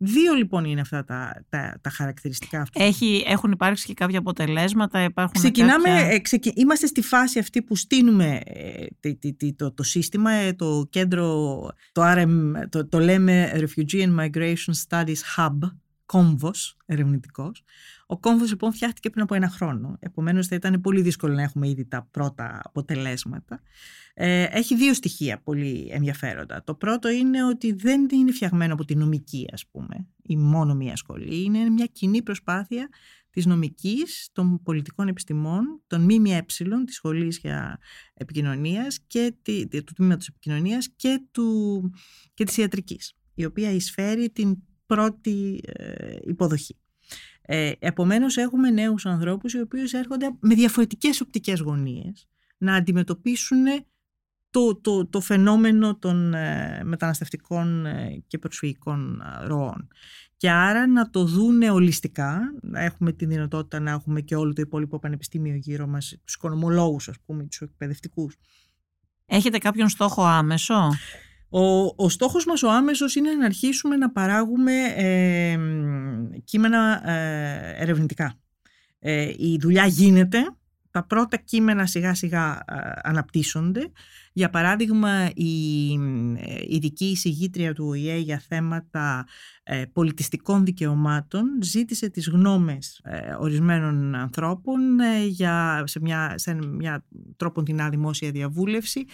Δύο 0.00 0.34
λοιπόν 0.34 0.64
είναι 0.64 0.80
αυτά 0.80 1.04
τα, 1.04 1.44
τα, 1.48 1.78
τα 1.80 1.90
χαρακτηριστικά 1.90 2.60
αυτού. 2.60 2.82
Έχει, 2.82 3.24
έχουν 3.26 3.52
υπάρξει 3.52 3.86
και 3.86 3.94
κάποια 3.94 4.18
αποτελέσματα, 4.18 5.02
υπάρχουν 5.02 5.34
Ξεκινάμε, 5.34 5.88
κάποια... 5.88 6.10
ε, 6.10 6.18
ξεκι... 6.18 6.52
είμαστε 6.56 6.86
στη 6.86 7.02
φάση 7.02 7.38
αυτή 7.38 7.62
που 7.62 7.76
στείλουμε 7.76 8.40
ε, 8.44 8.86
το, 9.00 9.16
το, 9.56 9.72
το, 9.72 9.82
σύστημα, 9.82 10.30
ε, 10.30 10.52
το 10.52 10.86
κέντρο, 10.90 11.46
το 11.92 12.02
RM, 12.04 12.52
το, 12.68 12.86
το 12.86 12.98
λέμε 12.98 13.52
Refugee 13.54 14.02
and 14.02 14.16
Migration 14.18 14.72
Studies 14.88 15.36
Hub, 15.36 15.58
κόμβος 16.06 16.76
ερευνητικός. 16.86 17.64
Ο 18.10 18.18
κόμβος 18.18 18.50
λοιπόν 18.50 18.72
φτιάχτηκε 18.72 19.10
πριν 19.10 19.22
από 19.22 19.34
ένα 19.34 19.48
χρόνο, 19.48 19.96
επομένως 20.00 20.46
θα 20.46 20.54
ήταν 20.54 20.80
πολύ 20.80 21.00
δύσκολο 21.00 21.34
να 21.34 21.42
έχουμε 21.42 21.68
ήδη 21.68 21.86
τα 21.86 22.08
πρώτα 22.10 22.60
αποτελέσματα. 22.64 23.62
Ε, 24.14 24.42
έχει 24.42 24.76
δύο 24.76 24.94
στοιχεία 24.94 25.40
πολύ 25.40 25.88
ενδιαφέροντα. 25.90 26.62
Το 26.64 26.74
πρώτο 26.74 27.08
είναι 27.08 27.44
ότι 27.44 27.72
δεν 27.72 28.08
είναι 28.12 28.32
φτιαγμένο 28.32 28.72
από 28.72 28.84
τη 28.84 28.94
νομική 28.94 29.48
ας 29.52 29.66
πούμε, 29.66 30.06
ή 30.22 30.36
μόνο 30.36 30.74
μία 30.74 30.96
σχολή. 30.96 31.42
Είναι 31.42 31.68
μια 31.68 31.86
κοινή 31.86 32.22
προσπάθεια 32.22 32.88
της 33.30 33.46
νομικής, 33.46 34.28
των 34.32 34.62
πολιτικών 34.62 35.08
επιστημών, 35.08 35.82
των 35.86 36.00
ΜΜΕ, 36.00 36.44
της 36.84 36.94
Σχολής 36.94 37.38
για 37.38 37.78
Επικοινωνίας 38.14 38.98
και 39.06 39.34
του 39.84 39.92
Τμήματος 39.94 40.28
Επικοινωνίας 40.28 40.88
και, 40.96 41.20
του, 41.30 41.80
και 42.34 42.44
της 42.44 42.56
Ιατρικής, 42.56 43.16
η 43.34 43.44
οποία 43.44 43.70
εισφέρει 43.70 44.30
την 44.30 44.56
πρώτη 44.86 45.60
ε, 45.64 46.16
υποδοχή. 46.22 46.76
Ε, 47.50 47.72
επομένως 47.78 48.36
έχουμε 48.36 48.70
νέους 48.70 49.06
ανθρώπους 49.06 49.52
οι 49.52 49.60
οποίοι 49.60 49.82
έρχονται 49.92 50.30
με 50.40 50.54
διαφορετικές 50.54 51.20
οπτικές 51.20 51.60
γωνίες 51.60 52.28
να 52.58 52.74
αντιμετωπίσουν 52.74 53.64
το, 54.50 54.76
το, 54.80 55.06
το 55.06 55.20
φαινόμενο 55.20 55.96
των 55.96 56.34
ε, 56.34 56.80
μεταναστευτικών 56.84 57.86
ε, 57.86 58.22
και 58.26 58.38
προσφυγικών 58.38 59.22
ροών. 59.44 59.88
Και 60.36 60.50
άρα 60.50 60.86
να 60.86 61.10
το 61.10 61.24
δούνε 61.24 61.70
ολιστικά, 61.70 62.40
να 62.62 62.80
έχουμε 62.80 63.12
τη 63.12 63.26
δυνατότητα 63.26 63.80
να 63.80 63.90
έχουμε 63.90 64.20
και 64.20 64.36
όλο 64.36 64.52
το 64.52 64.62
υπόλοιπο 64.62 64.98
πανεπιστήμιο 64.98 65.54
γύρω 65.54 65.86
μας, 65.86 66.16
τους 66.24 66.34
οικονομολόγους 66.34 67.08
ας 67.08 67.16
πούμε, 67.26 67.44
τους 67.44 67.60
εκπαιδευτικούς. 67.60 68.36
Έχετε 69.26 69.58
κάποιον 69.58 69.88
στόχο 69.88 70.24
άμεσο; 70.24 70.90
Ο, 71.50 71.84
ο 71.96 72.08
στόχος 72.08 72.46
μας 72.46 72.62
ο 72.62 72.70
άμεσος 72.70 73.14
είναι 73.14 73.32
να 73.32 73.44
αρχίσουμε 73.44 73.96
να 73.96 74.10
παράγουμε 74.10 74.72
ε, 74.96 75.58
κείμενα 76.44 77.10
ε, 77.10 77.74
ερευνητικά. 77.82 78.34
Ε, 78.98 79.32
η 79.36 79.58
δουλειά 79.60 79.86
γίνεται, 79.86 80.38
τα 80.90 81.04
πρώτα 81.04 81.36
κείμενα 81.36 81.86
σιγά 81.86 82.14
σιγά 82.14 82.64
αναπτύσσονται. 83.02 83.90
Για 84.38 84.50
παράδειγμα, 84.50 85.30
η 85.34 85.88
ειδική 86.68 87.04
εισηγήτρια 87.04 87.74
του 87.74 87.86
ΟΗΕ 87.86 88.16
για 88.16 88.42
θέματα 88.48 89.26
ε, 89.70 89.84
πολιτιστικών 89.92 90.64
δικαιωμάτων 90.64 91.44
ζήτησε 91.62 92.08
τις 92.08 92.28
γνώμες 92.28 93.00
ε, 93.04 93.34
ορισμένων 93.38 94.14
ανθρώπων 94.14 95.00
ε, 95.00 95.24
για, 95.26 95.82
σε, 95.86 96.00
μια, 96.00 96.34
σε 96.36 96.54
μια 96.54 97.04
τρόπο 97.36 97.62
την 97.62 97.90
δημόσια 97.90 98.30
διαβούλευση 98.30 99.04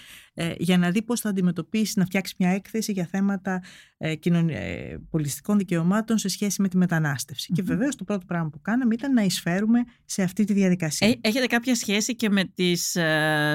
για 0.59 0.79
να 0.79 0.91
δει 0.91 1.03
πώς 1.03 1.20
θα 1.20 1.29
αντιμετωπίσει, 1.29 1.99
να 1.99 2.05
φτιάξει 2.05 2.35
μια 2.39 2.51
έκθεση 2.51 2.93
για 2.93 3.07
θέματα 3.07 3.62
πολιτιστικών 5.11 5.59
δικαιωμάτων 5.59 6.18
σε 6.18 6.29
σχέση 6.29 6.62
με 6.62 6.68
τη 6.68 6.77
μεταναστευση 6.77 7.53
Και 7.53 7.62
βεβαίως 7.62 7.97
το 7.97 8.05
πρώτο 8.05 8.27
πράγμα 8.27 8.51
που 8.51 8.61
κάναμε 8.61 8.95
ήταν 8.95 9.12
να 9.12 9.22
εισφέρουμε 9.22 9.85
σε 10.05 10.22
αυτή 10.22 10.45
τη 10.45 10.53
διαδικασία. 10.53 11.14
Έχετε 11.20 11.47
κάποια 11.47 11.75
σχέση 11.75 12.16
και 12.16 12.31
με 12.31 12.45
τις 12.45 12.97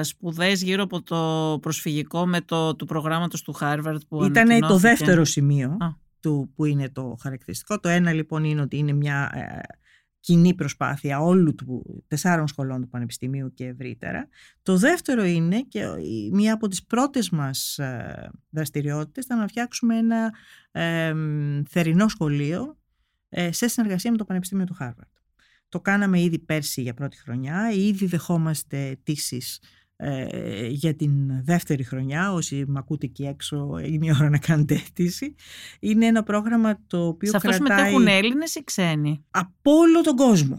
σπουδές 0.00 0.62
γύρω 0.62 0.82
από 0.82 1.02
το 1.02 1.58
προσφυγικό 1.60 2.26
με 2.26 2.40
το 2.40 2.76
του 2.76 2.86
προγράμματος 2.86 3.42
του 3.42 3.56
Harvard 3.60 3.98
που 4.08 4.24
Ήταν 4.24 4.60
το 4.60 4.76
δεύτερο 4.76 5.24
σημείο 5.24 5.76
του 6.20 6.52
που 6.54 6.64
είναι 6.64 6.88
το 6.88 7.16
χαρακτηριστικό. 7.22 7.80
Το 7.80 7.88
ένα 7.88 8.12
λοιπόν 8.12 8.44
είναι 8.44 8.60
ότι 8.60 8.76
είναι 8.76 8.92
μια 8.92 9.30
ε, 9.34 9.60
κοινή 10.20 10.54
προσπάθεια 10.54 11.20
όλου 11.20 11.54
του 11.54 12.04
τεσσάρων 12.08 12.46
σχολών 12.48 12.80
του 12.80 12.88
Πανεπιστημίου 12.88 13.52
και 13.54 13.66
ευρύτερα. 13.66 14.28
Το 14.62 14.76
δεύτερο 14.76 15.24
είναι 15.24 15.62
και 15.62 15.84
μία 16.32 16.52
από 16.52 16.68
τις 16.68 16.84
πρώτες 16.84 17.30
μας 17.30 17.78
ε, 17.78 18.30
δραστηριότητες 18.50 19.24
ήταν 19.24 19.38
να 19.38 19.46
φτιάξουμε 19.46 19.96
ένα 19.96 20.34
ε, 20.70 21.14
θερινό 21.68 22.08
σχολείο 22.08 22.78
ε, 23.28 23.52
σε 23.52 23.68
συνεργασία 23.68 24.10
με 24.10 24.16
το 24.16 24.24
Πανεπιστήμιο 24.24 24.64
του 24.64 24.74
Χάρβαρτ. 24.74 25.08
Το 25.68 25.80
κάναμε 25.80 26.20
ήδη 26.20 26.38
πέρσι 26.38 26.82
για 26.82 26.94
πρώτη 26.94 27.16
χρονιά, 27.18 27.70
ήδη 27.70 28.06
δεχόμαστε 28.06 28.86
αιτήσει 28.86 29.42
ε, 30.02 30.66
για 30.66 30.94
την 30.94 31.44
δεύτερη 31.44 31.84
χρονιά, 31.84 32.32
όσοι 32.32 32.64
με 32.66 32.78
ακούτε 32.78 33.06
εκεί 33.06 33.24
έξω 33.24 33.78
είναι 33.84 34.06
η 34.06 34.12
ώρα 34.20 34.28
να 34.30 34.38
κάνετε 34.38 34.74
αίτηση. 34.74 35.34
Είναι 35.80 36.06
ένα 36.06 36.22
πρόγραμμα 36.22 36.80
το 36.86 37.06
οποίο 37.06 37.30
Σε 37.30 37.36
αυτό 37.36 37.48
κρατάει... 37.48 37.76
συμμετέχουν 37.76 38.06
Έλληνες 38.06 38.54
ή 38.54 38.64
ξένοι; 38.64 39.24
Από 39.30 39.72
όλο 39.72 40.00
τον 40.00 40.16
κόσμο. 40.16 40.58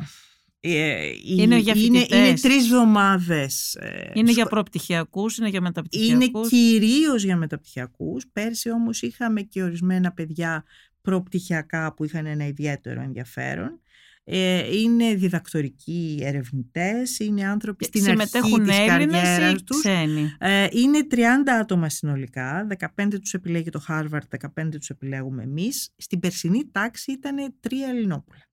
Ε, 0.60 1.10
είναι 1.26 1.58
για 1.58 1.74
είναι, 1.76 2.06
είναι 2.10 2.34
τρεις 2.42 2.66
εβδομάδες. 2.66 3.76
Ε, 3.76 4.12
είναι 4.14 4.32
για 4.32 4.46
προπτυχιακούς, 4.46 5.38
είναι 5.38 5.50
για 5.50 5.62
μεταπτυχιακούς; 5.62 6.24
Είναι 6.26 6.48
κυρίως 6.48 7.24
για 7.24 7.38
μεταπτυχιακούς. 7.38 8.28
Πέρσι 8.34 8.72
όμως 8.72 9.02
είχαμε 9.02 9.42
και 9.42 9.64
ορισμένα 9.64 10.12
παιδιά 10.12 10.64
προπτυχιακά 11.02 11.94
που 11.94 12.06
είχαν 12.06 12.26
ένα 12.26 12.48
ιδιαίτερο 12.48 13.02
ενδιαφέρον. 13.02 13.82
Ε, 14.24 14.78
είναι 14.78 15.16
διδακτορικοί 15.16 16.20
ερευνητές, 16.22 17.20
είναι 17.20 17.48
άνθρωποι 17.48 17.86
στην 17.86 18.10
αρχή 18.10 18.62
της 18.62 18.78
καριέρας 18.88 19.64
τους. 19.64 19.80
Ξένοι; 19.80 20.36
Ε, 20.40 20.68
είναι 20.72 21.08
30 21.12 21.52
άτομα 21.60 21.90
συνολικά, 21.90 22.68
15 22.96 23.20
τους 23.20 23.34
επιλέγει 23.34 23.70
το 23.70 23.84
Harvard, 23.88 24.28
15 24.56 24.78
τους 24.78 24.90
επιλέγουμε 24.90 25.44
εμείς. 25.44 25.94
Στην 25.98 26.20
περσινή 26.20 26.70
τάξη 26.72 27.12
ήταν 27.12 27.56
τρία 27.60 27.88
Ελληνόπουλα. 27.88 28.50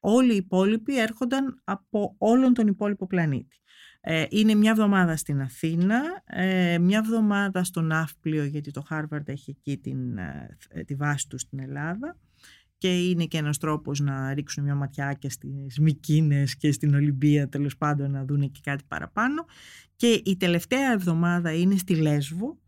Όλοι 0.00 0.32
οι 0.32 0.36
υπόλοιποι 0.36 1.00
έρχονταν 1.00 1.60
από 1.64 2.14
όλον 2.18 2.54
τον 2.54 2.66
υπόλοιπο 2.66 3.06
πλανήτη. 3.06 3.56
Ε, 4.00 4.24
είναι 4.28 4.54
μια 4.54 4.70
εβδομάδα 4.70 5.16
στην 5.16 5.40
Αθήνα, 5.40 6.00
μια 6.80 6.98
εβδομάδα 6.98 7.64
στο 7.64 7.80
Ναύπλιο 7.80 8.44
γιατί 8.44 8.70
το 8.70 8.86
Harvard 8.90 9.28
έχει 9.28 9.50
εκεί 9.50 9.78
την, 9.78 10.18
τη 10.86 10.94
βάση 10.94 11.28
τους 11.28 11.40
στην 11.40 11.60
Ελλάδα 11.60 12.16
και 12.80 13.08
είναι 13.08 13.24
και 13.24 13.38
ένας 13.38 13.58
τρόπος 13.58 14.00
να 14.00 14.34
ρίξουν 14.34 14.64
μια 14.64 14.74
ματιά 14.74 15.12
και 15.12 15.30
στις 15.30 15.78
Μικίνες 15.78 16.56
και 16.56 16.72
στην 16.72 16.94
Ολυμπία 16.94 17.48
τέλος 17.48 17.76
πάντων 17.76 18.10
να 18.10 18.24
δουν 18.24 18.50
και 18.50 18.60
κάτι 18.62 18.84
παραπάνω. 18.88 19.44
Και 19.96 20.22
η 20.24 20.36
τελευταία 20.36 20.92
εβδομάδα 20.92 21.52
είναι 21.52 21.76
στη 21.76 21.94
Λέσβο 21.94 22.58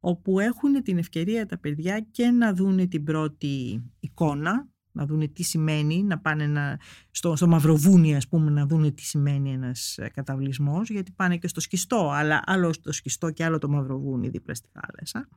όπου 0.00 0.38
έχουν 0.40 0.82
την 0.82 0.98
ευκαιρία 0.98 1.46
τα 1.46 1.58
παιδιά 1.58 2.06
και 2.10 2.30
να 2.30 2.54
δουν 2.54 2.88
την 2.88 3.04
πρώτη 3.04 3.82
εικόνα 4.00 4.68
να 4.92 5.06
δούνε 5.06 5.28
τι 5.28 5.42
σημαίνει, 5.42 6.02
να 6.02 6.18
πάνε 6.18 6.46
να, 6.46 6.78
στο, 7.10 7.36
στο 7.36 7.46
Μαυροβούνι 7.46 8.16
ας 8.16 8.28
πούμε 8.28 8.50
να 8.50 8.66
δούνε 8.66 8.90
τι 8.90 9.02
σημαίνει 9.02 9.52
ένας 9.52 9.98
καταβλισμός 10.12 10.90
γιατί 10.90 11.12
πάνε 11.12 11.36
και 11.36 11.48
στο 11.48 11.60
σκιστό 11.60 12.10
αλλά 12.10 12.42
άλλο 12.46 12.72
στο 12.72 12.92
σκιστό 12.92 13.30
και 13.30 13.44
άλλο 13.44 13.58
το 13.58 13.68
Μαυροβούνι 13.68 14.28
δίπλα 14.28 14.54
στη 14.54 14.68
θάλασσα. 14.72 15.28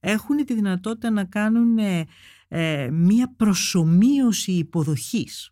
Έχουν 0.00 0.36
τη 0.36 0.54
δυνατότητα 0.54 1.10
να 1.10 1.24
κάνουν 1.24 1.78
ε, 2.48 2.90
μία 2.90 3.34
προσωμείωση 3.36 4.52
υποδοχής 4.52 5.50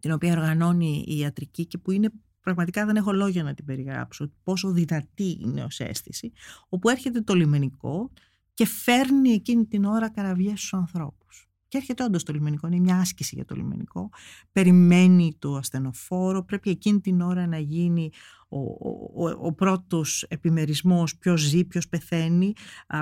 την 0.00 0.12
οποία 0.12 0.32
οργανώνει 0.32 1.04
η 1.06 1.18
ιατρική 1.18 1.66
και 1.66 1.78
που 1.78 1.90
είναι 1.90 2.10
πραγματικά 2.40 2.86
δεν 2.86 2.96
έχω 2.96 3.12
λόγια 3.12 3.42
να 3.42 3.54
την 3.54 3.64
περιγράψω 3.64 4.32
πόσο 4.42 4.72
δυνατή 4.72 5.38
είναι 5.40 5.64
ως 5.64 5.80
αίσθηση 5.80 6.32
όπου 6.68 6.88
έρχεται 6.88 7.20
το 7.20 7.34
λιμενικό 7.34 8.10
και 8.54 8.66
φέρνει 8.66 9.30
εκείνη 9.30 9.66
την 9.66 9.84
ώρα 9.84 10.10
καραβιές 10.10 10.58
στους 10.58 10.74
ανθρώπους. 10.74 11.48
Και 11.68 11.78
έρχεται 11.78 12.04
όντως 12.04 12.22
το 12.22 12.32
λιμενικό, 12.32 12.66
είναι 12.66 12.78
μια 12.78 12.96
άσκηση 12.96 13.34
για 13.34 13.44
το 13.44 13.54
λιμενικό. 13.54 14.10
Περιμένει 14.52 15.36
το 15.38 15.56
ασθενοφόρο, 15.56 16.44
πρέπει 16.44 16.70
εκείνη 16.70 17.00
την 17.00 17.20
ώρα 17.20 17.46
να 17.46 17.58
γίνει 17.58 18.10
ο, 18.48 18.58
ο, 19.24 19.30
ο 19.40 19.52
πρώτος 19.52 20.26
επιμερισμός 20.28 21.16
ποιος 21.16 21.40
ζει, 21.40 21.64
ποιος 21.64 21.88
πεθαίνει. 21.88 22.52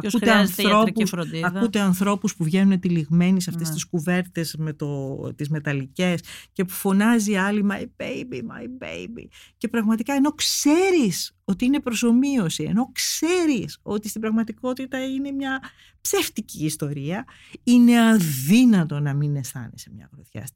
Ποιος 0.01 0.15
ακούτε, 0.15 0.33
ανθρώπους, 0.33 1.11
φροντίδα. 1.11 1.47
ακούτε 1.47 1.81
ανθρώπους 1.81 2.37
που 2.37 2.45
βγαίνουν 2.45 2.81
τυλιγμένοι 2.81 3.41
σε 3.41 3.51
αυτές 3.51 3.69
ναι. 3.69 3.75
τις 3.75 3.85
κουβέρτες 3.87 4.57
με 4.59 4.73
το, 4.73 5.17
τις 5.35 5.49
μεταλλικές 5.49 6.21
και 6.53 6.65
που 6.65 6.73
φωνάζει 6.73 7.37
άλλη 7.37 7.67
my 7.71 7.83
baby, 8.03 8.35
my 8.35 8.85
baby. 8.85 9.27
Και 9.57 9.69
πραγματικά 9.69 10.15
ενώ 10.15 10.33
ξέρεις 10.33 11.37
ότι 11.45 11.65
είναι 11.65 11.81
προσωμείωση, 11.81 12.63
ενώ 12.63 12.93
ξέρεις 12.93 13.79
ότι 13.83 14.09
στην 14.09 14.21
πραγματικότητα 14.21 15.09
είναι 15.09 15.31
μια 15.31 15.63
ψεύτικη 16.01 16.65
ιστορία, 16.65 17.25
είναι 17.63 18.09
αδύνατο 18.09 19.01
να 19.01 19.15
μην 19.15 19.37
αισθάνεσαι 19.37 19.91
μια 19.95 20.11
γροθιά 20.13 20.47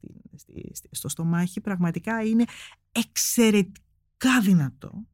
στο 0.91 1.09
στομάχι. 1.09 1.61
Πραγματικά 1.61 2.23
είναι 2.23 2.43
εξαιρετικά 4.21 4.41
δυνατό 4.41 5.05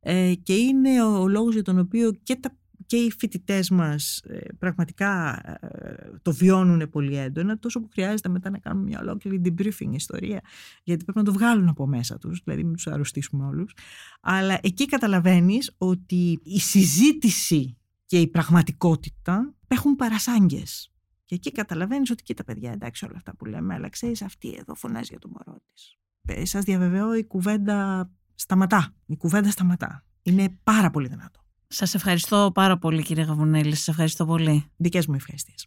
ε, 0.00 0.34
και 0.34 0.54
είναι 0.54 1.02
ο, 1.02 1.20
ο 1.20 1.28
λόγος 1.28 1.54
για 1.54 1.62
τον 1.62 1.78
οποίο 1.78 2.12
και 2.22 2.36
τα 2.36 2.56
και 2.86 2.96
οι 2.96 3.10
φοιτητές 3.10 3.70
μας 3.70 4.18
ε, 4.18 4.54
πραγματικά 4.58 5.42
ε, 5.60 6.18
το 6.22 6.32
βιώνουν 6.32 6.90
πολύ 6.90 7.16
έντονα, 7.16 7.58
τόσο 7.58 7.80
που 7.80 7.88
χρειάζεται 7.92 8.28
μετά 8.28 8.50
να 8.50 8.58
κάνουμε 8.58 8.84
μια 8.84 9.00
ολόκληρη 9.00 9.42
debriefing 9.44 9.92
ιστορία, 9.92 10.40
γιατί 10.82 11.04
πρέπει 11.04 11.18
να 11.18 11.24
το 11.24 11.32
βγάλουν 11.32 11.68
από 11.68 11.86
μέσα 11.86 12.18
τους, 12.18 12.40
δηλαδή 12.44 12.64
μην 12.64 12.72
τους 12.72 12.86
αρρωστήσουμε 12.86 13.46
όλους. 13.46 13.74
Αλλά 14.20 14.58
εκεί 14.62 14.86
καταλαβαίνεις 14.86 15.74
ότι 15.78 16.40
η 16.42 16.60
συζήτηση 16.60 17.76
και 18.06 18.20
η 18.20 18.28
πραγματικότητα 18.28 19.54
έχουν 19.68 19.96
παρασάγκες. 19.96 20.92
Και 21.24 21.34
εκεί 21.34 21.52
καταλαβαίνεις 21.52 22.10
ότι 22.10 22.22
κοίτα 22.22 22.44
παιδιά, 22.44 22.72
εντάξει 22.72 23.04
όλα 23.04 23.16
αυτά 23.16 23.36
που 23.36 23.44
λέμε, 23.44 23.74
αλλά 23.74 23.88
ξέρεις 23.88 24.22
αυτή 24.22 24.56
εδώ 24.60 24.74
φωνάζει 24.74 25.08
για 25.10 25.18
το 25.18 25.28
μωρό 25.28 25.58
της. 25.72 25.98
Ε, 26.26 26.44
σας 26.44 26.64
διαβεβαιώ 26.64 27.14
η 27.14 27.24
κουβέντα 27.24 28.10
σταματά. 28.38 28.94
Η 29.06 29.16
κουβέντα 29.16 29.50
σταματά. 29.50 30.04
Είναι 30.22 30.58
πάρα 30.64 30.90
πολύ 30.90 31.08
δυνατό. 31.08 31.40
Σας 31.68 31.94
ευχαριστώ 31.94 32.50
πάρα 32.54 32.78
πολύ 32.78 33.02
κύριε 33.02 33.24
Γαβουνέλη. 33.24 33.74
Σας 33.74 33.88
ευχαριστώ 33.88 34.24
πολύ. 34.26 34.64
Δικές 34.76 35.06
μου 35.06 35.14
ευχαριστίες. 35.14 35.66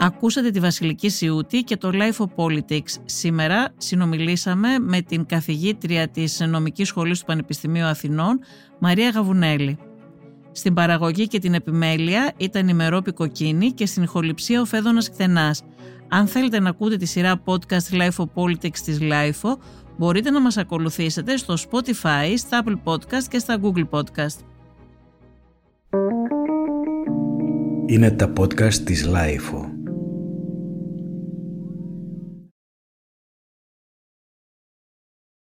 Ακούσατε 0.00 0.50
τη 0.50 0.60
Βασιλική 0.60 1.08
Σιούτη 1.08 1.62
και 1.62 1.76
το 1.76 1.90
Life 1.92 2.26
of 2.26 2.44
Politics. 2.44 3.00
Σήμερα 3.04 3.68
συνομιλήσαμε 3.76 4.78
με 4.78 5.00
την 5.00 5.26
καθηγήτρια 5.26 6.08
της 6.08 6.40
Νομικής 6.40 6.88
Σχολής 6.88 7.20
του 7.20 7.26
Πανεπιστημίου 7.26 7.84
Αθηνών, 7.84 8.40
Μαρία 8.78 9.10
Γαβουνέλη. 9.10 9.78
Στην 10.52 10.74
παραγωγή 10.74 11.26
και 11.26 11.38
την 11.38 11.54
επιμέλεια 11.54 12.32
ήταν 12.36 12.68
η 12.68 12.74
Μερόπη 12.74 13.12
Κοκκίνη 13.12 13.72
και 13.72 13.86
στην 13.86 14.02
ηχοληψία 14.02 14.60
ο 14.60 14.64
Φέδωνας 14.64 15.10
Κθενάς. 15.10 15.62
Αν 16.08 16.26
θέλετε 16.26 16.60
να 16.60 16.68
ακούτε 16.68 16.96
τη 16.96 17.06
σειρά 17.06 17.42
podcast 17.44 17.92
Life 17.92 18.16
of 18.16 18.26
Politics 18.34 18.78
της 18.84 18.98
Life, 19.00 19.56
μπορείτε 19.96 20.30
να 20.30 20.40
μας 20.40 20.56
ακολουθήσετε 20.56 21.36
στο 21.36 21.54
Spotify, 21.54 22.34
στα 22.36 22.64
Apple 22.64 22.80
Podcast 22.84 23.24
και 23.28 23.38
στα 23.38 23.60
Google 23.62 23.88
Podcast. 23.90 24.38
Είναι 27.86 28.10
τα 28.10 28.32
podcast 28.38 28.74
της 28.74 29.08
Life. 29.08 29.77